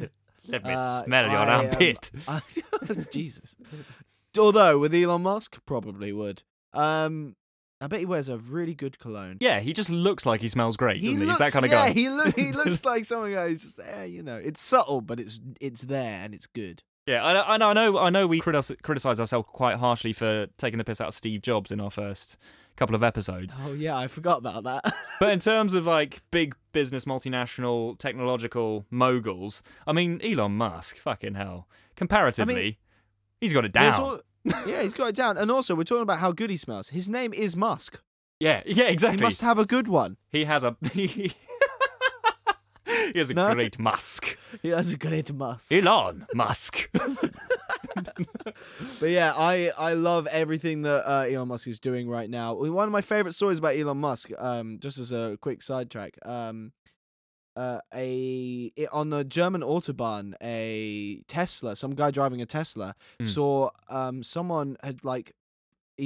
let 0.46 0.64
me 0.64 0.74
Uh, 0.74 1.04
smell 1.04 1.24
your 1.28 1.38
I, 1.38 1.54
um, 1.54 1.66
armpit. 1.66 2.10
I- 2.28 2.40
Jesus. 3.10 3.56
Although 4.38 4.78
with 4.78 4.94
Elon 4.94 5.22
Musk, 5.22 5.58
probably 5.66 6.12
would. 6.12 6.44
Um, 6.72 7.34
I 7.80 7.86
bet 7.86 8.00
he 8.00 8.06
wears 8.06 8.28
a 8.28 8.38
really 8.38 8.74
good 8.74 8.98
cologne. 8.98 9.36
yeah, 9.40 9.60
he 9.60 9.72
just 9.72 9.88
looks 9.90 10.26
like 10.26 10.40
he 10.40 10.48
smells 10.48 10.76
great, 10.76 11.00
He 11.00 11.08
doesn't 11.08 11.20
he? 11.20 11.26
looks, 11.26 11.38
He's 11.38 11.46
that 11.46 11.52
kind 11.52 11.64
of 11.64 11.70
yeah, 11.70 11.86
guy. 11.88 11.92
he 11.94 12.08
look, 12.08 12.36
he 12.36 12.52
looks 12.52 12.84
like 12.84 13.04
someone 13.04 13.32
who's 13.32 13.62
just, 13.62 13.78
eh, 13.80 14.04
you 14.04 14.22
know, 14.22 14.36
it's 14.36 14.60
subtle, 14.60 15.00
but 15.00 15.20
it's 15.20 15.40
it's 15.60 15.82
there 15.82 16.20
and 16.22 16.34
it's 16.34 16.46
good. 16.46 16.82
Yeah, 17.06 17.24
I, 17.24 17.54
I 17.54 17.56
know, 17.56 17.68
I 17.68 17.72
know, 17.72 17.98
I 17.98 18.10
know. 18.10 18.26
We 18.26 18.40
criticize 18.40 19.18
ourselves 19.20 19.48
quite 19.50 19.76
harshly 19.76 20.12
for 20.12 20.46
taking 20.58 20.76
the 20.78 20.84
piss 20.84 21.00
out 21.00 21.08
of 21.08 21.14
Steve 21.14 21.40
Jobs 21.40 21.72
in 21.72 21.80
our 21.80 21.90
first 21.90 22.36
couple 22.76 22.94
of 22.94 23.02
episodes. 23.02 23.56
Oh 23.64 23.72
yeah, 23.72 23.96
I 23.96 24.08
forgot 24.08 24.38
about 24.38 24.64
that. 24.64 24.84
But 25.20 25.32
in 25.32 25.40
terms 25.40 25.74
of 25.74 25.84
like 25.86 26.20
big 26.30 26.54
business, 26.72 27.04
multinational, 27.04 27.98
technological 27.98 28.84
moguls, 28.90 29.62
I 29.86 29.92
mean, 29.92 30.20
Elon 30.22 30.52
Musk, 30.56 30.98
fucking 30.98 31.34
hell. 31.34 31.66
Comparatively, 31.96 32.78
he's 33.40 33.52
got 33.52 33.64
it 33.64 33.72
down. 33.72 34.20
yeah, 34.66 34.82
he's 34.82 34.94
got 34.94 35.08
it 35.10 35.14
down. 35.16 35.36
And 35.36 35.50
also, 35.50 35.74
we're 35.74 35.84
talking 35.84 36.02
about 36.02 36.18
how 36.20 36.32
good 36.32 36.50
he 36.50 36.56
smells. 36.56 36.88
His 36.90 37.08
name 37.08 37.32
is 37.32 37.56
Musk. 37.56 38.00
Yeah, 38.40 38.62
yeah, 38.66 38.84
exactly. 38.84 39.18
He 39.18 39.24
must 39.24 39.40
have 39.40 39.58
a 39.58 39.66
good 39.66 39.88
one. 39.88 40.16
He 40.30 40.44
has 40.44 40.62
a. 40.64 40.76
he 40.92 41.32
has 43.14 43.30
a 43.30 43.34
No? 43.34 43.52
great 43.54 43.78
musk. 43.78 44.36
He 44.62 44.68
has 44.70 44.94
a 44.94 44.96
great 44.96 45.32
Musk. 45.32 45.70
Elon 45.72 46.26
Musk. 46.34 46.88
But 49.00 49.10
yeah, 49.10 49.32
I 49.36 49.70
I 49.76 49.92
love 49.94 50.26
everything 50.28 50.82
that 50.82 51.06
uh, 51.08 51.26
Elon 51.28 51.48
Musk 51.48 51.66
is 51.68 51.78
doing 51.80 52.08
right 52.08 52.30
now. 52.30 52.54
One 52.54 52.86
of 52.86 52.92
my 52.92 53.00
favorite 53.02 53.32
stories 53.32 53.58
about 53.58 53.76
Elon 53.76 53.98
Musk, 53.98 54.30
um, 54.38 54.78
just 54.80 54.98
as 54.98 55.12
a 55.12 55.36
quick 55.40 55.62
sidetrack, 55.62 56.16
um, 56.24 56.72
uh, 57.58 57.80
a 57.94 58.72
i- 58.78 58.86
on 58.92 59.10
the 59.10 59.24
German 59.24 59.62
autobahn, 59.62 60.34
a 60.42 61.22
Tesla, 61.26 61.74
some 61.76 61.94
guy 62.00 62.10
driving 62.18 62.40
a 62.40 62.46
Tesla 62.46 62.94
Hmm. 63.20 63.26
saw 63.26 63.70
um 63.88 64.22
someone 64.22 64.76
had 64.82 65.02
like 65.04 65.32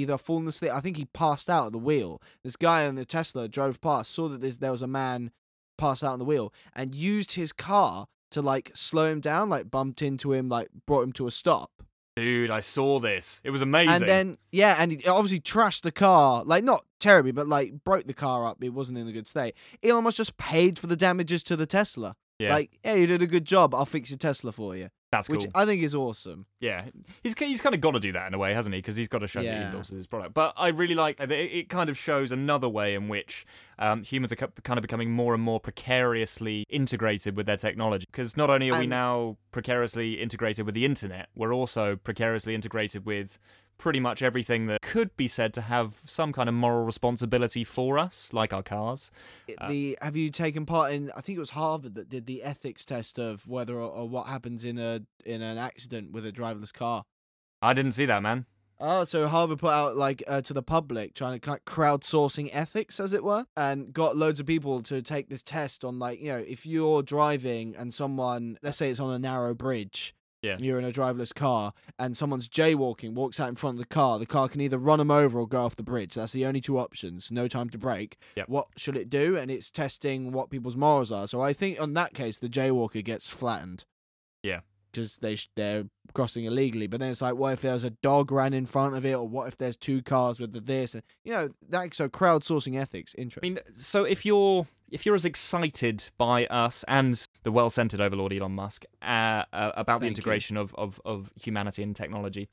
either 0.00 0.16
fallen 0.16 0.46
asleep. 0.48 0.72
I 0.72 0.80
think 0.80 0.96
he 0.96 1.04
passed 1.04 1.48
out 1.50 1.66
at 1.66 1.72
the 1.72 1.78
wheel. 1.88 2.20
This 2.42 2.56
guy 2.56 2.86
on 2.88 2.94
the 2.94 3.04
Tesla 3.04 3.46
drove 3.48 3.76
past, 3.80 4.10
saw 4.10 4.26
that 4.28 4.40
there's, 4.40 4.58
there 4.58 4.70
was 4.70 4.80
a 4.82 4.86
man 5.02 5.30
passed 5.76 6.02
out 6.02 6.14
on 6.14 6.18
the 6.18 6.24
wheel, 6.24 6.52
and 6.74 6.94
used 6.94 7.32
his 7.32 7.52
car 7.52 8.06
to 8.30 8.40
like 8.40 8.70
slow 8.74 9.06
him 9.12 9.20
down, 9.20 9.50
like 9.50 9.70
bumped 9.70 10.00
into 10.00 10.32
him, 10.32 10.48
like 10.48 10.68
brought 10.86 11.02
him 11.02 11.12
to 11.12 11.26
a 11.26 11.30
stop. 11.30 11.70
Dude, 12.16 12.50
I 12.50 12.60
saw 12.60 13.00
this. 13.00 13.40
It 13.42 13.50
was 13.50 13.62
amazing. 13.62 13.94
And 13.94 14.08
then 14.08 14.38
yeah, 14.50 14.76
and 14.78 14.92
he 14.92 15.06
obviously 15.06 15.40
trashed 15.40 15.82
the 15.82 15.92
car, 15.92 16.44
like 16.44 16.62
not 16.62 16.84
terribly, 17.00 17.32
but 17.32 17.48
like 17.48 17.84
broke 17.84 18.04
the 18.04 18.14
car 18.14 18.46
up. 18.46 18.62
It 18.62 18.70
wasn't 18.70 18.98
in 18.98 19.08
a 19.08 19.12
good 19.12 19.26
state. 19.26 19.54
Elon 19.82 20.04
Musk 20.04 20.18
just 20.18 20.36
paid 20.36 20.78
for 20.78 20.86
the 20.86 20.96
damages 20.96 21.42
to 21.44 21.56
the 21.56 21.66
Tesla. 21.66 22.14
yeah, 22.38 22.52
Like, 22.52 22.78
yeah, 22.84 22.94
you 22.94 23.06
did 23.06 23.22
a 23.22 23.26
good 23.26 23.46
job. 23.46 23.74
I'll 23.74 23.86
fix 23.86 24.10
your 24.10 24.18
Tesla 24.18 24.52
for 24.52 24.76
you, 24.76 24.90
that's 25.12 25.28
cool. 25.28 25.36
which 25.36 25.46
I 25.54 25.64
think 25.64 25.82
is 25.84 25.94
awesome. 25.94 26.46
Yeah, 26.58 26.86
he's 27.22 27.38
he's 27.38 27.60
kind 27.60 27.74
of 27.76 27.80
got 27.80 27.92
to 27.92 28.00
do 28.00 28.10
that 28.12 28.26
in 28.26 28.34
a 28.34 28.38
way, 28.38 28.54
hasn't 28.54 28.74
he? 28.74 28.80
Because 28.80 28.96
he's 28.96 29.06
got 29.08 29.20
to 29.20 29.28
show 29.28 29.40
that 29.42 29.48
he 29.48 29.54
Yeah. 29.54 29.66
endorses 29.66 29.94
his 29.94 30.06
product. 30.08 30.34
But 30.34 30.54
I 30.56 30.68
really 30.68 30.94
like 30.96 31.20
it. 31.20 31.30
It 31.30 31.68
kind 31.68 31.88
of 31.88 31.96
shows 31.96 32.32
another 32.32 32.68
way 32.68 32.94
in 32.94 33.08
which 33.08 33.46
um, 33.78 34.02
humans 34.02 34.32
are 34.32 34.36
kind 34.36 34.78
of 34.78 34.82
becoming 34.82 35.10
more 35.12 35.34
and 35.34 35.42
more 35.42 35.60
precariously 35.60 36.64
integrated 36.68 37.36
with 37.36 37.46
their 37.46 37.56
technology. 37.56 38.06
Because 38.10 38.36
not 38.36 38.50
only 38.50 38.70
are 38.70 38.78
we 38.80 38.86
now 38.86 39.36
precariously 39.50 40.14
integrated 40.14 40.66
with 40.66 40.74
the 40.74 40.84
internet, 40.84 41.28
we're 41.34 41.52
also 41.54 41.96
precariously 41.96 42.54
integrated 42.54 43.04
with 43.06 43.38
pretty 43.82 43.98
much 43.98 44.22
everything 44.22 44.66
that 44.66 44.80
could 44.80 45.14
be 45.16 45.26
said 45.26 45.52
to 45.52 45.60
have 45.60 46.00
some 46.06 46.32
kind 46.32 46.48
of 46.48 46.54
moral 46.54 46.84
responsibility 46.84 47.64
for 47.64 47.98
us, 47.98 48.30
like 48.32 48.52
our 48.52 48.62
cars. 48.62 49.10
Uh, 49.58 49.68
the 49.68 49.98
have 50.00 50.16
you 50.16 50.30
taken 50.30 50.64
part 50.64 50.92
in? 50.92 51.10
I 51.16 51.20
think 51.20 51.36
it 51.36 51.40
was 51.40 51.50
Harvard 51.50 51.96
that 51.96 52.08
did 52.08 52.26
the 52.26 52.44
ethics 52.44 52.84
test 52.84 53.18
of 53.18 53.46
whether 53.48 53.74
or, 53.74 53.90
or 53.90 54.08
what 54.08 54.28
happens 54.28 54.64
in 54.64 54.78
a 54.78 55.00
in 55.26 55.42
an 55.42 55.58
accident 55.58 56.12
with 56.12 56.24
a 56.24 56.30
driverless 56.30 56.72
car. 56.72 57.02
I 57.60 57.72
didn't 57.74 57.92
see 57.92 58.06
that, 58.06 58.22
man. 58.22 58.46
Oh, 58.78 59.02
so 59.02 59.26
Harvard 59.26 59.58
put 59.58 59.72
out 59.72 59.96
like 59.96 60.22
uh, 60.28 60.42
to 60.42 60.52
the 60.52 60.62
public, 60.62 61.14
trying 61.14 61.38
to 61.38 61.50
of 61.50 61.64
crowdsourcing 61.64 62.50
ethics, 62.52 63.00
as 63.00 63.12
it 63.12 63.24
were, 63.24 63.46
and 63.56 63.92
got 63.92 64.16
loads 64.16 64.38
of 64.38 64.46
people 64.46 64.80
to 64.82 65.02
take 65.02 65.28
this 65.28 65.42
test 65.42 65.84
on 65.84 65.98
like 65.98 66.20
you 66.20 66.28
know 66.28 66.44
if 66.46 66.64
you're 66.64 67.02
driving 67.02 67.74
and 67.76 67.92
someone, 67.92 68.58
let's 68.62 68.78
say 68.78 68.90
it's 68.90 69.00
on 69.00 69.12
a 69.12 69.18
narrow 69.18 69.54
bridge, 69.54 70.14
Yeah. 70.42 70.56
you're 70.58 70.78
in 70.78 70.84
a 70.84 70.90
driverless 70.92 71.32
car, 71.32 71.72
and 71.98 72.16
someone's 72.16 72.48
jaywalking, 72.48 73.14
walks 73.14 73.38
out 73.38 73.48
in 73.48 73.54
front 73.54 73.76
of 73.76 73.78
the 73.78 73.86
car, 73.86 74.18
the 74.18 74.26
car 74.26 74.48
can 74.48 74.60
either 74.60 74.76
run 74.76 74.98
them 74.98 75.10
over 75.10 75.38
or 75.38 75.46
go 75.46 75.60
off 75.64 75.76
the 75.76 75.84
bridge. 75.84 76.14
That's 76.14 76.32
the 76.32 76.44
only 76.46 76.60
two 76.60 76.78
options. 76.78 77.30
No 77.30 77.46
time 77.46 77.70
to 77.70 77.78
brake. 77.78 78.16
Yep. 78.36 78.48
What 78.48 78.66
should 78.76 78.96
it 78.96 79.08
do? 79.08 79.36
And 79.36 79.50
it's 79.50 79.70
testing 79.70 80.32
what 80.32 80.50
people's 80.50 80.76
morals 80.76 81.12
are. 81.12 81.26
So 81.28 81.40
I 81.40 81.52
think 81.52 81.80
on 81.80 81.94
that 81.94 82.12
case, 82.12 82.38
the 82.38 82.48
jaywalker 82.48 83.04
gets 83.04 83.30
flattened. 83.30 83.84
Yeah. 84.42 84.60
Because 84.90 85.18
they 85.18 85.36
sh- 85.36 85.48
they're 85.56 85.84
crossing 86.12 86.44
illegally, 86.44 86.86
but 86.86 87.00
then 87.00 87.10
it's 87.10 87.22
like, 87.22 87.34
what 87.34 87.54
if 87.54 87.62
there's 87.62 87.84
a 87.84 87.90
dog 87.90 88.30
ran 88.30 88.52
in 88.52 88.66
front 88.66 88.94
of 88.94 89.06
it, 89.06 89.14
or 89.14 89.26
what 89.26 89.48
if 89.48 89.56
there's 89.56 89.76
two 89.76 90.02
cars 90.02 90.38
with 90.38 90.52
the 90.52 90.60
this, 90.60 90.94
and 90.94 91.02
you 91.24 91.32
know 91.32 91.48
that. 91.70 91.94
So 91.94 92.10
crowdsourcing 92.10 92.78
ethics, 92.78 93.14
interesting. 93.14 93.58
I 93.58 93.70
mean, 93.70 93.76
so 93.76 94.04
if 94.04 94.26
you're 94.26 94.66
if 94.92 95.06
you're 95.06 95.14
as 95.14 95.24
excited 95.24 96.10
by 96.18 96.46
us 96.46 96.84
and 96.86 97.26
the 97.42 97.50
well-centered 97.50 98.00
overlord 98.00 98.32
Elon 98.32 98.52
Musk 98.52 98.84
uh, 99.00 99.04
uh, 99.52 99.72
about 99.74 100.00
the 100.00 100.06
Thank 100.06 100.18
you. 100.18 100.20
integration 100.20 100.56
of, 100.56 100.74
of 100.76 101.00
of 101.04 101.32
humanity 101.42 101.82
and 101.82 101.96
technology, 101.96 102.48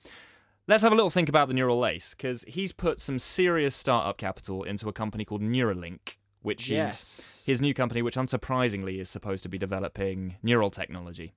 let's 0.68 0.82
have 0.82 0.94
a 0.94 0.96
little 0.96 1.10
think 1.10 1.30
about 1.30 1.50
the 1.50 1.54
neural 1.54 1.78
lace 1.78 2.16
because 2.16 2.44
he's 2.48 2.72
put 2.72 3.00
some 3.00 3.20
serious 3.20 3.76
startup 3.76 4.18
capital 4.18 4.64
into 4.64 4.88
a 4.88 4.94
company 4.94 5.26
called 5.26 5.42
Neuralink, 5.42 6.18
which 6.42 6.72
is 6.72 7.44
his 7.46 7.60
new 7.60 7.74
company, 7.74 8.02
which 8.02 8.16
unsurprisingly 8.16 9.00
is 9.00 9.10
supposed 9.10 9.44
to 9.44 9.50
be 9.50 9.58
developing 9.58 10.38
neural 10.42 10.72
technology. 10.72 11.34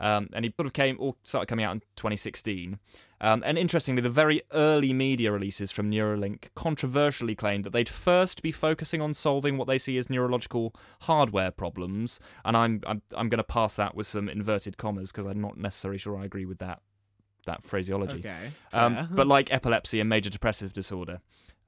Um, 0.00 0.28
and 0.32 0.44
he 0.44 0.52
sort 0.56 0.66
of 0.66 0.72
came, 0.72 0.96
all 1.00 1.16
started 1.24 1.46
coming 1.46 1.64
out 1.64 1.72
in 1.72 1.80
2016. 1.96 2.78
Um, 3.20 3.42
and 3.44 3.58
interestingly, 3.58 4.00
the 4.00 4.10
very 4.10 4.42
early 4.52 4.92
media 4.92 5.32
releases 5.32 5.72
from 5.72 5.90
Neuralink 5.90 6.50
controversially 6.54 7.34
claimed 7.34 7.64
that 7.64 7.72
they'd 7.72 7.88
first 7.88 8.42
be 8.42 8.52
focusing 8.52 9.00
on 9.00 9.12
solving 9.12 9.56
what 9.56 9.66
they 9.66 9.78
see 9.78 9.98
as 9.98 10.08
neurological 10.08 10.72
hardware 11.02 11.50
problems. 11.50 12.20
And 12.44 12.56
I'm 12.56 12.80
I'm, 12.86 13.02
I'm 13.16 13.28
going 13.28 13.38
to 13.38 13.44
pass 13.44 13.74
that 13.76 13.96
with 13.96 14.06
some 14.06 14.28
inverted 14.28 14.76
commas 14.76 15.10
because 15.10 15.26
I'm 15.26 15.40
not 15.40 15.56
necessarily 15.56 15.98
sure 15.98 16.16
I 16.16 16.24
agree 16.24 16.46
with 16.46 16.58
that 16.58 16.80
that 17.46 17.64
phraseology. 17.64 18.20
Okay. 18.20 18.50
Um, 18.72 18.94
fair. 18.94 19.08
but 19.10 19.26
like 19.26 19.52
epilepsy 19.52 19.98
and 19.98 20.08
major 20.08 20.30
depressive 20.30 20.72
disorder. 20.72 21.20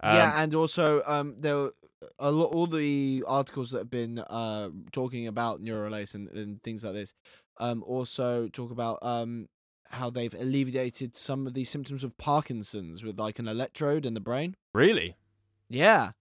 Um, 0.02 0.16
yeah, 0.16 0.42
and 0.42 0.54
also 0.54 1.02
um, 1.04 1.36
there 1.38 1.56
were 1.56 1.74
a 2.18 2.30
lot, 2.30 2.52
all 2.52 2.66
the 2.66 3.24
articles 3.26 3.70
that 3.72 3.78
have 3.78 3.90
been 3.90 4.18
uh 4.18 4.70
talking 4.92 5.26
about 5.26 5.60
neural 5.60 5.90
lace 5.90 6.14
and, 6.14 6.28
and 6.28 6.62
things 6.62 6.84
like 6.84 6.94
this. 6.94 7.14
Um, 7.60 7.84
also 7.86 8.48
talk 8.48 8.72
about 8.72 8.98
um 9.02 9.48
how 9.90 10.10
they've 10.10 10.34
alleviated 10.34 11.16
some 11.16 11.46
of 11.46 11.54
the 11.54 11.64
symptoms 11.64 12.02
of 12.02 12.16
Parkinson's 12.16 13.04
with 13.04 13.18
like 13.18 13.38
an 13.38 13.46
electrode 13.46 14.06
in 14.06 14.14
the 14.14 14.20
brain. 14.20 14.56
really. 14.72 15.16
Yeah. 15.68 16.12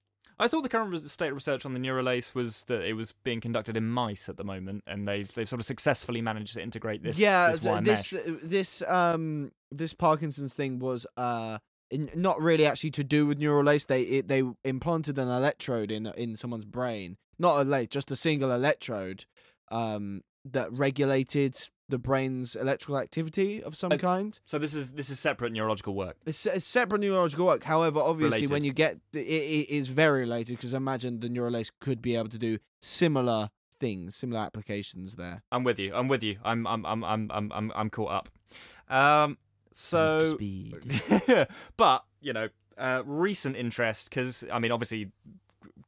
I 0.41 0.47
thought 0.47 0.61
the 0.61 0.69
current 0.69 1.09
state 1.09 1.29
of 1.29 1.33
research 1.33 1.65
on 1.65 1.73
the 1.73 1.79
neural 1.79 2.05
lace 2.05 2.33
was 2.33 2.63
that 2.65 2.81
it 2.81 2.93
was 2.93 3.11
being 3.11 3.41
conducted 3.41 3.75
in 3.75 3.89
mice 3.89 4.29
at 4.29 4.37
the 4.37 4.45
moment, 4.45 4.83
and 4.87 5.05
they've 5.05 5.31
they've 5.33 5.49
sort 5.49 5.59
of 5.59 5.65
successfully 5.65 6.21
managed 6.21 6.53
to 6.53 6.61
integrate 6.61 7.03
this. 7.03 7.19
yeah, 7.19 7.51
this 7.51 7.61
so 7.61 7.79
this 7.81 8.13
uh, 8.13 8.35
this 8.41 8.81
um 8.83 9.51
this 9.69 9.93
Parkinson's 9.93 10.55
thing 10.55 10.79
was 10.79 11.05
uh 11.17 11.59
in, 11.91 12.09
not 12.15 12.41
really 12.41 12.65
actually 12.65 12.91
to 12.91 13.03
do 13.03 13.25
with 13.25 13.37
neural 13.37 13.63
lace. 13.63 13.85
They 13.85 14.03
it, 14.03 14.27
they 14.29 14.43
implanted 14.63 15.17
an 15.19 15.27
electrode 15.27 15.91
in 15.91 16.07
in 16.15 16.37
someone's 16.37 16.65
brain, 16.65 17.17
not 17.37 17.59
a 17.59 17.63
lace, 17.63 17.89
just 17.89 18.09
a 18.09 18.15
single 18.15 18.51
electrode, 18.51 19.25
um 19.71 20.21
that 20.53 20.71
regulated 20.71 21.57
the 21.89 21.97
brain's 21.97 22.55
electrical 22.55 22.97
activity 22.97 23.61
of 23.63 23.75
some 23.75 23.91
kind. 23.97 24.39
So 24.45 24.59
this 24.59 24.75
is 24.75 24.93
this 24.93 25.09
is 25.09 25.19
separate 25.19 25.51
neurological 25.51 25.95
work. 25.95 26.17
It's, 26.25 26.45
it's 26.45 26.65
separate 26.65 27.01
neurological 27.01 27.45
work. 27.45 27.63
However, 27.63 27.99
obviously, 27.99 28.47
when 28.47 28.63
you 28.63 28.71
get 28.71 28.99
it, 29.13 29.19
it 29.19 29.69
is 29.69 29.87
very 29.87 30.21
related 30.21 30.57
because 30.57 30.73
imagine 30.73 31.19
the 31.19 31.29
neural 31.29 31.51
lace 31.51 31.71
could 31.79 32.01
be 32.01 32.15
able 32.15 32.29
to 32.29 32.37
do 32.37 32.59
similar 32.79 33.49
things, 33.79 34.15
similar 34.15 34.41
applications 34.41 35.15
there. 35.15 35.41
I'm 35.51 35.63
with 35.63 35.79
you. 35.79 35.93
I'm 35.93 36.07
with 36.07 36.23
you. 36.23 36.37
I'm 36.43 36.67
I'm 36.67 36.85
I'm 36.85 37.03
I'm 37.03 37.31
I'm 37.31 37.51
I'm, 37.51 37.71
I'm 37.75 37.89
caught 37.89 38.11
up. 38.11 38.93
Um. 38.95 39.37
So. 39.73 40.19
speed. 40.19 41.01
but 41.77 42.03
you 42.21 42.33
know, 42.33 42.49
uh, 42.77 43.01
recent 43.05 43.55
interest 43.55 44.09
because 44.09 44.43
I 44.51 44.59
mean, 44.59 44.71
obviously, 44.71 45.11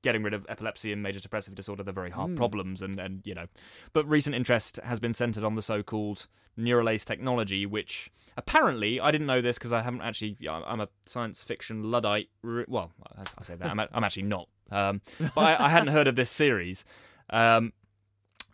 getting 0.03 0.23
rid 0.23 0.33
of 0.33 0.45
epilepsy 0.49 0.91
and 0.91 1.03
major 1.03 1.19
depressive 1.19 1.53
disorder 1.55 1.83
they're 1.83 1.93
very 1.93 2.09
hard 2.11 2.31
Mm. 2.31 2.37
problems, 2.37 2.81
and 2.81 2.99
and 2.99 3.21
you 3.25 3.35
know, 3.35 3.45
but 3.93 4.07
recent 4.09 4.35
interest 4.35 4.79
has 4.83 4.99
been 4.99 5.13
centered 5.13 5.43
on 5.43 5.55
the 5.55 5.61
so-called 5.61 6.27
neural 6.57 6.85
lace 6.85 7.05
technology, 7.05 7.65
which 7.65 8.11
apparently 8.37 8.99
I 8.99 9.11
didn't 9.11 9.27
know 9.27 9.41
this 9.41 9.57
because 9.57 9.73
I 9.73 9.81
haven't 9.81 10.01
actually. 10.01 10.37
I'm 10.49 10.81
a 10.81 10.87
science 11.05 11.43
fiction 11.43 11.83
luddite. 11.91 12.29
Well, 12.43 12.91
I, 13.17 13.23
I 13.37 13.43
say 13.43 13.55
that 13.55 13.69
I'm, 13.69 13.79
a- 13.79 13.89
I'm 13.93 14.03
actually 14.03 14.23
not. 14.23 14.47
Um, 14.71 15.01
but 15.35 15.41
I, 15.41 15.65
I 15.65 15.69
hadn't 15.69 15.89
heard 15.89 16.07
of 16.07 16.15
this 16.15 16.29
series 16.29 16.85
um, 17.29 17.73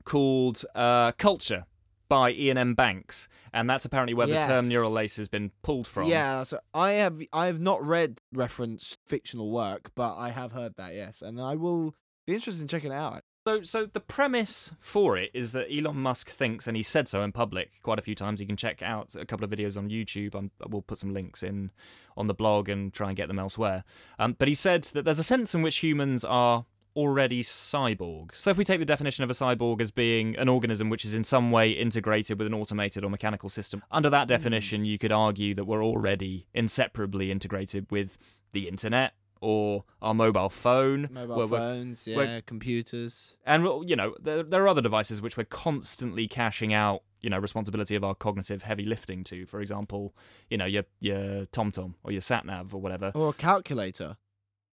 called 0.03 0.63
uh, 0.75 1.11
Culture 1.13 1.65
by 2.09 2.31
Iain 2.31 2.57
M. 2.57 2.73
Banks, 2.73 3.27
and 3.53 3.69
that's 3.69 3.85
apparently 3.85 4.13
where 4.13 4.27
the 4.27 4.39
term 4.39 4.67
neural 4.67 4.91
lace 4.91 5.17
has 5.17 5.27
been 5.27 5.51
pulled 5.61 5.87
from. 5.87 6.07
Yeah, 6.07 6.43
so 6.43 6.59
I 6.73 6.91
have 6.91 7.21
I 7.33 7.47
have 7.47 7.59
not 7.59 7.83
read 7.83 8.19
referenced 8.33 8.99
fictional 9.05 9.51
work, 9.51 9.91
but 9.95 10.15
I 10.15 10.29
have 10.29 10.51
heard 10.51 10.75
that 10.77 10.93
yes, 10.93 11.21
and 11.21 11.39
I 11.39 11.55
will 11.55 11.95
be 12.25 12.33
interested 12.33 12.61
in 12.61 12.67
checking 12.67 12.91
it 12.91 12.95
out. 12.95 13.21
So, 13.47 13.61
so 13.61 13.85
the 13.85 14.01
premise 14.01 14.73
for 14.81 15.17
it 15.17 15.31
is 15.33 15.53
that 15.53 15.73
Elon 15.73 15.95
Musk 15.95 16.29
thinks, 16.29 16.67
and 16.67 16.75
he 16.75 16.83
said 16.83 17.07
so 17.07 17.21
in 17.23 17.31
public 17.31 17.81
quite 17.81 17.97
a 17.97 18.01
few 18.01 18.13
times. 18.13 18.41
You 18.41 18.45
can 18.45 18.57
check 18.57 18.81
out 18.81 19.15
a 19.15 19.25
couple 19.25 19.45
of 19.45 19.49
videos 19.49 19.77
on 19.77 19.89
YouTube. 19.89 20.35
I'm, 20.35 20.51
we'll 20.67 20.81
put 20.81 20.97
some 20.97 21.13
links 21.13 21.43
in 21.43 21.71
on 22.17 22.27
the 22.27 22.33
blog 22.33 22.67
and 22.67 22.93
try 22.93 23.07
and 23.07 23.15
get 23.15 23.29
them 23.29 23.39
elsewhere. 23.39 23.85
Um, 24.19 24.35
but 24.37 24.49
he 24.49 24.53
said 24.53 24.83
that 24.91 25.05
there's 25.05 25.17
a 25.17 25.23
sense 25.23 25.55
in 25.55 25.61
which 25.61 25.77
humans 25.77 26.25
are 26.25 26.65
already 26.97 27.43
cyborg. 27.43 28.33
So, 28.33 28.49
if 28.49 28.57
we 28.57 28.65
take 28.65 28.79
the 28.79 28.85
definition 28.85 29.23
of 29.23 29.29
a 29.29 29.33
cyborg 29.33 29.79
as 29.79 29.91
being 29.91 30.35
an 30.35 30.49
organism 30.49 30.89
which 30.89 31.05
is 31.05 31.13
in 31.13 31.23
some 31.23 31.51
way 31.51 31.71
integrated 31.71 32.37
with 32.39 32.47
an 32.47 32.53
automated 32.53 33.05
or 33.05 33.09
mechanical 33.09 33.47
system, 33.47 33.83
under 33.91 34.09
that 34.09 34.23
hmm. 34.23 34.29
definition, 34.29 34.83
you 34.83 34.97
could 34.97 35.11
argue 35.11 35.53
that 35.53 35.65
we're 35.65 35.85
already 35.85 36.47
inseparably 36.53 37.31
integrated 37.31 37.89
with 37.91 38.17
the 38.51 38.67
internet 38.67 39.13
or 39.39 39.83
our 40.01 40.15
mobile 40.15 40.49
phone. 40.49 41.09
Mobile 41.11 41.37
where 41.37 41.47
we're- 41.47 41.61
phones, 41.61 42.07
yeah, 42.07 42.17
we're- 42.17 42.41
computers. 42.41 43.37
and 43.45 43.63
you 43.87 43.95
know, 43.95 44.15
there, 44.19 44.43
there 44.43 44.63
are 44.63 44.67
other 44.67 44.81
devices 44.81 45.21
which 45.21 45.37
we're 45.37 45.43
constantly 45.45 46.27
cashing 46.27 46.73
out, 46.73 47.03
you 47.21 47.29
know, 47.29 47.37
responsibility 47.37 47.95
of 47.95 48.03
our 48.03 48.15
cognitive 48.15 48.63
heavy 48.63 48.85
lifting 48.85 49.23
to. 49.25 49.45
For 49.45 49.61
example, 49.61 50.15
you 50.49 50.57
know, 50.57 50.65
your 50.65 50.83
your 50.99 51.45
TomTom 51.47 51.93
or 52.03 52.11
your 52.11 52.21
sat 52.21 52.45
nav 52.45 52.73
or 52.73 52.81
whatever. 52.81 53.11
Or 53.13 53.29
a 53.29 53.33
calculator. 53.33 54.17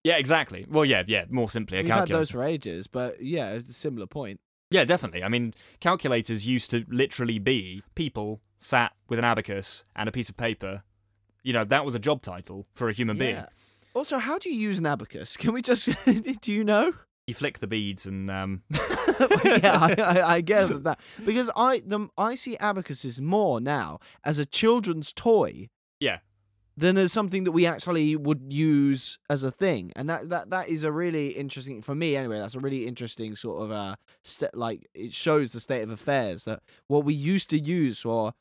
Yeah, 0.04 0.18
exactly. 0.18 0.66
Well, 0.68 0.84
yeah, 0.84 1.02
yeah. 1.06 1.24
More 1.30 1.48
simply, 1.48 1.78
a 1.78 1.82
calculator. 1.82 2.02
We've 2.02 2.10
had 2.10 2.20
those 2.20 2.30
for 2.30 2.44
ages, 2.44 2.86
but 2.86 3.22
yeah, 3.22 3.52
it's 3.52 3.70
a 3.70 3.72
similar 3.72 4.06
point. 4.06 4.38
Yeah, 4.70 4.84
definitely. 4.84 5.24
I 5.24 5.28
mean, 5.28 5.54
calculators 5.80 6.46
used 6.46 6.70
to 6.72 6.84
literally 6.88 7.38
be 7.38 7.82
people 7.94 8.40
sat 8.58 8.92
with 9.08 9.18
an 9.18 9.24
abacus 9.24 9.84
and 9.96 10.08
a 10.08 10.12
piece 10.12 10.28
of 10.28 10.36
paper. 10.36 10.82
You 11.42 11.52
know, 11.52 11.64
that 11.64 11.84
was 11.84 11.94
a 11.94 11.98
job 11.98 12.22
title 12.22 12.66
for 12.74 12.88
a 12.88 12.92
human 12.92 13.16
being. 13.16 13.44
Also, 13.94 14.18
how 14.18 14.38
do 14.38 14.52
you 14.52 14.58
use 14.60 14.78
an 14.78 14.86
abacus? 14.86 15.36
Can 15.36 15.52
we 15.52 15.62
just 15.62 15.88
do 16.40 16.52
you 16.52 16.64
know? 16.64 16.92
You 17.26 17.34
flick 17.34 17.60
the 17.60 17.66
beads 17.66 18.04
and 18.04 18.30
um, 18.30 18.62
yeah, 19.44 19.78
I, 19.80 19.94
I, 19.98 20.34
I 20.34 20.40
get 20.42 20.82
that 20.84 21.00
because 21.24 21.50
I 21.56 21.80
the 21.86 22.08
I 22.18 22.34
see 22.34 22.56
abacuses 22.60 23.22
more 23.22 23.60
now 23.60 24.00
as 24.24 24.38
a 24.38 24.44
children's 24.44 25.12
toy. 25.12 25.68
Yeah. 26.00 26.18
Than 26.76 26.96
as 26.96 27.12
something 27.12 27.44
that 27.44 27.52
we 27.52 27.66
actually 27.66 28.16
would 28.16 28.52
use 28.52 29.20
as 29.30 29.44
a 29.44 29.52
thing, 29.52 29.92
and 29.94 30.08
that 30.10 30.28
that 30.30 30.50
that 30.50 30.68
is 30.68 30.82
a 30.82 30.90
really 30.90 31.28
interesting 31.28 31.82
for 31.82 31.94
me 31.94 32.16
anyway. 32.16 32.38
That's 32.38 32.56
a 32.56 32.60
really 32.60 32.86
interesting 32.88 33.36
sort 33.36 33.62
of 33.62 33.70
uh, 33.70 33.94
st- 34.24 34.56
like 34.56 34.88
it 34.92 35.12
shows 35.12 35.52
the 35.52 35.60
state 35.60 35.82
of 35.82 35.90
affairs 35.90 36.42
that 36.44 36.60
what 36.88 37.04
we 37.04 37.14
used 37.14 37.48
to 37.50 37.58
use 37.58 38.00
for 38.00 38.32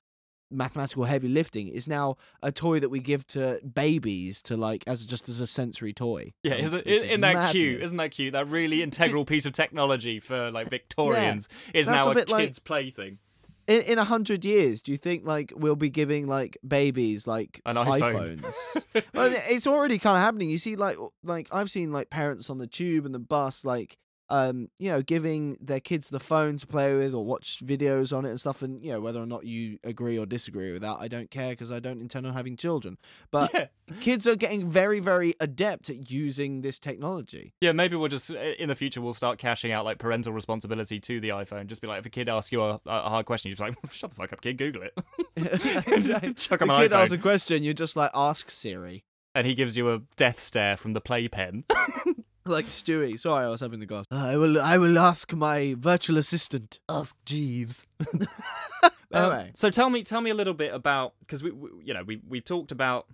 mathematical 0.49 1.03
heavy 1.03 1.27
lifting 1.27 1.67
is 1.67 1.87
now 1.87 2.15
a 2.41 2.51
toy 2.51 2.79
that 2.79 2.89
we 2.89 2.99
give 2.99 3.25
to 3.27 3.59
babies 3.73 4.41
to 4.43 4.55
like 4.55 4.83
as 4.87 5.05
just 5.05 5.27
as 5.29 5.39
a 5.39 5.47
sensory 5.47 5.93
toy. 5.93 6.31
yeah, 6.43 6.55
is 6.55 6.73
it, 6.73 6.85
which 6.85 6.95
is 6.95 7.03
isn't 7.03 7.21
that 7.21 7.51
cute? 7.51 7.81
Isn't 7.81 7.97
that 7.97 8.11
cute? 8.11 8.33
That 8.33 8.47
really 8.47 8.81
integral 8.81 9.25
piece 9.25 9.45
of 9.45 9.53
technology 9.53 10.19
for 10.19 10.51
like 10.51 10.69
Victorians 10.69 11.49
is 11.73 11.87
now 11.87 12.07
a 12.07 12.11
a, 12.11 12.15
bit 12.15 12.29
like- 12.29 12.45
kid's 12.45 12.59
plaything. 12.59 13.19
In 13.67 13.81
in 13.81 13.97
a 13.97 14.03
hundred 14.03 14.43
years, 14.45 14.81
do 14.81 14.91
you 14.91 14.97
think 14.97 15.25
like 15.25 15.53
we'll 15.55 15.75
be 15.75 15.89
giving 15.89 16.27
like 16.27 16.57
babies 16.67 17.25
like 17.27 17.61
An 17.65 17.75
iPhone. 17.75 18.41
iPhones? 18.41 18.85
well, 19.13 19.33
it's 19.49 19.67
already 19.67 19.97
kind 19.97 20.15
of 20.15 20.21
happening. 20.21 20.49
You 20.49 20.57
see, 20.57 20.75
like 20.75 20.97
like 21.23 21.47
I've 21.51 21.69
seen 21.71 21.91
like 21.91 22.09
parents 22.09 22.49
on 22.49 22.57
the 22.57 22.67
tube 22.67 23.05
and 23.05 23.13
the 23.13 23.19
bus, 23.19 23.63
like 23.65 23.97
um, 24.33 24.67
you 24.79 24.89
know, 24.89 25.03
giving 25.03 25.57
their 25.61 25.79
kids 25.79 26.09
the 26.09 26.19
phone 26.19 26.57
to 26.57 26.65
play 26.65 26.95
with 26.95 27.13
or 27.13 27.23
watch 27.23 27.63
videos 27.63 28.17
on 28.17 28.25
it 28.25 28.29
and 28.29 28.39
stuff. 28.39 28.63
And 28.63 28.81
you 28.81 28.91
know, 28.91 28.99
whether 28.99 29.21
or 29.21 29.27
not 29.27 29.45
you 29.45 29.77
agree 29.83 30.17
or 30.17 30.25
disagree 30.25 30.71
with 30.71 30.81
that, 30.81 30.97
I 30.99 31.07
don't 31.07 31.29
care 31.29 31.51
because 31.51 31.71
I 31.71 31.79
don't 31.79 32.01
intend 32.01 32.25
on 32.25 32.33
having 32.33 32.57
children. 32.57 32.97
But 33.29 33.53
yeah. 33.53 33.67
kids 33.99 34.25
are 34.25 34.35
getting 34.35 34.67
very 34.67 34.99
very 34.99 35.35
adept 35.39 35.91
at 35.91 36.09
using 36.09 36.61
this 36.61 36.79
technology. 36.79 37.53
Yeah, 37.61 37.73
maybe 37.73 37.95
we'll 37.95 38.07
just 38.07 38.31
in 38.31 38.69
the 38.69 38.75
future 38.75 39.01
we'll 39.01 39.13
start 39.13 39.37
cashing 39.37 39.71
out 39.71 39.85
like 39.85 39.99
parental 39.99 40.33
responsibility 40.33 40.99
to 40.99 41.19
the 41.19 41.29
iPhone. 41.29 41.67
Just 41.67 41.81
be 41.81 41.87
like, 41.87 41.99
if 41.99 42.05
a 42.07 42.09
kid 42.09 42.27
asks 42.27 42.51
you 42.51 42.63
a, 42.63 42.79
a 42.87 43.09
hard 43.09 43.27
question, 43.27 43.49
you're 43.49 43.55
just 43.55 43.77
like, 43.83 43.91
shut 43.93 44.09
the 44.09 44.15
fuck 44.15 44.33
up, 44.33 44.41
kid, 44.41 44.57
Google 44.57 44.81
it. 44.81 44.97
Exactly. 45.93 46.33
Chuck 46.33 46.59
The 46.59 46.65
kid 46.65 46.91
iPhone, 46.91 46.91
asks 46.91 47.11
a 47.11 47.17
question, 47.19 47.61
you're 47.61 47.73
just 47.73 47.95
like 47.95 48.09
ask 48.15 48.49
Siri. 48.49 49.03
and 49.35 49.45
he 49.45 49.53
gives 49.53 49.77
you 49.77 49.93
a 49.93 50.01
death 50.15 50.39
stare 50.39 50.75
from 50.75 50.93
the 50.93 51.01
playpen. 51.01 51.65
Like 52.45 52.65
Stewie. 52.65 53.19
Sorry, 53.19 53.45
I 53.45 53.49
was 53.49 53.61
having 53.61 53.79
the 53.79 53.85
glass. 53.85 54.05
I 54.11 54.35
will. 54.35 54.59
I 54.59 54.77
will 54.77 54.99
ask 54.99 55.33
my 55.33 55.75
virtual 55.77 56.17
assistant. 56.17 56.79
Ask 56.89 57.15
Jeeves. 57.25 57.87
Anyway, 59.13 59.51
so 59.55 59.69
tell 59.69 59.89
me, 59.89 60.03
tell 60.03 60.21
me 60.21 60.31
a 60.31 60.33
little 60.33 60.53
bit 60.53 60.73
about 60.73 61.13
because 61.19 61.43
we, 61.43 61.51
we, 61.51 61.69
you 61.83 61.93
know, 61.93 62.03
we 62.03 62.19
we 62.27 62.41
talked 62.41 62.71
about 62.71 63.07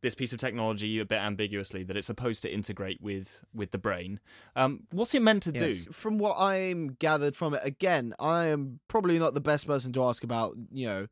this 0.00 0.14
piece 0.14 0.32
of 0.32 0.38
technology 0.38 0.98
a 0.98 1.04
bit 1.04 1.18
ambiguously 1.18 1.82
that 1.84 1.96
it's 1.96 2.06
supposed 2.06 2.42
to 2.42 2.52
integrate 2.52 3.00
with 3.00 3.44
with 3.54 3.70
the 3.70 3.78
brain. 3.78 4.20
Um, 4.56 4.80
what's 4.90 5.14
it 5.14 5.22
meant 5.22 5.44
to 5.44 5.52
yes. 5.52 5.86
do? 5.86 5.92
from 5.92 6.18
what 6.18 6.36
I'm 6.38 6.96
gathered 6.98 7.36
from 7.36 7.54
it, 7.54 7.60
again, 7.64 8.14
I 8.18 8.48
am 8.48 8.80
probably 8.88 9.18
not 9.18 9.34
the 9.34 9.40
best 9.40 9.66
person 9.66 9.92
to 9.92 10.04
ask 10.04 10.24
about. 10.24 10.56
You 10.72 10.86
know, 10.86 11.06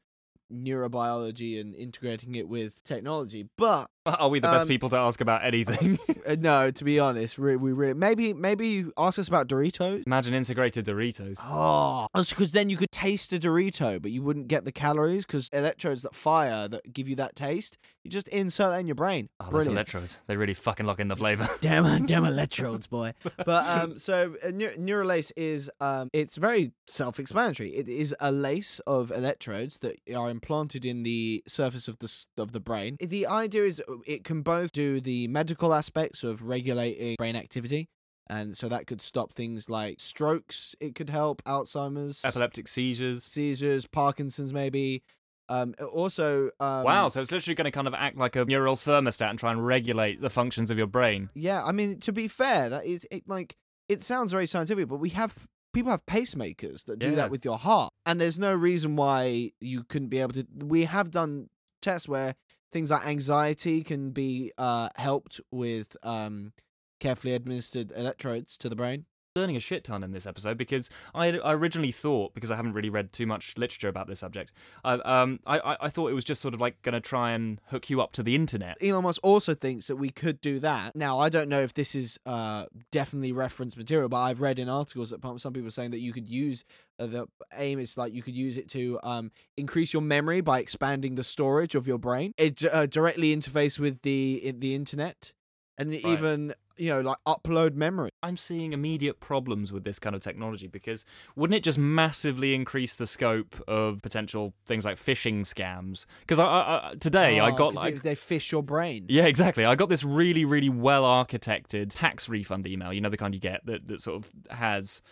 neurobiology 0.52 1.60
and 1.60 1.74
integrating 1.74 2.34
it 2.34 2.48
with 2.48 2.82
technology, 2.84 3.48
but 3.56 3.90
Are 4.04 4.28
we 4.28 4.40
the 4.40 4.48
best 4.48 4.62
Um, 4.62 4.68
people 4.68 4.88
to 4.90 4.96
ask 4.96 5.20
about 5.20 5.44
anything? 5.44 5.98
uh, 6.26 6.34
no, 6.38 6.70
to 6.72 6.84
be 6.84 6.98
honest, 6.98 7.38
we, 7.38 7.54
we 7.56 7.72
really 7.72 7.94
maybe 7.94 8.32
maybe 8.34 8.66
you 8.66 8.92
ask 8.96 9.18
us 9.18 9.28
about 9.28 9.46
Doritos. 9.48 10.02
Imagine 10.06 10.34
integrated 10.34 10.86
Doritos. 10.86 11.36
Oh, 11.40 12.08
because 12.12 12.50
then 12.52 12.68
you 12.68 12.76
could 12.76 12.90
taste 12.90 13.32
a 13.32 13.38
Dorito, 13.38 14.02
but 14.02 14.10
you 14.10 14.22
wouldn't 14.22 14.48
get 14.48 14.64
the 14.64 14.72
calories 14.72 15.24
because 15.24 15.48
electrodes 15.52 16.02
that 16.02 16.14
fire 16.14 16.66
that 16.68 16.92
give 16.92 17.08
you 17.08 17.14
that 17.16 17.36
taste. 17.36 17.78
You 18.02 18.10
just 18.10 18.26
insert 18.28 18.70
that 18.70 18.80
in 18.80 18.88
your 18.88 18.96
brain. 18.96 19.28
Oh, 19.38 19.44
those 19.44 19.50
Brilliant. 19.52 19.72
electrodes. 19.74 20.20
They 20.26 20.36
really 20.36 20.54
fucking 20.54 20.84
lock 20.84 20.98
in 20.98 21.06
the 21.06 21.16
flavour. 21.16 21.48
damn 21.60 22.04
damn 22.06 22.24
electrodes 22.24 22.86
boy 22.86 23.12
but 23.44 23.66
um 23.68 23.96
so 23.98 24.34
uh, 24.44 24.50
neural 24.50 25.06
lace 25.06 25.30
is 25.36 25.70
um 25.80 26.08
it's 26.12 26.36
very 26.36 26.72
self-explanatory 26.86 27.70
it 27.70 27.88
is 27.88 28.14
a 28.20 28.32
lace 28.32 28.80
of 28.86 29.10
electrodes 29.10 29.78
that 29.78 29.96
are 30.16 30.30
implanted 30.30 30.84
in 30.84 31.02
the 31.02 31.42
surface 31.46 31.88
of 31.88 31.98
the 31.98 32.26
of 32.38 32.52
the 32.52 32.60
brain 32.60 32.96
the 33.00 33.26
idea 33.26 33.64
is 33.64 33.80
it 34.06 34.24
can 34.24 34.42
both 34.42 34.72
do 34.72 35.00
the 35.00 35.28
medical 35.28 35.74
aspects 35.74 36.22
of 36.22 36.42
regulating 36.44 37.16
brain 37.16 37.36
activity 37.36 37.88
and 38.30 38.56
so 38.56 38.68
that 38.68 38.86
could 38.86 39.00
stop 39.00 39.32
things 39.32 39.68
like 39.68 39.98
strokes 40.00 40.74
it 40.80 40.94
could 40.94 41.10
help 41.10 41.42
alzheimer's 41.44 42.24
Epileptic 42.24 42.68
seizures. 42.68 43.24
seizures 43.24 43.86
parkinson's 43.86 44.52
maybe 44.52 45.02
Um, 45.48 45.74
also, 45.92 46.50
um, 46.60 46.84
wow, 46.84 47.08
so 47.08 47.20
it's 47.20 47.32
literally 47.32 47.54
going 47.56 47.66
to 47.66 47.70
kind 47.72 47.86
of 47.88 47.92
act 47.94 48.16
like 48.16 48.36
a 48.36 48.44
neural 48.44 48.76
thermostat 48.76 49.28
and 49.28 49.38
try 49.38 49.50
and 49.50 49.66
regulate 49.66 50.20
the 50.22 50.30
functions 50.30 50.70
of 50.70 50.78
your 50.78 50.86
brain. 50.86 51.28
Yeah, 51.34 51.62
I 51.62 51.72
mean, 51.72 51.98
to 52.00 52.12
be 52.12 52.26
fair, 52.28 52.70
that 52.70 52.86
is 52.86 53.06
it. 53.10 53.24
Like, 53.28 53.56
it 53.88 54.02
sounds 54.02 54.30
very 54.32 54.46
scientific, 54.46 54.88
but 54.88 54.96
we 54.96 55.10
have 55.10 55.48
people 55.74 55.90
have 55.90 56.06
pacemakers 56.06 56.84
that 56.86 57.00
do 57.00 57.10
Yeah. 57.10 57.16
that 57.16 57.30
with 57.30 57.44
your 57.44 57.58
heart, 57.58 57.92
and 58.06 58.18
there's 58.20 58.38
no 58.38 58.54
reason 58.54 58.96
why 58.96 59.50
you 59.60 59.82
couldn't 59.84 60.08
be 60.08 60.20
able 60.20 60.32
to. 60.34 60.46
We 60.64 60.84
have 60.84 61.10
done 61.10 61.50
tests 61.82 62.08
where 62.08 62.34
things 62.72 62.90
like 62.90 63.06
anxiety 63.06 63.84
can 63.84 64.10
be 64.10 64.52
uh, 64.58 64.88
helped 64.96 65.40
with 65.50 65.96
um, 66.02 66.52
carefully 66.98 67.34
administered 67.34 67.92
electrodes 67.94 68.56
to 68.58 68.68
the 68.68 68.76
brain. 68.76 69.04
Learning 69.34 69.56
a 69.56 69.60
shit 69.60 69.84
ton 69.84 70.02
in 70.02 70.12
this 70.12 70.26
episode 70.26 70.58
because 70.58 70.90
I, 71.14 71.38
I 71.38 71.54
originally 71.54 71.92
thought 71.92 72.34
because 72.34 72.50
I 72.50 72.56
haven't 72.56 72.74
really 72.74 72.90
read 72.90 73.12
too 73.12 73.26
much 73.26 73.56
literature 73.56 73.88
about 73.88 74.06
this 74.06 74.20
subject. 74.20 74.52
I 74.84 74.94
um 74.94 75.40
I 75.46 75.76
I, 75.80 75.88
thought 75.88 76.10
it 76.10 76.14
was 76.14 76.24
just 76.24 76.40
sort 76.42 76.54
of 76.54 76.60
like 76.60 76.80
going 76.82 76.94
to 76.94 77.00
try 77.00 77.32
and 77.32 77.60
hook 77.66 77.88
you 77.88 78.00
up 78.00 78.12
to 78.12 78.22
the 78.22 78.34
internet. 78.34 78.76
Elon 78.82 79.04
Musk 79.04 79.20
also 79.22 79.54
thinks 79.54 79.86
that 79.86 79.96
we 79.96 80.10
could 80.10 80.40
do 80.40 80.58
that. 80.60 80.94
Now, 80.94 81.18
I 81.18 81.28
don't 81.28 81.48
know 81.48 81.60
if 81.60 81.74
this 81.74 81.94
is 81.94 82.18
uh, 82.26 82.66
definitely 82.90 83.32
reference 83.32 83.76
material, 83.76 84.08
but 84.08 84.18
I've 84.18 84.40
read 84.40 84.58
in 84.58 84.68
articles 84.68 85.10
that 85.10 85.20
some 85.40 85.52
people 85.52 85.68
are 85.68 85.70
saying 85.70 85.92
that 85.92 86.00
you 86.00 86.12
could 86.12 86.28
use 86.28 86.64
uh, 86.98 87.06
the 87.06 87.26
aim 87.56 87.78
is 87.78 87.96
like 87.96 88.12
you 88.12 88.22
could 88.22 88.34
use 88.34 88.58
it 88.58 88.68
to 88.70 88.98
um, 89.02 89.30
increase 89.56 89.92
your 89.92 90.02
memory 90.02 90.40
by 90.40 90.60
expanding 90.60 91.14
the 91.14 91.24
storage 91.24 91.74
of 91.74 91.86
your 91.86 91.98
brain. 91.98 92.32
It 92.36 92.62
uh, 92.64 92.86
directly 92.86 93.34
interface 93.34 93.78
with 93.78 94.02
the 94.02 94.54
the 94.58 94.74
internet, 94.74 95.32
and 95.78 95.90
Right. 95.90 96.04
even 96.04 96.54
you 96.78 96.88
know 96.88 97.00
like 97.00 97.18
upload 97.26 97.74
memory. 97.74 98.10
I'm 98.22 98.36
seeing 98.36 98.72
immediate 98.72 99.20
problems 99.20 99.72
with 99.72 99.84
this 99.84 99.98
kind 99.98 100.14
of 100.16 100.22
technology 100.22 100.66
because 100.68 101.04
wouldn't 101.36 101.56
it 101.56 101.62
just 101.62 101.76
massively 101.78 102.54
increase 102.54 102.94
the 102.94 103.06
scope 103.06 103.62
of 103.68 104.00
potential 104.02 104.54
things 104.64 104.84
like 104.84 104.96
phishing 104.96 105.40
scams? 105.42 106.06
Because 106.20 106.38
I, 106.40 106.44
I, 106.46 106.90
I 106.90 106.94
today 106.98 107.40
I 107.40 107.50
Oh, 107.50 107.56
got 107.56 107.74
like 107.74 108.02
they 108.02 108.14
fish 108.14 108.52
your 108.52 108.62
brain. 108.62 109.06
Yeah, 109.08 109.24
exactly. 109.26 109.64
I 109.64 109.74
got 109.74 109.88
this 109.88 110.02
really, 110.04 110.44
really 110.44 110.68
well 110.70 111.04
architected 111.04 111.90
tax 111.94 112.28
refund 112.28 112.66
email. 112.66 112.92
You 112.92 113.00
know, 113.00 113.10
the 113.10 113.16
kind 113.18 113.34
you 113.34 113.40
get 113.40 113.64
that, 113.66 113.86
that 113.88 114.00
sort 114.00 114.24
of 114.24 114.32
has 114.50 115.02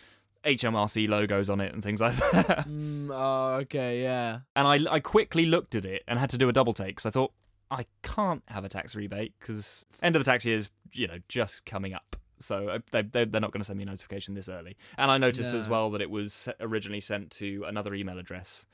HMRC 0.45 1.09
logos 1.09 1.51
on 1.51 1.61
it 1.61 1.75
and 1.75 1.83
things 1.83 2.01
like 2.01 2.17
that. 2.33 2.67
Mm, 2.67 3.11
oh, 3.13 3.57
okay, 3.63 4.03
yeah. 4.03 4.41
and 4.57 4.67
I, 4.67 4.95
I 4.95 5.01
quickly 5.01 5.45
looked 5.47 5.75
at 5.75 5.85
it 5.85 6.03
and 6.09 6.19
had 6.19 6.31
to 6.31 6.39
do 6.39 6.49
a 6.49 6.53
double 6.53 6.73
take 6.73 6.97
because 6.97 7.07
I 7.07 7.11
thought, 7.11 7.33
I 7.71 7.85
can't 8.03 8.43
have 8.49 8.65
a 8.65 8.69
tax 8.69 8.95
rebate 8.97 9.35
because 9.39 9.85
end 10.03 10.17
of 10.17 10.25
the 10.25 10.31
tax 10.31 10.45
year 10.45 10.57
is, 10.57 10.71
you 10.93 11.07
know, 11.07 11.19
just 11.29 11.65
coming 11.67 11.93
up. 11.95 12.17
So 12.39 12.69
uh, 12.69 12.79
they, 12.91 13.03
they, 13.03 13.25
they're 13.27 13.41
not 13.41 13.53
going 13.53 13.61
to 13.61 13.65
send 13.67 13.77
me 13.77 13.83
a 13.83 13.87
notification 13.87 14.35
this 14.35 14.49
early. 14.49 14.77
And 14.97 15.11
I 15.11 15.19
noticed 15.19 15.55
as 15.55 15.69
well 15.69 15.91
that 15.91 16.01
it 16.01 16.11
was 16.11 16.49
originally 16.59 17.01
sent 17.01 17.31
to 17.33 17.65
another 17.69 17.95
email 17.95 18.19
address. 18.19 18.65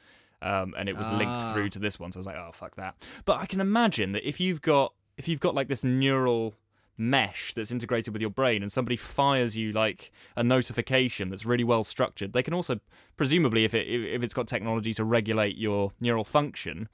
Um, 0.40 0.74
and 0.78 0.88
it 0.88 0.96
was 0.96 1.06
Ah. 1.08 1.16
linked 1.16 1.54
through 1.54 1.70
to 1.70 1.78
this 1.78 1.98
one, 1.98 2.12
so 2.12 2.18
I 2.18 2.20
was 2.20 2.26
like, 2.26 2.36
"Oh 2.36 2.50
fuck 2.52 2.76
that!" 2.76 2.94
But 3.24 3.40
I 3.40 3.46
can 3.46 3.58
imagine 3.60 4.12
that 4.12 4.26
if 4.28 4.38
you've 4.38 4.60
got 4.60 4.92
if 5.16 5.26
you've 5.28 5.40
got 5.40 5.54
like 5.54 5.68
this 5.68 5.82
neural 5.82 6.54
mesh 6.98 7.54
that's 7.54 7.70
integrated 7.70 8.12
with 8.12 8.20
your 8.20 8.30
brain, 8.30 8.62
and 8.62 8.70
somebody 8.70 8.96
fires 8.96 9.56
you 9.56 9.72
like 9.72 10.12
a 10.36 10.44
notification 10.44 11.30
that's 11.30 11.46
really 11.46 11.64
well 11.64 11.84
structured, 11.84 12.34
they 12.34 12.42
can 12.42 12.52
also 12.54 12.80
presumably, 13.16 13.64
if 13.64 13.72
it 13.74 13.86
if 13.88 14.22
it's 14.22 14.34
got 14.34 14.46
technology 14.46 14.92
to 14.94 15.04
regulate 15.04 15.56
your 15.56 15.92
neural 16.00 16.22
function, 16.24 16.88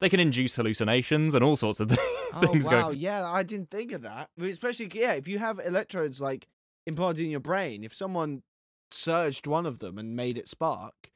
they 0.00 0.08
can 0.08 0.20
induce 0.20 0.56
hallucinations 0.56 1.34
and 1.34 1.42
all 1.42 1.56
sorts 1.56 1.80
of 1.80 1.88
things. 1.90 2.00
Oh 2.34 2.40
things 2.40 2.66
wow, 2.66 2.88
going. 2.88 2.98
yeah, 2.98 3.24
I 3.24 3.42
didn't 3.44 3.70
think 3.70 3.92
of 3.92 4.02
that. 4.02 4.28
Especially 4.38 4.90
yeah, 4.92 5.12
if 5.12 5.26
you 5.26 5.38
have 5.38 5.58
electrodes 5.64 6.20
like 6.20 6.46
implanted 6.86 7.24
in 7.24 7.30
your 7.30 7.40
brain, 7.40 7.82
if 7.82 7.94
someone 7.94 8.42
surged 8.90 9.46
one 9.46 9.64
of 9.64 9.78
them 9.78 9.96
and 9.96 10.14
made 10.14 10.36
it 10.36 10.46
spark, 10.46 11.12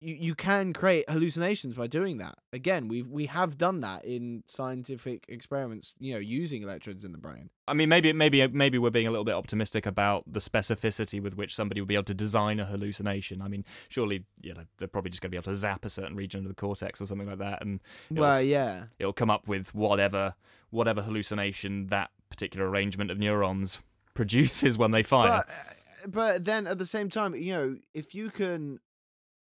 you 0.00 0.14
you 0.14 0.34
can 0.34 0.72
create 0.72 1.08
hallucinations 1.08 1.74
by 1.74 1.86
doing 1.86 2.18
that. 2.18 2.38
Again, 2.52 2.88
we 2.88 3.02
we 3.02 3.26
have 3.26 3.58
done 3.58 3.80
that 3.80 4.04
in 4.04 4.44
scientific 4.46 5.24
experiments, 5.28 5.94
you 5.98 6.12
know, 6.12 6.20
using 6.20 6.62
electrodes 6.62 7.04
in 7.04 7.12
the 7.12 7.18
brain. 7.18 7.50
I 7.66 7.74
mean, 7.74 7.88
maybe 7.88 8.12
maybe 8.12 8.46
maybe 8.48 8.78
we're 8.78 8.90
being 8.90 9.06
a 9.06 9.10
little 9.10 9.24
bit 9.24 9.34
optimistic 9.34 9.86
about 9.86 10.24
the 10.26 10.40
specificity 10.40 11.22
with 11.22 11.34
which 11.34 11.54
somebody 11.54 11.80
will 11.80 11.88
be 11.88 11.94
able 11.94 12.04
to 12.04 12.14
design 12.14 12.60
a 12.60 12.64
hallucination. 12.64 13.42
I 13.42 13.48
mean, 13.48 13.64
surely 13.88 14.24
you 14.40 14.54
know 14.54 14.62
they're 14.78 14.88
probably 14.88 15.10
just 15.10 15.20
going 15.20 15.30
to 15.30 15.32
be 15.32 15.36
able 15.36 15.52
to 15.52 15.56
zap 15.56 15.84
a 15.84 15.90
certain 15.90 16.16
region 16.16 16.40
of 16.40 16.48
the 16.48 16.54
cortex 16.54 17.00
or 17.00 17.06
something 17.06 17.28
like 17.28 17.38
that, 17.38 17.62
and 17.62 17.80
Well, 18.10 18.40
yeah. 18.40 18.84
it'll 18.98 19.12
come 19.12 19.30
up 19.30 19.48
with 19.48 19.74
whatever 19.74 20.34
whatever 20.70 21.02
hallucination 21.02 21.88
that 21.88 22.10
particular 22.30 22.68
arrangement 22.68 23.10
of 23.10 23.18
neurons 23.18 23.82
produces 24.14 24.78
when 24.78 24.92
they 24.92 25.02
fire. 25.02 25.44
But 25.46 25.48
uh, 25.48 26.08
but 26.08 26.44
then 26.44 26.66
at 26.68 26.78
the 26.78 26.86
same 26.86 27.10
time, 27.10 27.34
you 27.34 27.52
know, 27.52 27.76
if 27.94 28.14
you 28.14 28.30
can 28.30 28.78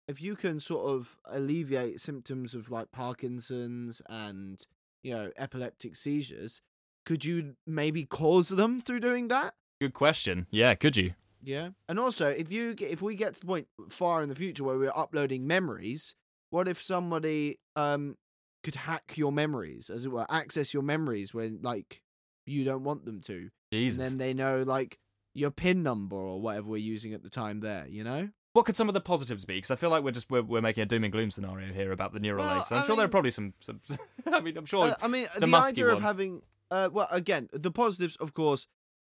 if 0.08 0.22
you 0.22 0.36
can 0.36 0.60
sort 0.60 0.89
of 0.89 1.18
alleviate 1.26 1.99
symptoms 1.99 2.53
of 2.53 2.72
like 2.72 2.91
Parkinson's 2.91 4.01
and 4.10 4.62
you 5.03 5.14
know 5.14 5.32
epileptic 5.38 5.95
seizures, 5.95 6.62
could 7.05 7.26
you 7.26 7.55
maybe 7.66 8.05
cause 8.05 8.49
them 8.49 8.80
through 8.82 9.01
doing 9.01 9.28
that? 9.30 9.53
Good 9.80 9.93
question. 9.93 10.47
Yeah, 10.49 10.74
could 10.76 10.97
you? 10.97 11.14
Yeah. 11.43 11.70
And 11.88 11.99
also, 11.99 12.28
if 12.28 12.51
you 12.51 12.74
get, 12.74 12.89
if 12.89 13.01
we 13.01 13.16
get 13.16 13.36
to 13.36 13.39
the 13.41 13.45
point 13.45 13.68
far 13.89 14.24
in 14.24 14.30
the 14.30 14.36
future 14.36 14.64
where 14.64 14.78
we're 14.78 14.91
uploading 14.95 15.45
memories, 15.45 16.16
what 16.49 16.68
if 16.68 16.82
somebody 16.82 17.60
um 17.76 18.16
could 18.64 18.76
hack 18.76 19.14
your 19.16 19.32
memories, 19.32 19.89
as 19.89 20.05
it 20.05 20.12
were, 20.12 20.26
access 20.30 20.74
your 20.74 20.84
memories 20.84 21.34
when 21.34 21.60
like 21.62 22.01
you 22.45 22.64
don't 22.64 22.84
want 22.84 23.05
them 23.05 23.22
to, 23.22 23.49
Jesus. 23.72 23.97
and 23.97 24.05
then 24.05 24.18
they 24.18 24.34
know 24.34 24.64
like 24.64 24.97
your 25.34 25.51
pin 25.51 25.84
number 25.84 26.16
or 26.16 26.41
whatever 26.41 26.70
we're 26.70 26.78
using 26.78 27.14
at 27.14 27.22
the 27.22 27.30
time 27.30 27.60
there, 27.60 27.86
you 27.88 28.03
know? 28.03 28.28
What 28.58 28.66
could 28.66 28.76
some 28.76 28.88
of 28.88 28.95
the 28.95 29.01
positives 29.01 29.45
be? 29.45 29.58
Because 29.58 29.70
I 29.70 29.76
feel 29.76 29.91
like 29.91 30.03
we're 30.03 30.10
just 30.10 30.32
we're, 30.32 30.41
we're 30.41 30.62
making 30.62 30.82
a 30.82 30.88
doom 30.88 31.03
and 31.03 31.14
gloom 31.14 31.30
scenario 31.30 31.72
here 31.72 31.91
about 31.91 32.12
the 32.12 32.20
neural 32.20 32.43
Well, 32.43 32.55
lace. 32.58 32.72
I'm 32.72 32.80
I 32.80 32.86
sure 32.88 32.95
there 32.95 33.05
are 33.05 33.08
probably 33.08 33.30
some. 33.30 33.53
some 33.60 33.82
I 34.34 34.39
mean, 34.39 34.58
I'm 34.58 34.66
sure. 34.66 34.86
Uh, 34.86 34.95
I 34.99 35.08
mean, 35.08 35.28
the 35.36 35.45
the, 35.45 35.55
idea 35.55 35.89
of 35.89 36.01
having, 36.01 36.41
uh, 36.72 36.89
well, 36.91 37.08
again, 37.12 37.49
the 37.53 37.70
positives, 37.70 38.16
of 38.16 38.34
course, 38.34 38.66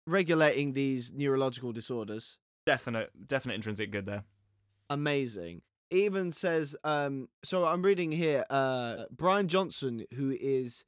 regulating 0.06 0.74
these 0.74 1.14
neurological 1.14 1.72
disorders, 1.72 2.36
definite, 2.66 3.26
definite 3.26 3.54
intrinsic 3.54 3.90
good 3.90 4.04
there. 4.04 4.24
amazing. 4.90 5.62
Even 5.90 6.30
says, 6.30 6.76
um, 6.84 7.30
so 7.42 7.64
I'm 7.64 7.80
reading 7.80 8.12
here, 8.12 8.44
uh, 8.50 9.04
Bryan 9.10 9.48
Johnson, 9.48 10.04
who 10.12 10.36
is 10.38 10.84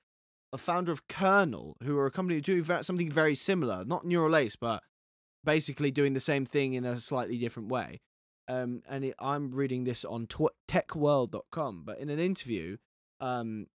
a 0.52 0.58
founder 0.58 0.92
of 0.92 1.08
Kernel, 1.08 1.78
who 1.82 1.96
are 1.96 2.04
a 2.04 2.10
company 2.10 2.42
doing 2.42 2.66
something 2.82 3.10
very 3.10 3.34
similar, 3.34 3.86
not 3.86 4.04
neural 4.04 4.28
lace, 4.28 4.56
but 4.56 4.82
basically 5.44 5.90
doing 5.90 6.12
the 6.12 6.20
same 6.20 6.44
thing 6.44 6.74
in 6.74 6.84
a 6.84 6.98
slightly 6.98 7.38
different 7.38 7.70
way. 7.70 8.00
Um, 8.50 8.82
and 8.88 9.04
it, 9.04 9.14
I'm 9.20 9.52
reading 9.52 9.84
this 9.84 10.04
on 10.04 10.26
tw- 10.26 10.56
techworld.com, 10.66 11.82
but 11.84 11.98
in 12.00 12.10
an 12.10 12.18
interview, 12.18 12.78
um, 13.20 13.68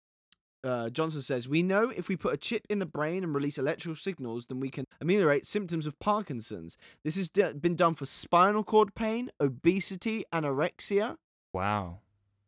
uh, 0.64 0.90
Johnson 0.90 1.20
says, 1.20 1.48
We 1.48 1.62
know 1.62 1.90
if 1.90 2.08
we 2.08 2.16
put 2.16 2.34
a 2.34 2.36
chip 2.36 2.66
in 2.68 2.80
the 2.80 2.86
brain 2.86 3.22
and 3.22 3.32
release 3.32 3.56
electrical 3.56 3.94
signals, 3.94 4.46
then 4.46 4.58
we 4.58 4.70
can 4.70 4.86
ameliorate 5.00 5.46
symptoms 5.46 5.86
of 5.86 6.00
Parkinson's. 6.00 6.76
This 7.04 7.16
has 7.16 7.28
d- 7.28 7.52
been 7.52 7.76
done 7.76 7.94
for 7.94 8.04
spinal 8.04 8.64
cord 8.64 8.96
pain, 8.96 9.30
obesity, 9.38 10.24
anorexia. 10.32 11.18
Wow. 11.52 12.00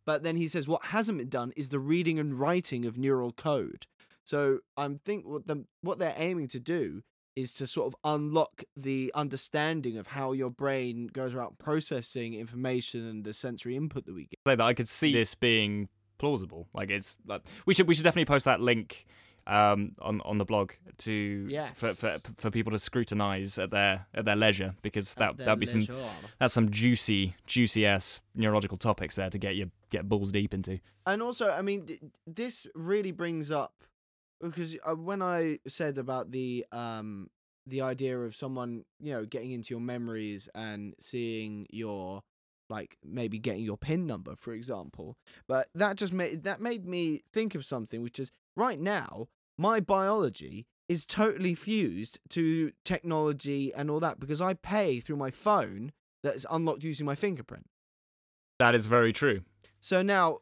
But 0.04 0.24
then 0.24 0.36
he 0.36 0.48
says, 0.48 0.66
What 0.66 0.86
hasn't 0.86 1.18
been 1.18 1.28
done 1.28 1.52
is 1.56 1.68
the 1.68 1.78
reading 1.78 2.18
and 2.18 2.36
writing 2.36 2.86
of 2.86 2.98
neural 2.98 3.30
code. 3.30 3.86
So 4.24 4.58
I'm 4.76 4.98
think 4.98 5.28
what 5.28 5.46
the 5.46 5.64
what 5.82 6.00
they're 6.00 6.14
aiming 6.16 6.48
to 6.48 6.58
do 6.58 7.02
is 7.36 7.52
to 7.54 7.66
sort 7.66 7.86
of 7.86 7.96
unlock 8.02 8.64
the 8.76 9.12
understanding 9.14 9.98
of 9.98 10.06
how 10.08 10.32
your 10.32 10.50
brain 10.50 11.06
goes 11.12 11.34
around 11.34 11.58
processing 11.58 12.34
information 12.34 13.06
and 13.06 13.24
the 13.24 13.32
sensory 13.32 13.76
input 13.76 14.06
that 14.06 14.14
we 14.14 14.26
get. 14.26 14.38
That 14.44 14.60
I 14.60 14.74
could 14.74 14.88
see 14.88 15.12
this 15.12 15.34
being 15.34 15.88
plausible. 16.18 16.66
Like 16.74 16.90
it's 16.90 17.14
like 17.26 17.42
we 17.66 17.74
should 17.74 17.86
we 17.86 17.94
should 17.94 18.04
definitely 18.04 18.24
post 18.24 18.46
that 18.46 18.60
link 18.60 19.06
um 19.46 19.92
on 20.00 20.20
on 20.22 20.38
the 20.38 20.44
blog 20.44 20.72
to 20.98 21.46
for, 21.74 21.92
for 21.94 22.16
for 22.36 22.50
people 22.50 22.72
to 22.72 22.78
scrutinize 22.80 23.58
at 23.58 23.70
their 23.70 24.06
at 24.12 24.24
their 24.24 24.34
leisure 24.34 24.74
because 24.82 25.14
that 25.14 25.36
that'd 25.36 25.60
be 25.60 25.66
some 25.66 25.86
that's 26.40 26.52
some 26.52 26.68
juicy 26.68 27.36
juicy 27.46 27.86
ass 27.86 28.20
neurological 28.34 28.76
topics 28.76 29.14
there 29.14 29.30
to 29.30 29.38
get 29.38 29.54
you 29.54 29.70
get 29.90 30.08
balls 30.08 30.32
deep 30.32 30.52
into. 30.52 30.80
And 31.06 31.22
also, 31.22 31.50
I 31.50 31.62
mean, 31.62 31.86
th- 31.86 32.00
this 32.26 32.66
really 32.74 33.12
brings 33.12 33.52
up 33.52 33.84
because 34.40 34.76
uh, 34.84 34.94
when 34.94 35.22
I 35.22 35.58
said 35.66 35.98
about 35.98 36.30
the 36.30 36.64
um 36.72 37.28
the 37.66 37.80
idea 37.80 38.18
of 38.18 38.34
someone 38.34 38.84
you 39.00 39.12
know 39.12 39.24
getting 39.24 39.52
into 39.52 39.74
your 39.74 39.80
memories 39.80 40.48
and 40.54 40.94
seeing 41.00 41.66
your 41.70 42.22
like 42.68 42.96
maybe 43.04 43.38
getting 43.38 43.64
your 43.64 43.76
pin 43.76 44.06
number 44.06 44.34
for 44.36 44.52
example 44.52 45.16
but 45.48 45.68
that 45.74 45.96
just 45.96 46.12
made 46.12 46.44
that 46.44 46.60
made 46.60 46.86
me 46.86 47.22
think 47.32 47.54
of 47.54 47.64
something 47.64 48.02
which 48.02 48.18
is 48.18 48.32
right 48.56 48.80
now 48.80 49.28
my 49.58 49.80
biology 49.80 50.66
is 50.88 51.04
totally 51.04 51.54
fused 51.54 52.20
to 52.28 52.72
technology 52.84 53.72
and 53.74 53.90
all 53.90 54.00
that 54.00 54.20
because 54.20 54.40
I 54.40 54.54
pay 54.54 55.00
through 55.00 55.16
my 55.16 55.30
phone 55.30 55.92
that 56.22 56.34
is 56.34 56.46
unlocked 56.50 56.84
using 56.84 57.06
my 57.06 57.14
fingerprint 57.14 57.66
That 58.58 58.74
is 58.74 58.86
very 58.86 59.12
true. 59.12 59.42
So 59.80 60.02
now, 60.02 60.38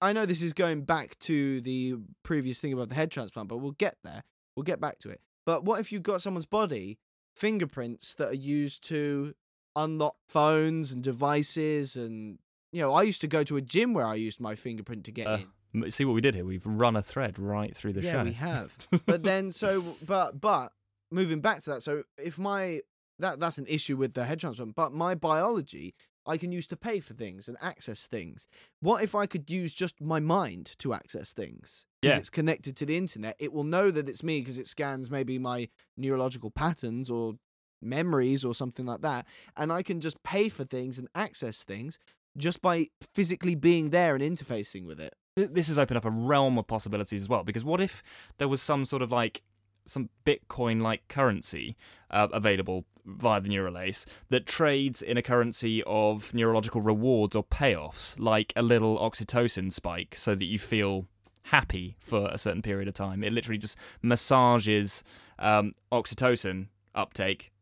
I 0.00 0.12
know 0.12 0.26
this 0.26 0.42
is 0.42 0.52
going 0.52 0.82
back 0.82 1.18
to 1.20 1.60
the 1.60 1.94
previous 2.22 2.60
thing 2.60 2.72
about 2.72 2.88
the 2.88 2.94
head 2.94 3.10
transplant, 3.10 3.48
but 3.48 3.58
we'll 3.58 3.72
get 3.72 3.96
there. 4.04 4.22
We'll 4.54 4.64
get 4.64 4.80
back 4.80 4.98
to 5.00 5.10
it. 5.10 5.20
But 5.44 5.64
what 5.64 5.80
if 5.80 5.92
you've 5.92 6.02
got 6.02 6.22
someone's 6.22 6.46
body 6.46 6.98
fingerprints 7.34 8.14
that 8.16 8.28
are 8.30 8.34
used 8.34 8.82
to 8.88 9.34
unlock 9.76 10.16
phones 10.28 10.92
and 10.92 11.02
devices? 11.02 11.96
And, 11.96 12.38
you 12.72 12.82
know, 12.82 12.92
I 12.92 13.02
used 13.02 13.20
to 13.20 13.28
go 13.28 13.44
to 13.44 13.56
a 13.56 13.60
gym 13.62 13.94
where 13.94 14.06
I 14.06 14.14
used 14.14 14.40
my 14.40 14.54
fingerprint 14.54 15.04
to 15.04 15.12
get 15.12 15.26
Uh, 15.26 15.38
in. 15.74 15.90
See 15.90 16.04
what 16.04 16.14
we 16.14 16.20
did 16.20 16.34
here? 16.34 16.44
We've 16.44 16.64
run 16.66 16.96
a 16.96 17.02
thread 17.02 17.38
right 17.38 17.76
through 17.76 17.92
the 17.92 18.00
show. 18.02 18.08
yeah, 18.08 18.12
show. 18.14 18.24
we 18.24 18.32
have. 18.32 18.88
but 19.06 19.22
then, 19.22 19.52
so, 19.52 19.82
but, 20.04 20.40
but 20.40 20.72
moving 21.10 21.40
back 21.40 21.60
to 21.62 21.70
that, 21.70 21.82
so 21.82 22.04
if 22.16 22.38
my 22.38 22.80
that 23.18 23.40
that's 23.40 23.56
an 23.58 23.66
issue 23.66 23.96
with 23.96 24.12
the 24.14 24.24
head 24.24 24.40
transplant, 24.40 24.74
but 24.74 24.92
my 24.92 25.14
biology 25.14 25.94
I 26.26 26.36
can 26.36 26.52
use 26.52 26.66
to 26.68 26.76
pay 26.76 27.00
for 27.00 27.14
things 27.14 27.48
and 27.48 27.56
access 27.60 28.06
things. 28.06 28.46
What 28.80 29.02
if 29.02 29.14
I 29.14 29.26
could 29.26 29.48
use 29.50 29.74
just 29.74 30.00
my 30.00 30.20
mind 30.20 30.72
to 30.78 30.92
access 30.92 31.32
things? 31.32 31.86
Because 32.02 32.14
Yeah. 32.14 32.18
it's 32.18 32.30
connected 32.30 32.76
to 32.76 32.86
the 32.86 32.96
internet. 32.96 33.36
It 33.38 33.52
will 33.52 33.64
know 33.64 33.90
that 33.90 34.08
it's 34.08 34.22
me 34.22 34.40
because 34.40 34.58
it 34.58 34.66
scans 34.68 35.10
maybe 35.10 35.38
my 35.38 35.68
neurological 35.96 36.50
patterns 36.50 37.10
or 37.10 37.34
memories 37.82 38.44
or 38.44 38.54
something 38.54 38.86
like 38.86 39.02
that, 39.02 39.26
and 39.56 39.70
I 39.72 39.82
can 39.82 40.00
just 40.00 40.22
pay 40.22 40.48
for 40.48 40.64
things 40.64 40.98
and 40.98 41.08
access 41.14 41.62
things 41.64 41.98
just 42.36 42.60
by 42.60 42.88
physically 43.14 43.54
being 43.54 43.90
there 43.90 44.14
and 44.14 44.22
interfacing 44.22 44.84
with 44.86 45.00
it. 45.00 45.14
This 45.36 45.68
has 45.68 45.78
opened 45.78 45.98
up 45.98 46.04
a 46.06 46.10
realm 46.10 46.58
of 46.58 46.66
possibilities 46.66 47.22
as 47.22 47.28
well. 47.28 47.44
Because 47.44 47.64
what 47.64 47.80
if 47.80 48.02
there 48.38 48.48
was 48.48 48.62
some 48.62 48.84
sort 48.86 49.02
of 49.02 49.12
like 49.12 49.42
some 49.86 50.10
Bitcoin 50.24 50.82
like 50.82 51.06
currency 51.08 51.76
uh, 52.10 52.28
available 52.32 52.84
via 53.04 53.40
the 53.40 53.48
neural 53.48 53.74
lace 53.74 54.04
that 54.30 54.46
trades 54.46 55.00
in 55.00 55.16
a 55.16 55.22
currency 55.22 55.82
of 55.86 56.34
neurological 56.34 56.80
rewards 56.80 57.36
or 57.36 57.44
payoffs, 57.44 58.18
like 58.18 58.52
a 58.56 58.62
little 58.62 58.98
oxytocin 58.98 59.72
spike, 59.72 60.14
so 60.16 60.34
that 60.34 60.44
you 60.44 60.58
feel 60.58 61.06
happy 61.44 61.96
for 62.00 62.28
a 62.28 62.38
certain 62.38 62.62
period 62.62 62.88
of 62.88 62.94
time. 62.94 63.22
It 63.22 63.32
literally 63.32 63.58
just 63.58 63.76
massages 64.02 65.04
um, 65.38 65.72
oxytocin 65.92 66.66
uptake 66.94 67.52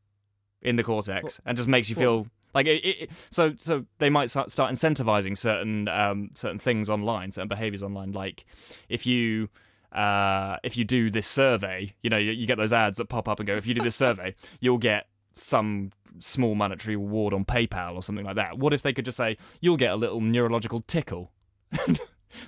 in 0.63 0.77
the 0.77 0.83
cortex 0.83 1.41
and 1.45 1.57
just 1.57 1.69
makes 1.69 1.91
you 1.91 1.97
feel 1.97 2.27
like 2.55 2.67
it, 2.67 2.85
it, 2.85 3.11
so 3.31 3.55
so 3.59 3.85
they 3.99 4.09
might 4.09 4.31
start, 4.31 4.51
start 4.51 4.73
incentivizing 4.73 5.37
certain 5.37 5.89
um, 5.89 6.31
certain 6.35 6.59
things 6.59 6.89
online 6.89 7.31
certain 7.31 7.49
behaviors 7.49 7.83
online 7.83 8.13
like 8.13 8.47
if 8.89 9.05
you 9.05 9.51
uh, 9.95 10.57
if 10.65 10.77
you 10.77 10.85
do 10.85 11.11
this 11.11 11.27
survey 11.27 11.95
you 12.03 12.11
know 12.11 12.17
you, 12.19 12.33
you 12.33 12.47
get 12.47 12.59
those 12.59 12.73
ads 12.73 12.99
that 12.99 13.07
pop 13.09 13.29
up 13.29 13.39
and 13.41 13.47
go 13.47 13.55
if 13.55 13.67
you 13.67 13.75
do 13.75 13.83
this 13.83 13.97
survey 13.97 14.35
you'll 14.61 14.79
get 14.79 15.07
some 15.33 15.91
small 16.21 16.55
monetary 16.55 16.97
reward 16.97 17.33
on 17.35 17.45
PayPal 17.45 17.95
or 17.95 18.03
something 18.03 18.25
like 18.25 18.37
that 18.37 18.59
what 18.59 18.73
if 18.73 18.83
they 18.83 18.93
could 18.93 19.05
just 19.05 19.17
say 19.17 19.37
you'll 19.61 19.77
get 19.77 19.93
a 19.93 19.97
little 19.97 20.21
neurological 20.21 20.81
tickle 20.87 21.33
that 21.71 21.99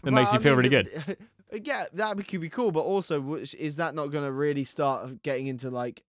Well, 0.02 0.12
makes 0.12 0.32
you 0.32 0.38
I 0.38 0.42
feel 0.42 0.52
mean, 0.56 0.70
really 0.70 0.70
good 0.70 1.18
Yeah, 1.62 1.84
that 1.92 2.26
could 2.26 2.40
be 2.40 2.48
cool, 2.48 2.72
but 2.72 2.80
also, 2.80 3.20
which- 3.20 3.54
is 3.54 3.76
that 3.76 3.94
not 3.94 4.08
going 4.08 4.24
to 4.24 4.32
really 4.32 4.64
start 4.64 5.22
getting 5.22 5.46
into 5.46 5.70
like, 5.70 6.02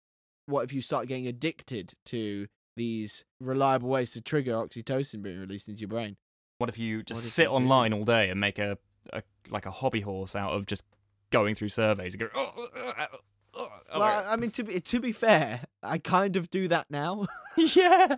what 0.47 0.63
if 0.63 0.73
you 0.73 0.81
start 0.81 1.07
getting 1.07 1.27
addicted 1.27 1.93
to 2.05 2.47
these 2.75 3.23
reliable 3.39 3.87
ways 3.87 4.11
to 4.13 4.21
trigger 4.21 4.53
oxytocin 4.53 5.21
being 5.21 5.39
released 5.39 5.67
into 5.69 5.81
your 5.81 5.89
brain? 5.89 6.17
What 6.57 6.69
if 6.71 6.79
you 6.79 7.03
just 7.03 7.19
What 7.21 7.29
sit 7.31 7.43
you 7.43 7.49
do? 7.49 7.53
online 7.53 7.93
all 7.93 8.03
day 8.03 8.29
and 8.31 8.39
make 8.41 8.57
a, 8.57 8.79
a 9.13 9.21
like 9.49 9.67
a 9.67 9.71
hobby 9.71 10.01
horse 10.01 10.35
out 10.35 10.53
of 10.53 10.65
just 10.65 10.83
going 11.31 11.55
through 11.55 11.69
surveys 11.69 12.13
and 12.13 12.21
go? 12.21 12.29
Oh, 12.35 12.51
oh, 12.57 12.67
oh, 12.75 12.93
oh, 12.97 13.05
oh, 13.11 13.17
oh, 13.55 13.69
oh 13.93 13.99
Well, 13.99 14.23
oh. 14.25 14.31
I 14.31 14.35
mean, 14.35 14.51
to 14.51 14.63
be 14.63 14.79
to 14.79 14.99
be 14.99 15.11
fair, 15.11 15.61
I 15.83 15.97
kind 15.97 16.35
of 16.35 16.49
do 16.49 16.67
that 16.67 16.87
now. 16.89 17.25
yeah. 17.57 18.15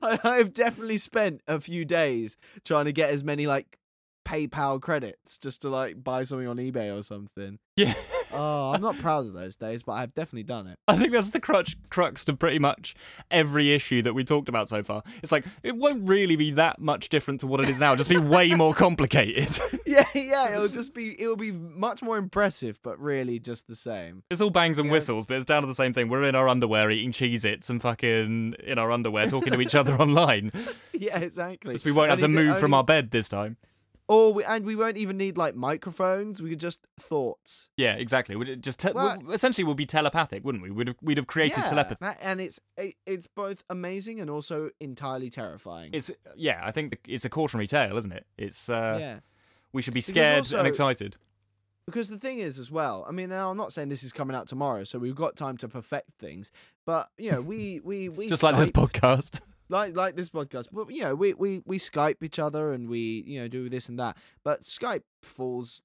I, 0.00 0.18
I've 0.24 0.52
definitely 0.52 0.98
spent 0.98 1.42
a 1.46 1.60
few 1.60 1.84
days 1.84 2.36
trying 2.64 2.86
to 2.86 2.92
get 2.92 3.10
as 3.10 3.24
many 3.24 3.46
like 3.46 3.78
PayPal 4.24 4.80
credits 4.80 5.38
just 5.38 5.62
to 5.62 5.68
like 5.68 6.02
buy 6.02 6.24
something 6.24 6.48
on 6.48 6.56
eBay 6.56 6.96
or 6.96 7.02
something. 7.02 7.58
Yeah. 7.76 7.94
Oh, 8.32 8.72
I'm 8.72 8.80
not 8.80 8.98
proud 8.98 9.26
of 9.26 9.32
those 9.32 9.56
days, 9.56 9.82
but 9.82 9.92
I've 9.92 10.14
definitely 10.14 10.42
done 10.44 10.66
it. 10.66 10.78
I 10.88 10.96
think 10.96 11.12
that's 11.12 11.30
the 11.30 11.40
crutch, 11.40 11.76
crux 11.90 12.24
to 12.26 12.32
pretty 12.34 12.58
much 12.58 12.94
every 13.30 13.72
issue 13.72 14.02
that 14.02 14.14
we 14.14 14.24
talked 14.24 14.48
about 14.48 14.68
so 14.68 14.82
far. 14.82 15.02
It's 15.22 15.32
like 15.32 15.44
it 15.62 15.76
won't 15.76 16.06
really 16.08 16.36
be 16.36 16.50
that 16.52 16.80
much 16.80 17.08
different 17.08 17.40
to 17.40 17.46
what 17.46 17.60
it 17.60 17.68
is 17.68 17.78
now. 17.80 17.94
Just 17.96 18.08
be 18.10 18.18
way 18.18 18.50
more 18.54 18.74
complicated. 18.74 19.58
Yeah, 19.84 20.06
yeah, 20.14 20.54
it'll 20.54 20.68
just 20.68 20.94
be 20.94 21.20
it'll 21.20 21.36
be 21.36 21.52
much 21.52 22.02
more 22.02 22.16
impressive, 22.16 22.78
but 22.82 22.98
really 22.98 23.38
just 23.38 23.68
the 23.68 23.74
same. 23.74 24.22
It's 24.30 24.40
all 24.40 24.48
bangs 24.48 24.78
and 24.78 24.86
Yeah. 24.86 24.92
whistles, 24.92 25.26
but 25.26 25.36
it's 25.36 25.44
down 25.44 25.60
to 25.60 25.66
the 25.68 25.74
same 25.74 25.92
thing. 25.92 26.08
We're 26.08 26.22
in 26.24 26.34
our 26.34 26.48
underwear 26.48 26.90
eating 26.90 27.12
Cheez-Its 27.12 27.68
and 27.68 27.82
fucking 27.82 28.54
in 28.64 28.78
our 28.78 28.90
underwear 28.90 29.26
talking 29.26 29.52
to 29.52 29.60
each 29.60 29.74
other 29.74 29.94
online. 30.00 30.50
Yeah, 30.94 31.18
exactly. 31.18 31.74
Just 31.74 31.84
we 31.84 31.92
won't 31.92 32.08
have 32.08 32.20
to 32.20 32.24
Only 32.24 32.42
move 32.44 32.58
from 32.58 32.72
our 32.72 32.84
bed 32.84 33.10
this 33.10 33.28
time. 33.28 33.58
Or 34.12 34.34
we, 34.34 34.44
and 34.44 34.66
we 34.66 34.76
won't 34.76 34.98
even 34.98 35.16
need 35.16 35.38
like 35.38 35.54
microphones. 35.54 36.42
We 36.42 36.50
could 36.50 36.60
just 36.60 36.80
thoughts. 37.00 37.70
Yeah, 37.78 37.94
exactly. 37.94 38.36
We'd 38.36 38.62
just 38.62 38.78
te- 38.78 38.92
Well- 38.92 39.18
we- 39.24 39.32
essentially 39.32 39.64
we'll 39.64 39.74
be 39.74 39.86
telepathic, 39.86 40.44
wouldn't 40.44 40.62
we? 40.62 40.70
We'd 40.70 40.88
have, 40.88 40.96
we'd 41.00 41.16
have 41.16 41.26
created 41.26 41.58
yeah, 41.64 41.70
telepathy. 41.70 41.96
that- 42.02 42.18
and 42.22 42.38
it's 42.38 42.60
it, 42.76 42.96
it's 43.06 43.26
both 43.26 43.64
amazing 43.70 44.20
and 44.20 44.28
also 44.28 44.68
entirely 44.80 45.30
terrifying. 45.30 45.90
It's 45.94 46.10
yeah, 46.36 46.60
I 46.62 46.72
think 46.72 46.98
it's 47.08 47.24
a 47.24 47.30
cautionary 47.30 47.66
tale, 47.66 47.96
isn't 47.96 48.12
it? 48.12 48.26
It's 48.36 48.68
uh, 48.68 48.98
yeah. 49.00 49.20
we 49.72 49.80
should 49.80 49.94
be 49.94 50.02
scared 50.02 50.38
also- 50.40 50.58
and 50.58 50.68
excited. 50.68 51.16
Because 51.86 52.08
the 52.10 52.18
thing 52.18 52.38
is, 52.38 52.58
as 52.60 52.70
well, 52.70 53.04
I 53.08 53.12
mean, 53.12 53.28
now 53.30 53.50
I'm 53.50 53.56
not 53.56 53.72
saying 53.72 53.88
this 53.88 54.04
is 54.04 54.12
coming 54.12 54.36
out 54.36 54.46
tomorrow, 54.46 54.84
so 54.84 55.00
we've 55.00 55.16
got 55.16 55.34
time 55.36 55.56
to 55.56 55.68
perfect 55.68 56.12
things. 56.12 56.52
But 56.86 57.08
you 57.18 57.32
know, 57.32 57.40
we 57.40 57.80
we 57.82 58.08
we 58.08 58.28
Just 58.28 58.42
like 58.42 58.56
this 58.56 58.70
podcast. 58.70 59.40
Like 59.72 59.96
like 59.96 60.14
this 60.14 60.30
podcast. 60.30 60.66
But 60.70 60.90
you 60.90 61.02
know, 61.02 61.14
we 61.14 61.34
we 61.34 61.62
we 61.66 61.78
Skype 61.78 62.22
each 62.22 62.38
other 62.38 62.72
and 62.72 62.88
we 62.88 63.24
you 63.26 63.40
know 63.40 63.48
do 63.48 63.68
this 63.68 63.88
and 63.88 63.98
that. 63.98 64.16
But 64.44 64.62
Skype 64.62 65.02
falls 65.22 65.82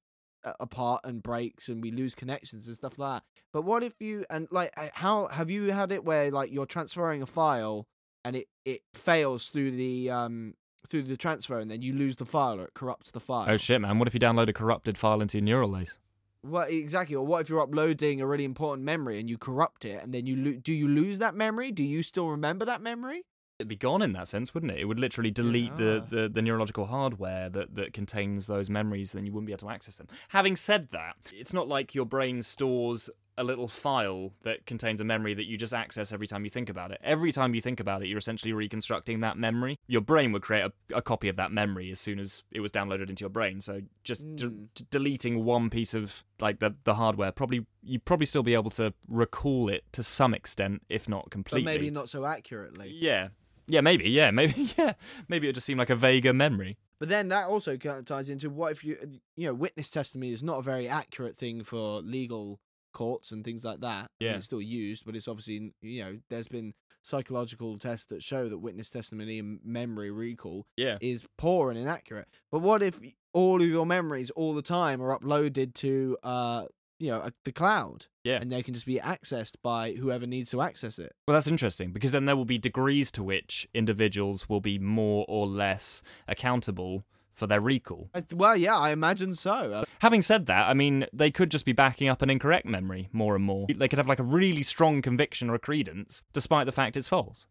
apart 0.59 1.01
and 1.03 1.23
breaks, 1.23 1.69
and 1.69 1.81
we 1.81 1.91
lose 1.91 2.15
connections 2.15 2.67
and 2.67 2.75
stuff 2.75 2.97
like 2.99 3.21
that. 3.21 3.23
But 3.51 3.63
what 3.63 3.83
if 3.83 3.93
you 3.99 4.25
and 4.29 4.47
like 4.51 4.71
how 4.93 5.27
have 5.27 5.49
you 5.49 5.71
had 5.71 5.91
it 5.91 6.03
where 6.03 6.29
like 6.31 6.51
you're 6.51 6.65
transferring 6.65 7.21
a 7.21 7.25
file 7.25 7.87
and 8.23 8.35
it 8.35 8.47
it 8.65 8.81
fails 8.93 9.49
through 9.49 9.71
the 9.71 10.11
um 10.11 10.53
through 10.87 11.03
the 11.03 11.17
transfer 11.17 11.57
and 11.59 11.69
then 11.69 11.81
you 11.81 11.93
lose 11.93 12.15
the 12.15 12.25
file 12.25 12.59
or 12.59 12.65
it 12.65 12.73
corrupts 12.73 13.11
the 13.11 13.19
file. 13.19 13.45
Oh 13.49 13.57
shit, 13.57 13.81
man! 13.81 13.99
What 13.99 14.07
if 14.07 14.13
you 14.13 14.19
download 14.19 14.49
a 14.49 14.53
corrupted 14.53 14.97
file 14.97 15.21
into 15.21 15.37
your 15.37 15.45
neural 15.45 15.69
lace? 15.69 15.97
What 16.41 16.69
exactly? 16.69 17.15
Or 17.15 17.25
what 17.25 17.41
if 17.41 17.49
you're 17.49 17.61
uploading 17.61 18.21
a 18.21 18.27
really 18.27 18.45
important 18.45 18.85
memory 18.85 19.19
and 19.19 19.29
you 19.29 19.37
corrupt 19.37 19.85
it, 19.85 20.01
and 20.03 20.13
then 20.13 20.25
you 20.27 20.35
lo- 20.35 20.59
do 20.61 20.73
you 20.73 20.87
lose 20.87 21.19
that 21.19 21.35
memory? 21.35 21.71
Do 21.71 21.83
you 21.83 22.03
still 22.03 22.29
remember 22.29 22.63
that 22.65 22.81
memory? 22.81 23.23
It'd 23.59 23.67
be 23.67 23.75
gone 23.75 24.03
in 24.03 24.13
that 24.13 24.27
sense, 24.27 24.53
wouldn't 24.53 24.71
it? 24.71 24.77
It 24.79 24.85
would 24.85 24.99
literally 24.99 25.31
delete 25.31 25.75
the, 25.77 26.03
Yeah. 26.11 26.21
the, 26.21 26.29
the 26.29 26.41
neurological 26.43 26.85
hardware 26.85 27.49
that, 27.49 27.73
that 27.73 27.91
contains 27.91 28.45
those 28.45 28.69
memories, 28.69 29.13
then 29.13 29.25
you 29.25 29.31
wouldn't 29.31 29.47
be 29.47 29.51
able 29.53 29.67
to 29.67 29.69
access 29.73 29.97
them. 29.97 30.07
Having 30.29 30.57
said 30.57 30.89
that, 30.91 31.15
it's 31.33 31.53
not 31.53 31.67
like 31.67 31.95
your 31.95 32.05
brain 32.05 32.43
stores 32.43 33.09
a 33.39 33.43
little 33.43 33.67
file 33.67 34.31
that 34.43 34.65
contains 34.67 34.99
a 35.01 35.03
memory 35.03 35.33
that 35.33 35.45
you 35.45 35.57
just 35.57 35.73
access 35.73 36.11
every 36.11 36.25
time 36.27 36.43
you 36.43 36.49
think 36.51 36.69
about 36.69 36.91
it. 36.91 36.99
Every 37.03 37.31
time 37.31 37.53
you 37.55 37.61
think 37.61 37.79
about 37.79 38.01
it, 38.03 38.07
you're 38.07 38.17
essentially 38.19 38.51
reconstructing 38.53 39.19
that 39.21 39.37
memory. 39.37 39.79
Your 39.87 40.01
brain 40.01 40.31
would 40.33 40.41
create 40.43 40.63
a, 40.91 40.95
a 40.97 41.01
copy 41.03 41.27
of 41.29 41.35
that 41.35 41.51
memory 41.51 41.89
as 41.91 41.99
soon 41.99 42.19
as 42.19 42.43
it 42.51 42.59
was 42.61 42.71
downloaded 42.71 43.09
into 43.09 43.21
your 43.21 43.29
brain. 43.29 43.61
So 43.61 43.81
just 44.03 44.21
de- 44.35 44.47
Mm. 44.49 44.67
d- 44.75 44.85
deleting 44.91 45.43
one 45.45 45.69
piece 45.71 45.93
of 45.95 46.23
like 46.39 46.59
the, 46.59 46.75
the 46.83 46.95
hardware, 46.95 47.31
probably 47.31 47.65
you'd 47.83 48.05
probably 48.05 48.25
still 48.27 48.43
be 48.43 48.53
able 48.55 48.71
to 48.71 48.93
recall 49.07 49.67
it 49.69 49.83
to 49.93 50.01
some 50.03 50.33
extent, 50.35 50.83
if 50.89 51.07
not 51.09 51.29
completely. 51.31 51.63
But 51.63 51.71
maybe 51.79 51.89
not 51.91 52.09
so 52.09 52.25
accurately. 52.25 52.91
Yeah. 52.99 53.29
Yeah, 53.67 53.81
maybe. 53.81 54.09
Yeah, 54.09 54.31
maybe. 54.39 54.69
Yeah, 54.77 54.93
maybe 55.27 55.47
it 55.49 55.53
just 55.53 55.65
seemed 55.65 55.79
like 55.79 55.89
a 55.89 55.95
vaguer 55.95 56.33
memory. 56.33 56.77
But 56.99 57.09
then 57.09 57.27
that 57.27 57.47
also 57.47 57.77
kind 57.77 57.99
of 57.99 58.05
ties 58.05 58.29
into 58.29 58.49
what 58.49 58.71
if 58.71 58.83
you 58.83 58.97
you 59.35 59.47
know 59.47 59.53
witness 59.53 59.91
testimony 59.91 60.31
is 60.31 60.41
not 60.43 60.59
a 60.59 60.61
very 60.63 60.87
accurate 60.87 61.35
thing 61.37 61.63
for 61.63 62.01
legal 62.01 62.59
courts 62.93 63.31
and 63.31 63.43
things 63.43 63.63
like 63.63 63.81
that. 63.81 63.87
I 63.87 63.99
mean, 63.99 64.31
Yeah. 64.31 64.35
it's 64.37 64.45
still 64.45 64.61
used, 64.61 65.05
but 65.05 65.15
it's 65.15 65.27
obviously 65.27 65.73
you 65.81 66.03
know 66.03 66.19
there's 66.29 66.47
been 66.47 66.73
psychological 67.03 67.77
tests 67.77 68.05
that 68.07 68.21
show 68.23 68.49
that 68.49 68.57
witness 68.57 68.89
testimony 68.89 69.39
and 69.39 69.59
memory 69.63 70.11
recall 70.11 70.65
Yeah. 70.75 70.97
is 70.99 71.25
poor 71.37 71.69
and 71.69 71.79
inaccurate. 71.79 72.27
But 72.51 72.59
what 72.59 72.81
if 72.83 72.99
all 73.33 73.61
of 73.61 73.67
your 73.67 73.85
memories 73.85 74.29
all 74.31 74.53
the 74.53 74.61
time 74.61 75.01
are 75.01 75.17
uploaded 75.17 75.73
to 75.75 76.17
uh 76.23 76.65
you 76.99 77.09
know 77.11 77.17
a, 77.19 77.31
the 77.43 77.51
cloud? 77.51 78.05
Yeah. 78.23 78.39
and 78.41 78.51
they 78.51 78.61
can 78.61 78.73
just 78.73 78.85
be 78.85 78.99
accessed 78.99 79.53
by 79.63 79.93
whoever 79.93 80.27
needs 80.27 80.51
to 80.51 80.61
access 80.61 80.99
it. 80.99 81.13
Well, 81.27 81.33
that's 81.33 81.47
interesting 81.47 81.91
because 81.93 82.11
then 82.11 82.25
there 82.25 82.35
will 82.35 82.43
be 82.43 82.57
degrees 82.57 83.09
to 83.11 83.23
which 83.23 83.69
individuals 83.73 84.49
will 84.49 84.59
be 84.59 84.77
more 84.77 85.23
or 85.29 85.47
less 85.47 86.03
accountable 86.27 87.05
for 87.31 87.47
their 87.47 87.61
recall. 87.61 88.09
Th- 88.13 88.33
well, 88.33 88.57
yeah, 88.57 88.75
I 88.75 88.89
imagine 88.91 89.33
so. 89.33 89.51
Uh, 89.51 89.85
Having 89.99 90.23
said 90.23 90.45
that, 90.47 90.67
I 90.67 90.73
mean, 90.73 91.05
they 91.13 91.31
could 91.31 91.51
just 91.51 91.65
be 91.65 91.71
backing 91.71 92.09
up 92.09 92.21
an 92.21 92.29
incorrect 92.29 92.65
memory 92.65 93.07
more 93.13 93.35
and 93.35 93.45
more. 93.45 93.67
They 93.73 93.87
could 93.87 93.99
have 93.99 94.07
like 94.07 94.19
a 94.19 94.23
really 94.23 94.63
strong 94.63 95.01
conviction 95.01 95.49
or 95.49 95.55
a 95.55 95.59
credence 95.59 96.23
despite 96.33 96.65
the 96.65 96.71
fact 96.71 96.97
it's 96.97 97.07
false. 97.07 97.47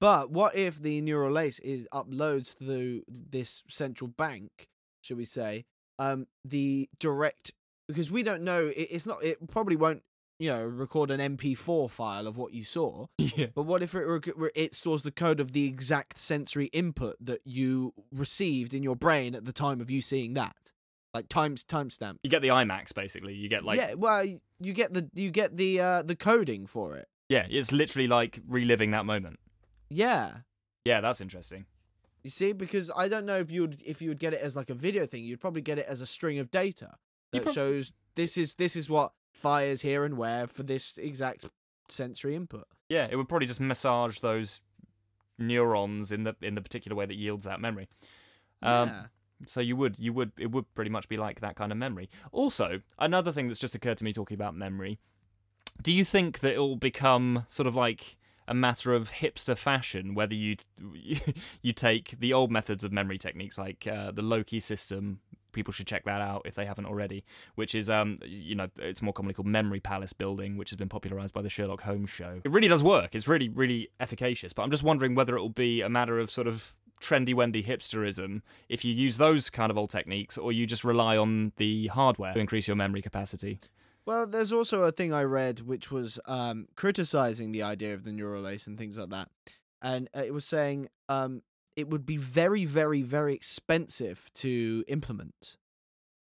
But 0.00 0.30
what 0.30 0.54
if 0.54 0.80
the 0.80 1.00
neural 1.00 1.32
lace 1.32 1.58
is 1.60 1.88
uploads 1.92 2.56
through 2.56 3.02
this 3.08 3.64
central 3.68 4.08
bank, 4.08 4.68
should 5.00 5.16
we 5.16 5.24
say, 5.24 5.64
um, 5.98 6.26
the 6.44 6.88
direct 7.00 7.52
because 7.88 8.10
we 8.10 8.22
don't 8.22 8.42
know 8.42 8.66
it, 8.68 8.88
it's 8.90 9.06
not 9.06 9.22
it 9.24 9.50
probably 9.50 9.74
won't 9.76 10.02
you 10.38 10.50
know 10.50 10.64
record 10.64 11.10
an 11.10 11.36
MP4 11.36 11.90
file 11.90 12.26
of 12.26 12.36
what 12.36 12.52
you 12.54 12.64
saw. 12.64 13.06
Yeah. 13.18 13.46
But 13.54 13.64
what 13.64 13.82
if 13.82 13.94
it 13.94 14.04
rec- 14.04 14.52
it 14.54 14.74
stores 14.74 15.02
the 15.02 15.10
code 15.10 15.38
of 15.40 15.52
the 15.52 15.66
exact 15.66 16.18
sensory 16.18 16.66
input 16.66 17.16
that 17.20 17.40
you 17.44 17.92
received 18.12 18.74
in 18.74 18.82
your 18.82 18.96
brain 18.96 19.34
at 19.34 19.44
the 19.44 19.52
time 19.52 19.80
of 19.80 19.90
you 19.90 20.00
seeing 20.00 20.34
that, 20.34 20.72
like 21.14 21.28
times 21.28 21.64
timestamp. 21.64 22.16
You 22.22 22.30
get 22.30 22.42
the 22.42 22.48
IMAX 22.48 22.94
basically. 22.94 23.34
You 23.34 23.48
get 23.48 23.64
like 23.64 23.78
yeah, 23.78 23.94
well, 23.94 24.24
you 24.24 24.72
get 24.72 24.92
the 24.92 25.08
you 25.14 25.30
get 25.30 25.56
the 25.56 25.80
uh, 25.80 26.02
the 26.02 26.16
coding 26.16 26.66
for 26.66 26.96
it. 26.96 27.08
yeah, 27.28 27.46
it's 27.48 27.70
literally 27.70 28.08
like 28.08 28.40
reliving 28.48 28.90
that 28.92 29.06
moment. 29.06 29.38
Yeah. 29.90 30.38
Yeah, 30.84 31.00
that's 31.00 31.20
interesting. 31.20 31.66
You 32.24 32.30
see, 32.30 32.52
because 32.52 32.90
I 32.96 33.08
don't 33.08 33.26
know 33.26 33.38
if 33.38 33.50
you 33.50 33.62
would 33.62 33.80
if 33.84 34.02
you 34.02 34.08
would 34.08 34.18
get 34.18 34.32
it 34.34 34.40
as 34.40 34.56
like 34.56 34.70
a 34.70 34.74
video 34.74 35.06
thing, 35.06 35.24
you'd 35.24 35.40
probably 35.40 35.62
get 35.62 35.78
it 35.78 35.86
as 35.86 36.00
a 36.00 36.06
string 36.06 36.38
of 36.38 36.50
data 36.50 36.96
that 37.32 37.42
prob- 37.42 37.54
shows 37.54 37.92
this 38.14 38.36
is 38.36 38.54
this 38.54 38.76
is 38.76 38.90
what 38.90 39.12
fires 39.32 39.82
here 39.82 40.04
and 40.04 40.16
where 40.16 40.46
for 40.46 40.62
this 40.62 40.98
exact 40.98 41.46
sensory 41.88 42.34
input. 42.34 42.66
Yeah, 42.88 43.06
it 43.10 43.16
would 43.16 43.28
probably 43.28 43.46
just 43.46 43.60
massage 43.60 44.20
those 44.20 44.60
neurons 45.38 46.10
in 46.10 46.24
the 46.24 46.34
in 46.42 46.54
the 46.54 46.60
particular 46.60 46.96
way 46.96 47.06
that 47.06 47.14
yields 47.14 47.46
out 47.46 47.60
memory. 47.60 47.88
Um, 48.62 48.88
yeah. 48.88 49.02
So 49.46 49.60
you 49.60 49.76
would 49.76 49.98
you 49.98 50.12
would 50.12 50.32
it 50.38 50.50
would 50.50 50.72
pretty 50.74 50.90
much 50.90 51.08
be 51.08 51.16
like 51.16 51.40
that 51.40 51.56
kind 51.56 51.70
of 51.70 51.78
memory. 51.78 52.10
Also, 52.32 52.80
another 52.98 53.32
thing 53.32 53.46
that's 53.46 53.60
just 53.60 53.74
occurred 53.74 53.98
to 53.98 54.04
me 54.04 54.12
talking 54.12 54.34
about 54.34 54.56
memory. 54.56 54.98
Do 55.80 55.92
you 55.92 56.04
think 56.04 56.40
that 56.40 56.54
it 56.54 56.58
will 56.58 56.76
become 56.76 57.44
sort 57.48 57.68
of 57.68 57.74
like 57.74 58.16
a 58.48 58.54
matter 58.54 58.94
of 58.94 59.12
hipster 59.12 59.56
fashion 59.56 60.14
whether 60.14 60.34
you 60.34 60.56
you 61.62 61.72
take 61.72 62.18
the 62.18 62.32
old 62.32 62.50
methods 62.50 62.82
of 62.82 62.90
memory 62.90 63.18
techniques 63.18 63.58
like 63.58 63.86
uh, 63.86 64.10
the 64.10 64.22
loci 64.22 64.58
system 64.58 65.20
people 65.52 65.72
should 65.72 65.86
check 65.86 66.04
that 66.04 66.20
out 66.20 66.42
if 66.44 66.54
they 66.54 66.66
haven't 66.66 66.86
already 66.86 67.24
which 67.54 67.74
is 67.74 67.88
um 67.88 68.18
you 68.24 68.54
know 68.54 68.68
it's 68.78 69.02
more 69.02 69.12
commonly 69.12 69.34
called 69.34 69.46
memory 69.46 69.80
palace 69.80 70.12
building 70.12 70.56
which 70.56 70.70
has 70.70 70.76
been 70.76 70.88
popularized 70.88 71.34
by 71.34 71.42
the 71.42 71.50
Sherlock 71.50 71.82
Holmes 71.82 72.10
show. 72.10 72.40
It 72.44 72.50
really 72.50 72.68
does 72.68 72.82
work. 72.82 73.14
It's 73.14 73.28
really 73.28 73.48
really 73.48 73.88
efficacious 74.00 74.52
but 74.52 74.62
I'm 74.62 74.70
just 74.70 74.82
wondering 74.82 75.14
whether 75.14 75.36
it 75.36 75.40
will 75.40 75.48
be 75.48 75.80
a 75.80 75.88
matter 75.88 76.18
of 76.18 76.30
sort 76.30 76.46
of 76.46 76.74
trendy 77.00 77.34
wendy 77.34 77.62
hipsterism 77.62 78.42
if 78.68 78.84
you 78.84 78.92
use 78.92 79.18
those 79.18 79.50
kind 79.50 79.70
of 79.70 79.78
old 79.78 79.90
techniques 79.90 80.36
or 80.36 80.52
you 80.52 80.66
just 80.66 80.84
rely 80.84 81.16
on 81.16 81.52
the 81.56 81.86
hardware 81.88 82.34
to 82.34 82.40
increase 82.40 82.66
your 82.66 82.76
memory 82.76 83.02
capacity. 83.02 83.58
Well, 84.04 84.26
there's 84.26 84.52
also 84.52 84.84
a 84.84 84.90
thing 84.90 85.12
I 85.12 85.24
read 85.24 85.60
which 85.60 85.90
was 85.90 86.18
um, 86.26 86.66
criticizing 86.76 87.52
the 87.52 87.62
idea 87.62 87.94
of 87.94 88.04
the 88.04 88.12
neural 88.12 88.42
lace 88.42 88.66
and 88.66 88.78
things 88.78 88.96
like 88.96 89.10
that, 89.10 89.28
and 89.82 90.08
uh, 90.16 90.22
it 90.24 90.32
was 90.32 90.46
saying 90.46 90.88
um, 91.10 91.42
it 91.78 91.88
would 91.88 92.04
be 92.04 92.16
very, 92.16 92.64
very, 92.64 93.02
very 93.02 93.34
expensive 93.34 94.30
to 94.34 94.84
implement 94.88 95.56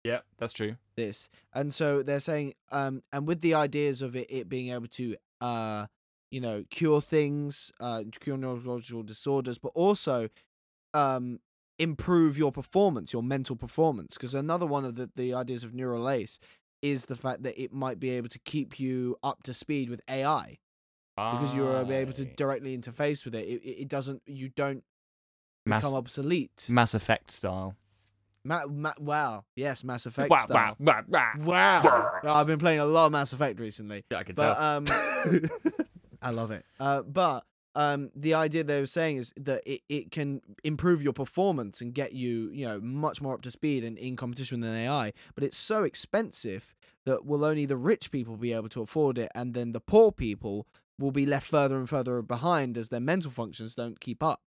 yeah 0.03 0.19
that's 0.37 0.53
true. 0.53 0.77
this, 0.95 1.29
and 1.53 1.73
so 1.73 2.01
they're 2.01 2.19
saying, 2.19 2.53
um, 2.71 3.03
and 3.11 3.27
with 3.27 3.41
the 3.41 3.53
ideas 3.53 4.01
of 4.01 4.15
it, 4.15 4.27
it 4.29 4.47
being 4.47 4.71
able 4.71 4.87
to, 4.87 5.15
uh, 5.41 5.85
you 6.31 6.39
know, 6.39 6.63
cure 6.69 7.01
things, 7.01 7.71
uh, 7.79 8.03
cure 8.19 8.37
neurological 8.37 9.03
disorders, 9.03 9.57
but 9.57 9.71
also, 9.75 10.29
um, 10.93 11.39
improve 11.77 12.37
your 12.37 12.51
performance, 12.51 13.11
your 13.11 13.23
mental 13.23 13.55
performance, 13.55 14.15
because 14.15 14.33
another 14.33 14.65
one 14.65 14.85
of 14.85 14.95
the 14.95 15.11
the 15.15 15.33
ideas 15.33 15.63
of 15.63 15.73
neural 15.73 16.01
lace 16.01 16.39
is 16.81 17.07
the 17.07 17.15
fact 17.15 17.43
that 17.43 17.61
it 17.61 17.73
might 17.73 17.99
be 17.99 18.11
able 18.11 18.29
to 18.29 18.39
keep 18.39 18.79
you 18.79 19.17
up 19.23 19.43
to 19.43 19.53
speed 19.53 19.89
with 19.89 20.01
AI 20.07 20.57
because 21.17 21.55
you're 21.55 21.91
able 21.91 22.13
to 22.13 22.25
directly 22.25 22.77
interface 22.77 23.25
with 23.25 23.33
it. 23.33 23.47
It, 23.47 23.63
it 23.63 23.81
it 23.81 23.87
doesn't, 23.87 24.21
you 24.27 24.49
don't 24.49 24.83
Mass, 25.67 25.81
become 25.81 25.95
obsolete. 25.95 26.67
Mass 26.69 26.93
Effect 26.93 27.31
style 27.31 27.75
Ma- 28.43 28.65
ma- 28.67 28.93
wow, 28.99 29.43
yes, 29.55 29.83
Mass 29.83 30.05
Effect 30.05 30.29
Wah, 30.31 30.37
style. 30.37 30.75
wah, 30.79 31.01
wah, 31.07 31.23
wah. 31.37 31.45
Wow, 31.45 32.09
Oh, 32.23 32.33
I've 32.33 32.47
been 32.47 32.59
playing 32.59 32.79
a 32.79 32.85
lot 32.85 33.07
of 33.07 33.11
Mass 33.11 33.33
Effect 33.33 33.59
recently, 33.59 34.05
Yeah, 34.09 34.19
I 34.19 34.23
can 34.23 34.35
but 34.35 34.53
tell. 34.55 34.63
um, 34.63 34.85
I 36.21 36.31
love 36.31 36.51
it. 36.51 36.65
Uh, 36.79 37.01
but 37.01 37.43
um, 37.75 38.09
the 38.15 38.33
idea 38.33 38.63
they 38.63 38.79
were 38.79 38.85
saying 38.85 39.17
is 39.17 39.33
that 39.37 39.61
it, 39.65 39.81
it 39.89 40.11
can 40.11 40.41
improve 40.63 41.03
your 41.03 41.13
performance 41.13 41.81
and 41.81 41.93
get 41.93 42.13
you, 42.13 42.49
you 42.51 42.65
know, 42.65 42.79
much 42.79 43.21
more 43.21 43.33
up 43.33 43.41
to 43.43 43.51
speed 43.51 43.83
and 43.83 43.97
in 43.97 44.15
competition 44.15 44.61
with 44.61 44.69
an 44.69 44.75
AI. 44.77 45.13
But 45.35 45.43
it's 45.43 45.57
so 45.57 45.83
expensive 45.83 46.73
that 47.05 47.25
will 47.25 47.43
only 47.45 47.65
the 47.65 47.77
rich 47.77 48.11
people 48.11 48.35
be 48.37 48.53
able 48.53 48.69
to 48.69 48.81
afford 48.81 49.17
it, 49.17 49.29
and 49.35 49.53
then 49.53 49.73
the 49.73 49.79
poor 49.81 50.11
people 50.11 50.65
will 50.97 51.11
be 51.11 51.25
left 51.25 51.47
further 51.47 51.77
and 51.77 51.87
further 51.87 52.21
behind 52.21 52.77
as 52.77 52.89
their 52.89 52.99
mental 52.99 53.29
functions 53.29 53.75
don't 53.75 53.99
keep 53.99 54.23
up. 54.23 54.41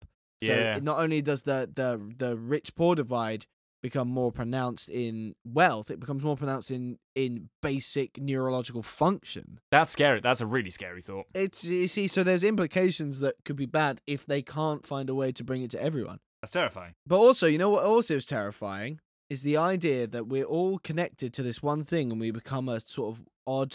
So 0.41 0.53
Yeah. 0.53 0.79
not 0.81 0.99
only 0.99 1.21
does 1.21 1.43
the 1.43 1.69
the 1.73 2.13
the 2.17 2.37
rich 2.37 2.75
poor 2.75 2.95
divide 2.95 3.45
become 3.83 4.07
more 4.07 4.31
pronounced 4.31 4.89
in 4.89 5.33
wealth, 5.45 5.91
it 5.91 5.99
becomes 5.99 6.23
more 6.23 6.35
pronounced 6.35 6.71
in 6.71 6.97
in 7.15 7.49
basic 7.61 8.19
neurological 8.19 8.83
function. 8.83 9.59
That's 9.71 9.91
scary. 9.91 10.19
That's 10.19 10.41
a 10.41 10.45
really 10.45 10.69
scary 10.71 11.01
thought. 11.01 11.25
It's 11.33 11.63
you 11.65 11.87
see, 11.87 12.07
so 12.07 12.23
there's 12.23 12.43
implications 12.43 13.19
that 13.19 13.35
could 13.45 13.55
be 13.55 13.65
bad 13.65 14.01
if 14.07 14.25
they 14.25 14.41
can't 14.41 14.85
find 14.85 15.09
a 15.09 15.15
way 15.15 15.31
to 15.31 15.43
bring 15.43 15.61
it 15.63 15.71
to 15.71 15.81
everyone. 15.81 16.19
That's 16.41 16.51
terrifying. 16.51 16.93
But 17.05 17.17
also, 17.19 17.47
you 17.47 17.57
know 17.57 17.69
what 17.69 17.83
also 17.83 18.15
is 18.15 18.25
terrifying 18.25 18.99
is 19.29 19.41
the 19.41 19.57
idea 19.57 20.07
that 20.07 20.27
we're 20.27 20.45
all 20.45 20.79
connected 20.79 21.33
to 21.33 21.43
this 21.43 21.61
one 21.61 21.83
thing 21.83 22.11
and 22.11 22.19
we 22.19 22.31
become 22.31 22.69
a 22.69 22.79
sort 22.79 23.13
of 23.17 23.23
odd 23.45 23.73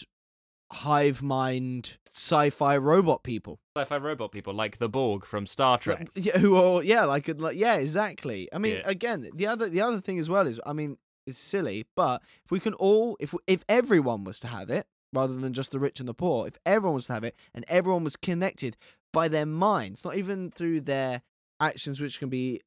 hive 0.73 1.23
mind 1.23 1.99
sci-fi 2.11 2.77
robot 2.77 3.23
people. 3.23 3.61
Sci-fi 3.77 3.97
robot 3.99 4.33
people 4.33 4.55
like 4.55 4.79
the 4.79 4.89
Borg 4.89 5.25
from 5.25 5.47
Star 5.47 5.79
Trek. 5.79 6.09
Yeah, 6.15 6.39
who 6.39 6.57
are 6.57 6.83
yeah, 6.83 7.05
like 7.05 7.29
like 7.39 7.57
yeah, 7.57 7.77
exactly. 7.77 8.49
I 8.53 8.59
mean, 8.59 8.77
Yeah. 8.77 8.83
again, 8.85 9.29
the 9.35 9.47
other 9.47 9.69
the 9.69 9.81
other 9.81 10.01
thing 10.01 10.19
as 10.19 10.29
well 10.29 10.47
is, 10.47 10.61
I 10.67 10.73
mean, 10.73 10.99
it's 11.27 11.39
silly, 11.39 11.87
but 11.95 12.23
if 12.45 12.51
we 12.51 12.61
can 12.61 12.75
all, 12.75 13.17
if 13.21 13.35
if 13.47 13.65
everyone 13.69 14.25
was 14.25 14.41
to 14.41 14.49
have 14.49 14.71
it, 14.71 14.87
rather 15.13 15.35
than 15.35 15.53
just 15.53 15.71
the 15.73 15.79
rich 15.79 16.01
and 16.01 16.09
the 16.09 16.15
poor, 16.15 16.47
if 16.47 16.57
everyone 16.67 16.95
was 16.95 17.07
to 17.07 17.13
have 17.13 17.25
it, 17.25 17.37
and 17.55 17.65
everyone 17.69 18.05
was 18.05 18.17
connected 18.17 18.77
by 19.13 19.29
their 19.29 19.47
minds, 19.47 20.05
not 20.05 20.17
even 20.17 20.51
through 20.51 20.81
their 20.81 21.23
actions, 21.61 22.01
which 22.01 22.19
can 22.19 22.29
be 22.29 22.61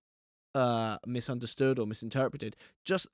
uh 0.54 0.98
misunderstood 1.06 1.80
or 1.80 1.86
misinterpreted, 1.86 2.56
just 2.86 3.08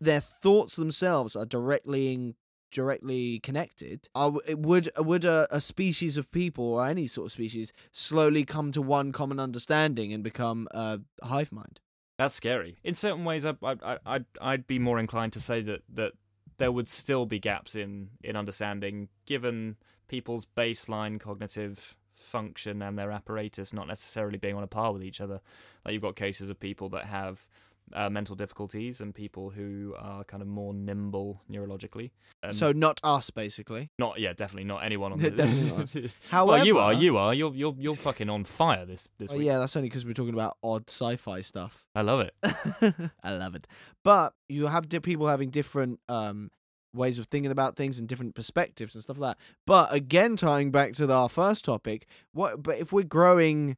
their 0.00 0.20
thoughts 0.20 0.76
themselves 0.76 1.36
are 1.36 1.46
directly 1.46 2.12
in, 2.12 2.34
directly 2.70 3.38
connected. 3.40 4.08
Are, 4.14 4.32
would 4.50 4.90
uh, 4.98 5.02
would 5.02 5.24
a, 5.24 5.46
a 5.50 5.60
species 5.60 6.16
of 6.16 6.30
people 6.30 6.74
or 6.74 6.86
any 6.86 7.06
sort 7.06 7.26
of 7.26 7.32
species 7.32 7.72
slowly 7.92 8.44
come 8.44 8.72
to 8.72 8.82
one 8.82 9.12
common 9.12 9.40
understanding 9.40 10.12
and 10.12 10.22
become 10.22 10.68
a 10.70 11.00
hive 11.22 11.52
mind? 11.52 11.80
That's 12.18 12.34
scary. 12.34 12.78
In 12.82 12.94
certain 12.94 13.24
ways, 13.24 13.46
I, 13.46 13.54
I, 13.62 13.76
I, 13.82 13.98
I'd, 14.04 14.24
I'd 14.40 14.66
be 14.66 14.78
more 14.78 14.98
inclined 14.98 15.32
to 15.34 15.40
say 15.40 15.62
that, 15.62 15.82
that 15.94 16.12
there 16.58 16.72
would 16.72 16.88
still 16.88 17.26
be 17.26 17.38
gaps 17.38 17.76
in, 17.76 18.10
in 18.24 18.34
understanding, 18.34 19.08
given 19.24 19.76
people's 20.08 20.44
baseline 20.44 21.20
cognitive 21.20 21.96
function 22.14 22.82
and 22.82 22.98
their 22.98 23.12
apparatus 23.12 23.72
not 23.72 23.86
necessarily 23.86 24.38
being 24.38 24.56
on 24.56 24.64
a 24.64 24.66
par 24.66 24.92
with 24.92 25.04
each 25.04 25.20
other. 25.20 25.40
Like 25.84 25.92
you've 25.92 26.02
got 26.02 26.16
cases 26.16 26.50
of 26.50 26.58
people 26.58 26.88
that 26.88 27.04
have 27.04 27.46
uh, 27.94 28.10
mental 28.10 28.34
difficulties 28.36 29.00
and 29.00 29.14
people 29.14 29.50
who 29.50 29.94
are 29.98 30.24
kind 30.24 30.42
of 30.42 30.48
more 30.48 30.72
nimble 30.74 31.42
neurologically. 31.50 32.10
And 32.42 32.54
so 32.54 32.72
not 32.72 33.00
us, 33.04 33.30
basically. 33.30 33.90
not, 33.98 34.18
yeah, 34.20 34.32
definitely 34.32 34.64
not 34.64 34.84
anyone 34.84 35.12
on 35.12 35.18
the. 35.20 35.30
definitely 35.30 35.70
not 35.70 35.80
us. 35.80 36.12
well, 36.32 36.64
you 36.66 36.78
are, 36.78 36.92
you 36.92 37.16
are, 37.16 37.34
you're, 37.34 37.54
you're, 37.54 37.74
you're 37.78 37.94
fucking 37.96 38.28
on 38.30 38.44
fire 38.44 38.84
this 38.86 39.08
this 39.18 39.30
Oh, 39.32 39.36
week. 39.38 39.46
yeah, 39.46 39.58
that's 39.58 39.76
only 39.76 39.88
because 39.88 40.06
we're 40.06 40.12
talking 40.14 40.34
about 40.34 40.56
odd 40.62 40.88
sci-fi 40.88 41.40
stuff. 41.42 41.84
I 41.94 42.02
love 42.02 42.20
it. 42.20 42.34
I 43.22 43.34
love 43.34 43.54
it. 43.54 43.66
But 44.04 44.34
you 44.48 44.66
have 44.66 44.88
di- 44.88 45.00
people 45.00 45.26
having 45.26 45.50
different 45.50 46.00
um, 46.08 46.50
ways 46.94 47.18
of 47.18 47.26
thinking 47.26 47.50
about 47.52 47.76
things 47.76 47.98
and 47.98 48.08
different 48.08 48.34
perspectives 48.34 48.94
and 48.94 49.02
stuff 49.02 49.18
like 49.18 49.36
that. 49.36 49.42
But 49.66 49.92
again, 49.92 50.36
tying 50.36 50.70
back 50.70 50.92
to 50.94 51.06
the, 51.06 51.14
our 51.14 51.28
first 51.28 51.64
topic, 51.64 52.06
what? 52.32 52.62
But 52.62 52.78
if 52.78 52.92
we're 52.92 53.04
growing 53.04 53.76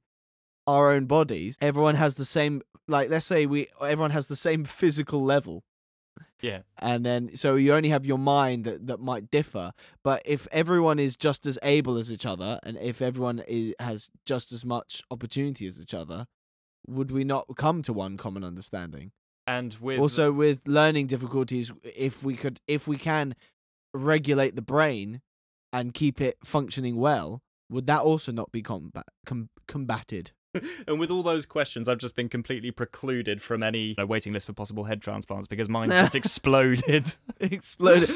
our 0.70 0.92
own 0.92 1.06
bodies, 1.06 1.58
everyone 1.60 1.96
has 1.96 2.14
the 2.14 2.24
same. 2.24 2.62
Like, 2.88 3.10
let's 3.10 3.26
say 3.26 3.46
we 3.46 3.68
everyone 3.80 4.10
has 4.10 4.26
the 4.26 4.36
same 4.36 4.64
physical 4.80 5.22
level. 5.22 5.64
Yeah. 6.42 6.60
And 6.78 7.04
then, 7.04 7.36
so 7.36 7.56
you 7.56 7.74
only 7.74 7.90
have 7.90 8.06
your 8.06 8.18
mind 8.18 8.64
that, 8.64 8.86
that 8.86 8.98
might 9.00 9.30
differ. 9.30 9.72
But 10.02 10.22
if 10.24 10.48
everyone 10.50 10.98
is 10.98 11.16
just 11.16 11.46
as 11.46 11.58
able 11.62 11.98
as 11.98 12.10
each 12.10 12.24
other, 12.24 12.58
and 12.62 12.78
if 12.78 13.02
everyone 13.02 13.42
is, 13.46 13.74
has 13.78 14.10
just 14.24 14.50
as 14.52 14.64
much 14.64 15.02
opportunity 15.10 15.66
as 15.66 15.80
each 15.80 15.92
other, 15.92 16.26
would 16.86 17.10
we 17.10 17.24
not 17.24 17.46
come 17.56 17.82
to 17.82 17.92
one 17.92 18.16
common 18.16 18.42
understanding? 18.44 19.12
And 19.46 19.74
with 19.80 19.98
also 19.98 20.32
with 20.32 20.60
learning 20.66 21.08
difficulties 21.08 21.72
if 21.82 22.22
we 22.22 22.36
could 22.36 22.60
if 22.68 22.86
we 22.86 22.96
can 22.96 23.34
regulate 23.92 24.54
the 24.54 24.62
brain 24.62 25.20
and 25.72 25.92
keep 25.92 26.20
it 26.20 26.38
functioning 26.44 26.96
well 26.96 27.42
would 27.68 27.86
that 27.86 28.02
also 28.02 28.30
not 28.30 28.52
be 28.52 28.62
combat 28.62 29.06
com- 29.26 29.48
combated 29.66 30.30
and 30.86 30.98
with 30.98 31.10
all 31.10 31.22
those 31.22 31.46
questions, 31.46 31.88
I've 31.88 31.98
just 31.98 32.16
been 32.16 32.28
completely 32.28 32.70
precluded 32.70 33.40
from 33.40 33.62
any 33.62 33.80
you 33.80 33.94
know, 33.98 34.06
waiting 34.06 34.32
list 34.32 34.46
for 34.46 34.52
possible 34.52 34.84
head 34.84 35.00
transplants 35.00 35.46
because 35.46 35.68
mine 35.68 35.90
just 35.90 36.14
exploded. 36.14 37.14
exploded 37.40 38.10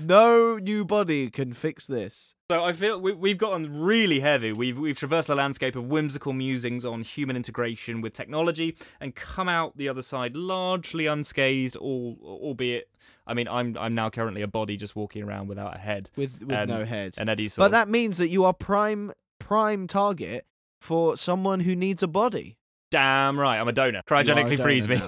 no 0.00 0.56
new 0.58 0.84
body 0.84 1.30
can 1.30 1.52
fix 1.52 1.86
this 1.86 2.34
So 2.50 2.64
I 2.64 2.72
feel 2.72 3.00
we, 3.00 3.12
we've 3.12 3.38
gotten 3.38 3.80
really 3.82 4.20
heavy. 4.20 4.52
We've 4.52 4.78
we've 4.78 4.98
traversed 4.98 5.28
the 5.28 5.34
landscape 5.34 5.76
of 5.76 5.84
whimsical 5.86 6.32
musings 6.32 6.84
on 6.84 7.02
human 7.02 7.36
integration 7.36 8.00
with 8.00 8.12
technology 8.12 8.76
and 9.00 9.14
come 9.14 9.48
out 9.48 9.76
the 9.76 9.88
other 9.88 10.02
side 10.02 10.36
largely 10.36 11.06
unscathed, 11.06 11.76
all 11.76 12.16
albeit. 12.22 12.88
I 13.26 13.34
mean, 13.34 13.48
I'm 13.48 13.76
I'm 13.78 13.94
now 13.94 14.10
currently 14.10 14.42
a 14.42 14.48
body 14.48 14.76
just 14.76 14.96
walking 14.96 15.22
around 15.22 15.48
without 15.48 15.74
a 15.76 15.78
head, 15.78 16.10
with 16.16 16.40
with 16.42 16.56
And- 16.56 16.70
no 16.70 16.84
head 16.84 17.14
and 17.18 17.28
Eddy's. 17.30 17.56
but 17.56 17.70
that 17.72 17.88
means 17.88 18.18
that 18.18 18.28
you 18.28 18.44
are 18.44 18.52
prime 18.52 19.12
prime 19.38 19.86
target 19.86 20.46
for 20.84 21.16
someone 21.16 21.60
who 21.60 21.74
needs 21.74 22.02
a 22.02 22.08
body 22.08 22.56
damn 22.90 23.38
right, 23.40 23.58
I'm 23.58 23.66
a 23.66 23.72
donor. 23.72 23.98
Are 23.98 24.00
a 24.00 24.02
Cryogenically 24.24 24.60
freeze 24.62 24.86
me, 24.86 24.96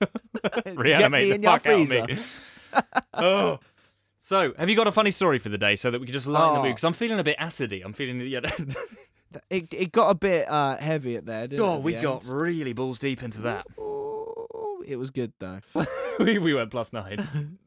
reanimate 0.74 0.84
Get 0.98 1.10
me 1.12 1.28
the 1.30 1.34
in 1.36 1.42
your 1.42 1.52
fuck 1.58 1.66
out 1.66 1.80
of 1.80 1.88
freezer. 1.88 2.06
me. 2.06 2.18
oh. 3.14 3.58
So, 4.20 4.52
have 4.58 4.68
you 4.68 4.76
got 4.76 4.86
a 4.86 4.92
funny 4.92 5.10
story 5.10 5.38
for 5.38 5.48
the 5.48 5.56
day 5.56 5.74
so 5.76 5.90
that 5.90 6.00
we 6.00 6.06
can 6.06 6.12
just 6.12 6.26
lighten 6.26 6.54
the 6.54 6.60
Oh. 6.60 6.62
mood? 6.64 6.70
Because 6.72 6.84
I'm 6.84 6.92
feeling 6.92 7.18
a 7.18 7.24
bit 7.24 7.38
acidy. 7.38 7.82
I'm 7.82 7.94
feeling, 7.94 8.20
yeah, 8.20 8.40
It 9.50 9.72
it 9.72 9.92
got 9.92 10.10
a 10.10 10.14
bit 10.14 10.48
uh, 10.50 10.76
heavy 10.76 11.16
at 11.16 11.24
there. 11.26 11.46
Didn't 11.48 11.64
it, 11.64 11.66
Oh, 11.66 11.78
we 11.78 11.94
the 11.94 12.02
got 12.02 12.24
end? 12.24 12.30
really 12.38 12.72
balls 12.74 12.98
deep 12.98 13.22
into 13.22 13.40
that. 13.42 13.66
Ooh, 13.78 14.82
it 14.86 14.96
was 14.96 15.10
good 15.10 15.32
though. 15.38 15.60
we, 16.18 16.38
we 16.38 16.52
went 16.54 16.70
plus 16.70 16.92
nine. 16.92 17.58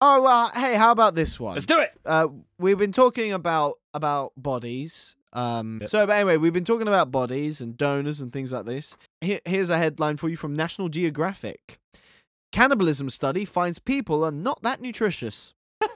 Oh 0.00 0.22
well, 0.22 0.50
hey, 0.54 0.74
how 0.74 0.90
about 0.90 1.14
this 1.14 1.38
one? 1.38 1.54
Let's 1.54 1.66
do 1.66 1.78
it. 1.78 1.90
uh, 2.04 2.26
we've 2.58 2.78
been 2.78 2.92
talking 2.92 3.32
about 3.32 3.78
about 3.92 4.32
bodies. 4.36 5.14
Um, 5.34 5.78
Yep. 5.80 5.88
So, 5.90 6.06
but 6.06 6.16
anyway, 6.16 6.36
we've 6.36 6.52
been 6.52 6.64
talking 6.64 6.88
about 6.88 7.10
bodies 7.10 7.60
and 7.60 7.76
donors 7.76 8.20
and 8.20 8.32
things 8.32 8.52
like 8.52 8.64
this. 8.66 8.96
Here, 9.20 9.40
here's 9.44 9.70
a 9.70 9.78
headline 9.78 10.16
for 10.16 10.28
you 10.28 10.36
from 10.36 10.54
National 10.54 10.88
Geographic: 10.88 11.78
Cannibalism 12.52 13.10
study 13.10 13.44
finds 13.44 13.78
people 13.78 14.24
are 14.24 14.32
not 14.32 14.62
that 14.62 14.80
nutritious. 14.80 15.54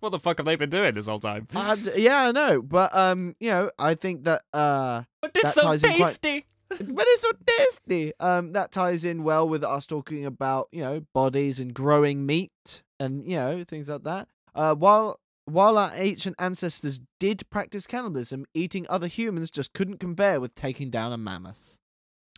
What 0.00 0.10
the 0.12 0.18
fuck 0.18 0.38
have 0.38 0.46
they 0.46 0.56
been 0.56 0.70
doing 0.70 0.94
this 0.94 1.06
whole 1.06 1.18
time? 1.18 1.46
Uh, 1.54 1.76
yeah, 1.94 2.22
I 2.28 2.32
know, 2.32 2.62
but 2.62 2.94
um, 2.96 3.36
you 3.38 3.50
know, 3.50 3.70
I 3.78 3.94
think 3.94 4.24
that 4.24 4.42
uh, 4.54 5.02
But 5.20 5.32
it's 5.34 5.54
that 5.54 5.60
so 5.60 5.62
ties 5.62 5.84
in 5.84 5.90
quite- 5.96 6.06
tasty. 6.22 6.46
but 6.70 7.04
it's 7.06 7.20
so 7.20 7.32
tasty. 7.44 8.12
Um, 8.18 8.52
that 8.52 8.72
ties 8.72 9.04
in 9.04 9.24
well 9.24 9.46
with 9.46 9.62
us 9.62 9.84
talking 9.86 10.24
about 10.24 10.68
you 10.72 10.80
know 10.82 11.02
bodies 11.12 11.60
and 11.60 11.74
growing 11.74 12.24
meat 12.24 12.82
and 12.98 13.26
you 13.28 13.36
know 13.36 13.62
things 13.68 13.90
like 13.90 14.04
that. 14.04 14.26
Uh, 14.54 14.74
while 14.74 15.20
while 15.52 15.76
our 15.78 15.90
ancient 15.94 16.36
ancestors 16.38 17.00
did 17.18 17.48
practice 17.50 17.86
cannibalism, 17.86 18.46
eating 18.54 18.86
other 18.88 19.06
humans 19.06 19.50
just 19.50 19.72
couldn't 19.72 19.98
compare 19.98 20.40
with 20.40 20.54
taking 20.54 20.90
down 20.90 21.12
a 21.12 21.18
mammoth. 21.18 21.78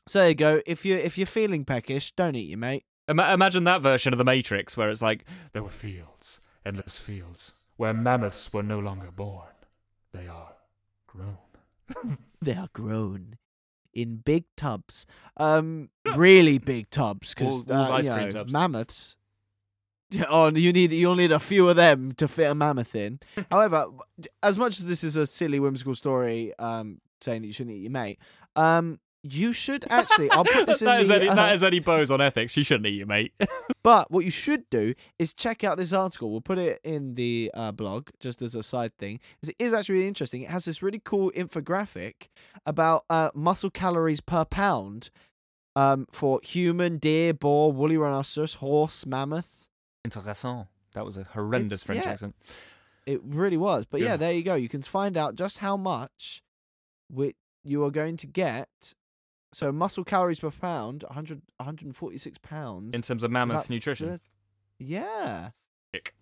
So 0.09 0.19
there 0.21 0.29
you 0.31 0.35
go. 0.35 0.61
If 0.67 0.85
you're 0.85 0.99
if 0.99 1.17
you're 1.17 1.27
feeling 1.27 1.65
peckish, 1.65 2.13
don't 2.13 2.35
eat 2.35 2.49
your 2.49 2.59
mate. 2.59 2.85
Ima- 3.09 3.33
imagine 3.33 3.65
that 3.65 3.83
version 3.83 4.13
of 4.13 4.19
the 4.19 4.25
Matrix 4.25 4.77
where 4.77 4.91
it's 4.91 5.03
like, 5.03 5.25
There 5.53 5.63
were 5.63 5.71
fields, 5.71 6.41
endless 6.65 6.99
fields, 6.99 7.63
where 7.77 7.93
mammoths 7.95 8.53
were 8.53 8.63
no 8.63 8.79
longer 8.79 9.11
born. 9.11 9.49
They 10.13 10.27
are 10.29 10.55
grown. 11.07 11.39
They 12.41 12.55
are 12.55 12.69
grown 12.73 13.37
in 13.95 14.17
big 14.17 14.45
tubs, 14.57 15.07
um, 15.37 15.91
really 16.17 16.59
big 16.59 16.91
tubs, 16.91 17.35
because 17.35 17.71
uh, 17.71 17.89
ice 17.93 18.07
you 18.09 18.13
cream 18.13 18.27
know, 18.27 18.33
tubs. 18.33 18.53
mammoths. 18.53 19.17
Oh, 20.29 20.51
you 20.51 20.73
need 20.73 20.93
you'll 20.93 21.15
need 21.15 21.33
a 21.33 21.41
few 21.41 21.69
of 21.69 21.77
them 21.77 22.13
to 22.13 22.29
fit 22.29 22.51
a 22.51 22.55
mammoth 22.55 22.95
in. 22.95 23.21
However, 23.51 23.87
as 24.43 24.59
much 24.59 24.79
as 24.79 24.87
this 24.87 25.05
is 25.05 25.17
a 25.17 25.27
silly 25.27 25.61
whimsical 25.61 25.95
story, 25.95 26.53
um, 26.59 27.01
saying 27.21 27.43
that 27.43 27.47
you 27.47 27.53
shouldn't 27.53 27.77
eat 27.77 27.83
your 27.83 27.91
mate, 27.91 28.19
um, 28.57 28.99
you 29.23 29.53
should 29.53 29.85
actually. 29.91 30.31
I'll 30.31 30.45
put 30.45 30.67
this 30.67 30.81
in 30.83 30.87
that, 30.87 31.01
is 31.01 31.09
the. 31.09 31.17
Eddy, 31.17 31.29
uh, 31.29 31.35
that 31.35 31.55
is 31.55 31.63
Eddy 31.63 31.83
on 31.87 32.21
ethics. 32.21 32.57
You 32.57 32.65
shouldn't 32.65 32.87
eat 32.87 32.97
your 32.97 33.07
mate. 33.07 33.33
But 33.83 34.11
what 34.11 34.25
you 34.25 34.31
should 34.31 34.69
do 34.71 34.95
is 35.19 35.35
check 35.35 35.65
out 35.65 35.77
this 35.77 35.93
article. 35.93 36.31
We'll 36.31 36.41
put 36.41 36.59
it 36.59 36.81
in 36.85 37.15
the 37.15 37.51
uh, 37.55 37.73
blog 37.73 38.09
just 38.21 38.43
as 38.43 38.55
a 38.55 38.63
side 38.63 38.97
thing. 38.97 39.21
It 39.43 39.57
is 39.59 39.75
actually 39.75 39.97
really 39.97 40.09
interesting. 40.09 40.43
It 40.43 40.51
has 40.51 40.65
this 40.65 40.83
really 40.83 41.01
cool 41.05 41.31
infographic 41.33 42.29
about 42.65 43.05
uh, 43.11 43.31
muscle 43.35 43.71
calories 43.71 44.21
per 44.21 44.45
pound 44.45 45.11
um, 45.75 46.07
for 46.13 46.41
human, 46.43 46.99
deer, 46.99 47.35
boar, 47.35 47.73
woolly 47.73 47.97
rhinoceros, 47.97 48.55
horse, 48.55 49.07
mammoth. 49.07 49.62
Intéressant. 50.05 50.67
That 50.95 51.05
was 51.05 51.17
a 51.17 51.25
horrendous 51.25 51.73
It's- 51.73 51.83
French 51.85 52.05
yeah. 52.05 52.11
accent. 52.13 52.35
It 53.07 53.21
really 53.25 53.57
was. 53.57 53.87
But 53.87 54.01
yeah, 54.01 54.09
Yeah. 54.13 54.17
there 54.17 54.33
you 54.33 54.43
go. 54.43 54.55
You 54.55 54.69
can 54.69 54.83
find 54.83 55.17
out 55.17 55.35
just 55.35 55.59
how 55.59 55.77
much 55.77 56.43
wi- 57.11 57.35
you 57.65 57.85
are 57.85 57.91
going 57.91 58.17
to 58.19 58.27
get. 58.27 58.95
So 59.53 59.71
muscle 59.73 60.05
calories 60.05 60.41
per 60.41 60.51
pound, 60.51 61.03
100, 61.05 61.43
146 61.59 62.39
pounds. 62.39 62.95
In 62.95 63.03
terms 63.03 63.23
of 63.25 63.31
mammoth 63.31 63.57
About 63.57 63.71
nutrition. 63.71 64.19
Yeah. 64.79 65.51
Sick. 65.95 66.15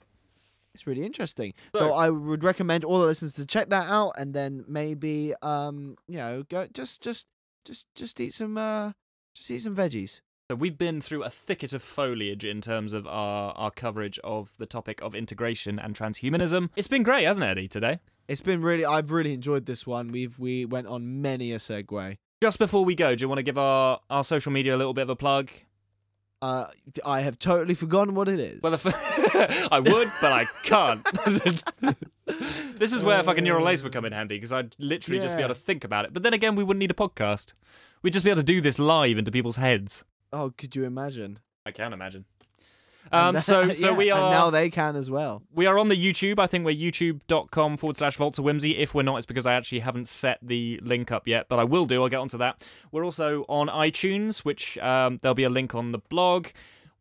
It's 0.75 0.87
really 0.87 1.05
interesting. 1.05 1.55
So, 1.75 1.89
So- 1.89 1.93
I 1.95 2.11
would 2.11 2.45
recommend 2.45 2.85
all 2.85 3.01
the 3.01 3.07
listeners 3.07 3.35
to 3.35 3.47
check 3.47 3.69
that 3.71 3.89
out 3.91 4.13
and 4.17 4.35
then 4.35 4.65
maybe 4.69 5.35
um 5.43 5.97
you 6.07 6.17
know 6.19 6.45
go 6.49 6.67
just 6.69 7.03
just 7.03 7.27
just 7.65 7.87
just 7.95 8.21
eat 8.21 8.33
some 8.33 8.57
uh 8.57 8.93
just 9.35 9.51
eat 9.51 9.61
some 9.61 9.75
veggies. 9.77 10.21
So 10.51 10.57
we've 10.57 10.77
been 10.77 11.01
through 11.01 11.23
a 11.23 11.31
thicket 11.31 11.73
of 11.73 11.81
foliage 11.81 12.45
in 12.45 12.61
terms 12.61 12.93
of 12.93 13.07
our, 13.07 13.53
our 13.53 13.71
coverage 13.71 14.19
of 14.25 14.51
the 14.59 14.67
topic 14.67 15.01
of 15.01 15.15
integration 15.15 15.79
and 15.79 15.95
transhumanism. 15.95 16.71
It's 16.75 16.89
been 16.89 17.05
great, 17.05 17.23
hasn't 17.23 17.47
it, 17.47 17.51
Eddy, 17.51 17.69
today? 17.69 18.01
It's 18.27 18.41
been 18.41 18.61
really 18.61 18.85
I've 18.85 19.13
really 19.13 19.33
enjoyed 19.33 19.67
this 19.67 19.87
one. 19.87 20.11
We've 20.11 20.37
we 20.41 20.65
went 20.65 20.89
on 20.89 21.23
many 21.23 21.53
a 21.53 21.59
segue. 21.59 22.17
Just 22.43 22.59
before 22.59 22.85
we 22.85 22.97
go, 22.97 23.15
do 23.15 23.23
you 23.23 23.29
want 23.29 23.39
to 23.39 23.45
give 23.45 23.59
our, 23.59 24.01
our 24.11 24.25
social 24.25 24.51
media 24.51 24.75
a 24.75 24.77
little 24.77 24.93
bit 24.93 25.03
of 25.03 25.11
a 25.11 25.15
plug? 25.15 25.53
Uh 26.43 26.67
I 27.07 27.21
have 27.21 27.39
totally 27.39 27.75
forgotten 27.75 28.17
what 28.17 28.29
it 28.29 28.41
is. 28.41 28.61
Well, 28.61 28.75
if, 28.75 28.87
I 29.73 29.79
would, 29.79 30.09
but 30.21 30.33
I 30.33 30.47
can't. 30.65 31.05
this 32.77 32.93
is 32.93 33.05
where 33.05 33.23
fucking 33.23 33.45
neural 33.45 33.65
lace 33.65 33.85
would 33.85 33.93
come 33.93 34.05
in 34.05 34.13
handy 34.13 34.35
because 34.35 34.51
I'd 34.51 34.75
literally 34.81 35.21
just 35.21 35.37
be 35.37 35.45
able 35.45 35.55
to 35.55 35.61
think 35.61 35.85
about 35.85 36.07
it. 36.07 36.13
But 36.13 36.25
then 36.25 36.35
again, 36.35 36.57
we 36.57 36.65
wouldn't 36.65 36.81
need 36.81 36.91
a 36.91 36.95
podcast. 36.95 37.53
We'd 38.03 38.15
just 38.15 38.25
be 38.25 38.33
able 38.33 38.41
to 38.41 38.45
do 38.45 38.61
this 38.61 38.81
live 38.81 39.17
into 39.17 39.31
people's 39.31 39.55
heads. 39.55 40.05
Oh, 40.33 40.53
could 40.57 40.77
you 40.77 40.85
imagine? 40.85 41.41
I 41.67 41.73
can 41.73 41.93
imagine. 41.93 42.25
Um, 43.13 43.35
that- 43.35 43.43
so, 43.45 43.73
so 43.73 43.91
yeah, 43.93 43.97
we 43.97 44.11
and 44.11 44.21
are 44.21 44.31
now 44.31 44.51
they 44.51 44.69
can 44.69 44.95
as 44.95 45.11
well. 45.11 45.43
we 45.55 45.65
are 45.67 45.79
on 45.79 45.89
the 45.89 45.97
YouTube. 45.97 46.39
I 46.39 46.47
think 46.47 46.67
we're 46.67 46.77
youtube.com 46.77 47.79
forward 47.79 47.97
slash 47.97 48.17
Vaults 48.17 48.39
of 48.39 48.45
Whimsy. 48.45 48.77
If 48.77 48.95
we're 48.95 49.03
not, 49.03 49.17
it's 49.17 49.25
because 49.27 49.47
I 49.47 49.55
actually 49.55 49.79
haven't 49.81 50.07
set 50.07 50.39
the 50.43 50.79
link 50.83 51.11
up 51.11 51.27
yet, 51.27 51.47
but 51.49 51.59
I 51.59 51.65
will 51.65 51.87
do. 51.87 52.03
I'll 52.03 52.11
get 52.11 52.19
onto 52.19 52.37
that. 52.39 52.63
We're 52.93 53.05
also 53.05 53.47
on 53.49 53.69
iTunes, 53.69 54.41
which 54.41 54.77
um, 54.79 55.19
there'll 55.23 55.35
be 55.35 55.45
a 55.45 55.51
link 55.51 55.75
on 55.75 55.93
the 55.93 55.99
blog. 55.99 56.49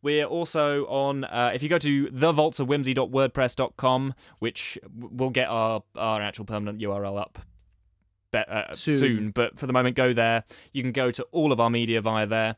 We're 0.02 0.24
also 0.26 0.86
on, 0.86 1.26
uh, 1.26 1.52
if 1.54 1.62
you 1.62 1.68
go 1.68 1.78
to 1.80 2.08
thevaultsofwhimsy.wordpress.com, 2.08 4.14
which 4.40 4.80
w- 4.84 5.10
we'll 5.14 5.30
get 5.30 5.50
our, 5.50 5.84
our 5.96 6.22
actual 6.22 6.46
permanent 6.46 6.80
URL 6.82 7.20
up 7.20 7.40
be- 8.32 8.38
uh, 8.40 8.74
Soon. 8.74 8.98
soon, 9.00 9.32
but 9.32 9.60
for 9.60 9.68
the 9.68 9.74
moment, 9.74 9.98
go 9.98 10.14
there. 10.14 10.46
You 10.72 10.82
can 10.82 10.94
go 10.94 11.12
to 11.12 11.24
all 11.32 11.52
of 11.52 11.60
our 11.60 11.70
media 11.70 12.00
via 12.02 12.26
there. 12.26 12.56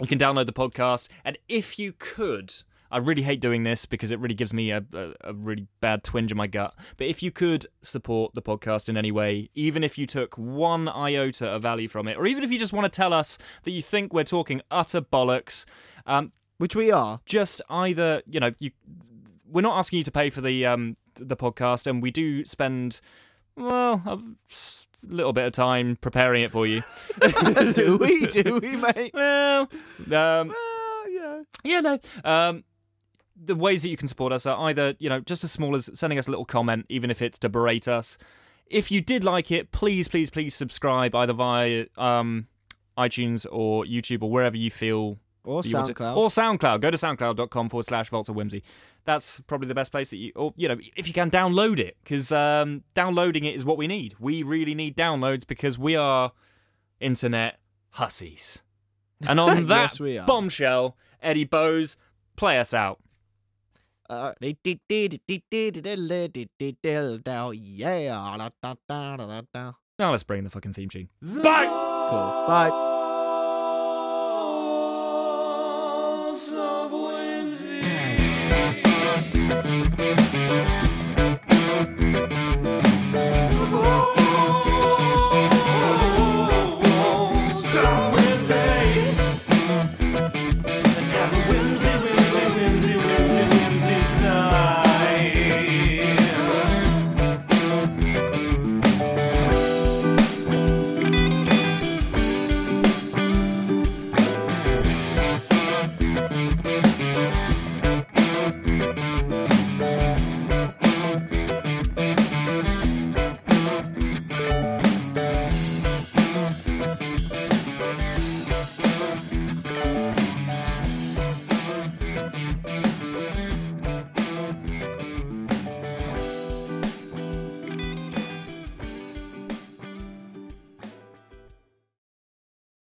You 0.00 0.06
can 0.06 0.18
download 0.18 0.46
the 0.46 0.52
podcast, 0.52 1.08
and 1.24 1.38
if 1.48 1.78
you 1.78 1.92
could, 1.98 2.52
I 2.90 2.98
really 2.98 3.22
hate 3.22 3.40
doing 3.40 3.62
this 3.62 3.86
because 3.86 4.10
it 4.10 4.18
really 4.18 4.34
gives 4.34 4.52
me 4.52 4.70
a, 4.70 4.84
a, 4.92 5.12
a 5.22 5.32
really 5.34 5.66
bad 5.80 6.02
twinge 6.02 6.30
in 6.32 6.36
my 6.36 6.46
gut. 6.46 6.74
But 6.96 7.06
if 7.06 7.22
you 7.22 7.30
could 7.30 7.66
support 7.82 8.34
the 8.34 8.42
podcast 8.42 8.88
in 8.88 8.96
any 8.96 9.12
way, 9.12 9.48
even 9.54 9.84
if 9.84 9.96
you 9.98 10.06
took 10.06 10.36
one 10.36 10.88
iota 10.88 11.48
of 11.48 11.62
value 11.62 11.88
from 11.88 12.08
it, 12.08 12.16
or 12.16 12.26
even 12.26 12.42
if 12.42 12.50
you 12.50 12.58
just 12.58 12.72
want 12.72 12.84
to 12.90 12.94
tell 12.94 13.12
us 13.12 13.38
that 13.62 13.70
you 13.70 13.80
think 13.82 14.12
we're 14.12 14.24
talking 14.24 14.60
utter 14.70 15.00
bollocks, 15.00 15.64
um, 16.06 16.32
Which 16.58 16.74
we 16.74 16.90
are. 16.90 17.20
just 17.26 17.62
either 17.70 18.22
you 18.26 18.40
know 18.40 18.50
you 18.58 18.70
we're 19.46 19.60
not 19.62 19.78
asking 19.78 19.98
you 19.98 20.02
to 20.04 20.10
pay 20.12 20.30
for 20.30 20.40
the 20.40 20.64
um 20.66 20.96
the 21.16 21.36
podcast 21.36 21.86
and 21.86 22.02
we 22.02 22.10
do 22.10 22.44
spend 22.44 23.00
well 23.56 24.02
s- 24.50 24.86
little 25.06 25.32
bit 25.32 25.44
of 25.46 25.52
time 25.52 25.96
preparing 26.00 26.42
it 26.42 26.50
for 26.50 26.66
you 26.66 26.82
do 27.74 27.96
we? 27.96 28.26
Do 28.30 28.58
we, 28.60 28.76
mate? 28.76 29.10
well 29.14 29.62
um 29.62 30.54
Ah, 30.54 31.04
yeah. 31.10 31.42
yeah 31.64 31.80
no 31.80 31.98
um 32.24 32.64
the 33.44 33.54
ways 33.56 33.82
that 33.82 33.88
you 33.88 33.96
can 33.96 34.06
support 34.08 34.32
us 34.32 34.46
are 34.46 34.68
either 34.68 34.94
you 34.98 35.08
know 35.08 35.20
just 35.20 35.42
as 35.44 35.50
small 35.50 35.74
as 35.74 35.90
sending 35.98 36.18
us 36.18 36.28
a 36.28 36.30
little 36.30 36.44
comment 36.44 36.86
even 36.88 37.10
if 37.10 37.20
it's 37.20 37.38
to 37.40 37.48
berate 37.48 37.88
us 37.88 38.16
if 38.66 38.90
you 38.90 39.00
did 39.00 39.24
like 39.24 39.50
it 39.50 39.72
please 39.72 40.06
please 40.08 40.30
please 40.30 40.54
subscribe 40.54 41.14
either 41.14 41.32
via 41.32 41.86
um 41.98 42.46
iTunes 42.96 43.46
or 43.50 43.84
YouTube 43.84 44.22
or 44.22 44.30
wherever 44.30 44.56
you 44.56 44.70
feel 44.70 45.18
Or 45.44 45.62
you 45.64 45.74
want 45.74 45.86
to- 45.88 45.94
SoundCloud. 45.94 46.16
or 46.16 46.28
SoundCloud. 46.28 46.80
Go 46.82 46.90
to 46.90 46.96
soundcloud.com 46.98 47.70
forward 47.70 47.86
slash 47.86 48.10
Vaults 48.10 48.28
of 48.28 48.36
Whimsy. 48.36 48.62
That's 49.04 49.40
probably 49.42 49.66
the 49.68 49.74
best 49.74 49.90
place 49.90 50.10
that 50.10 50.16
you, 50.18 50.32
or, 50.36 50.54
you 50.56 50.68
know, 50.68 50.78
if 50.96 51.08
you 51.08 51.14
can 51.14 51.30
download 51.30 51.80
it, 51.80 51.96
because 52.04 52.30
um, 52.30 52.84
downloading 52.94 53.44
it 53.44 53.54
is 53.54 53.64
what 53.64 53.76
we 53.76 53.86
need. 53.88 54.14
We 54.20 54.42
really 54.44 54.74
need 54.74 54.96
downloads 54.96 55.46
because 55.46 55.76
we 55.78 55.96
are 55.96 56.32
internet 57.00 57.58
hussies. 57.90 58.62
And 59.26 59.40
on 59.40 59.66
that 59.66 59.82
Yes, 59.82 60.00
we 60.00 60.18
are. 60.18 60.26
bombshell, 60.26 60.96
Eddy 61.20 61.44
Bose, 61.44 61.96
play 62.36 62.60
us 62.60 62.72
out. 62.72 63.00
Uh, 64.08 64.32
yeah. 64.40 64.52
Now 69.98 70.10
let's 70.10 70.22
bring 70.22 70.38
in 70.38 70.44
the 70.44 70.50
fucking 70.50 70.74
theme 70.74 70.88
tune. 70.88 71.08
Bye! 71.22 71.66
Cool. 71.66 72.46
Bye. 72.46 72.88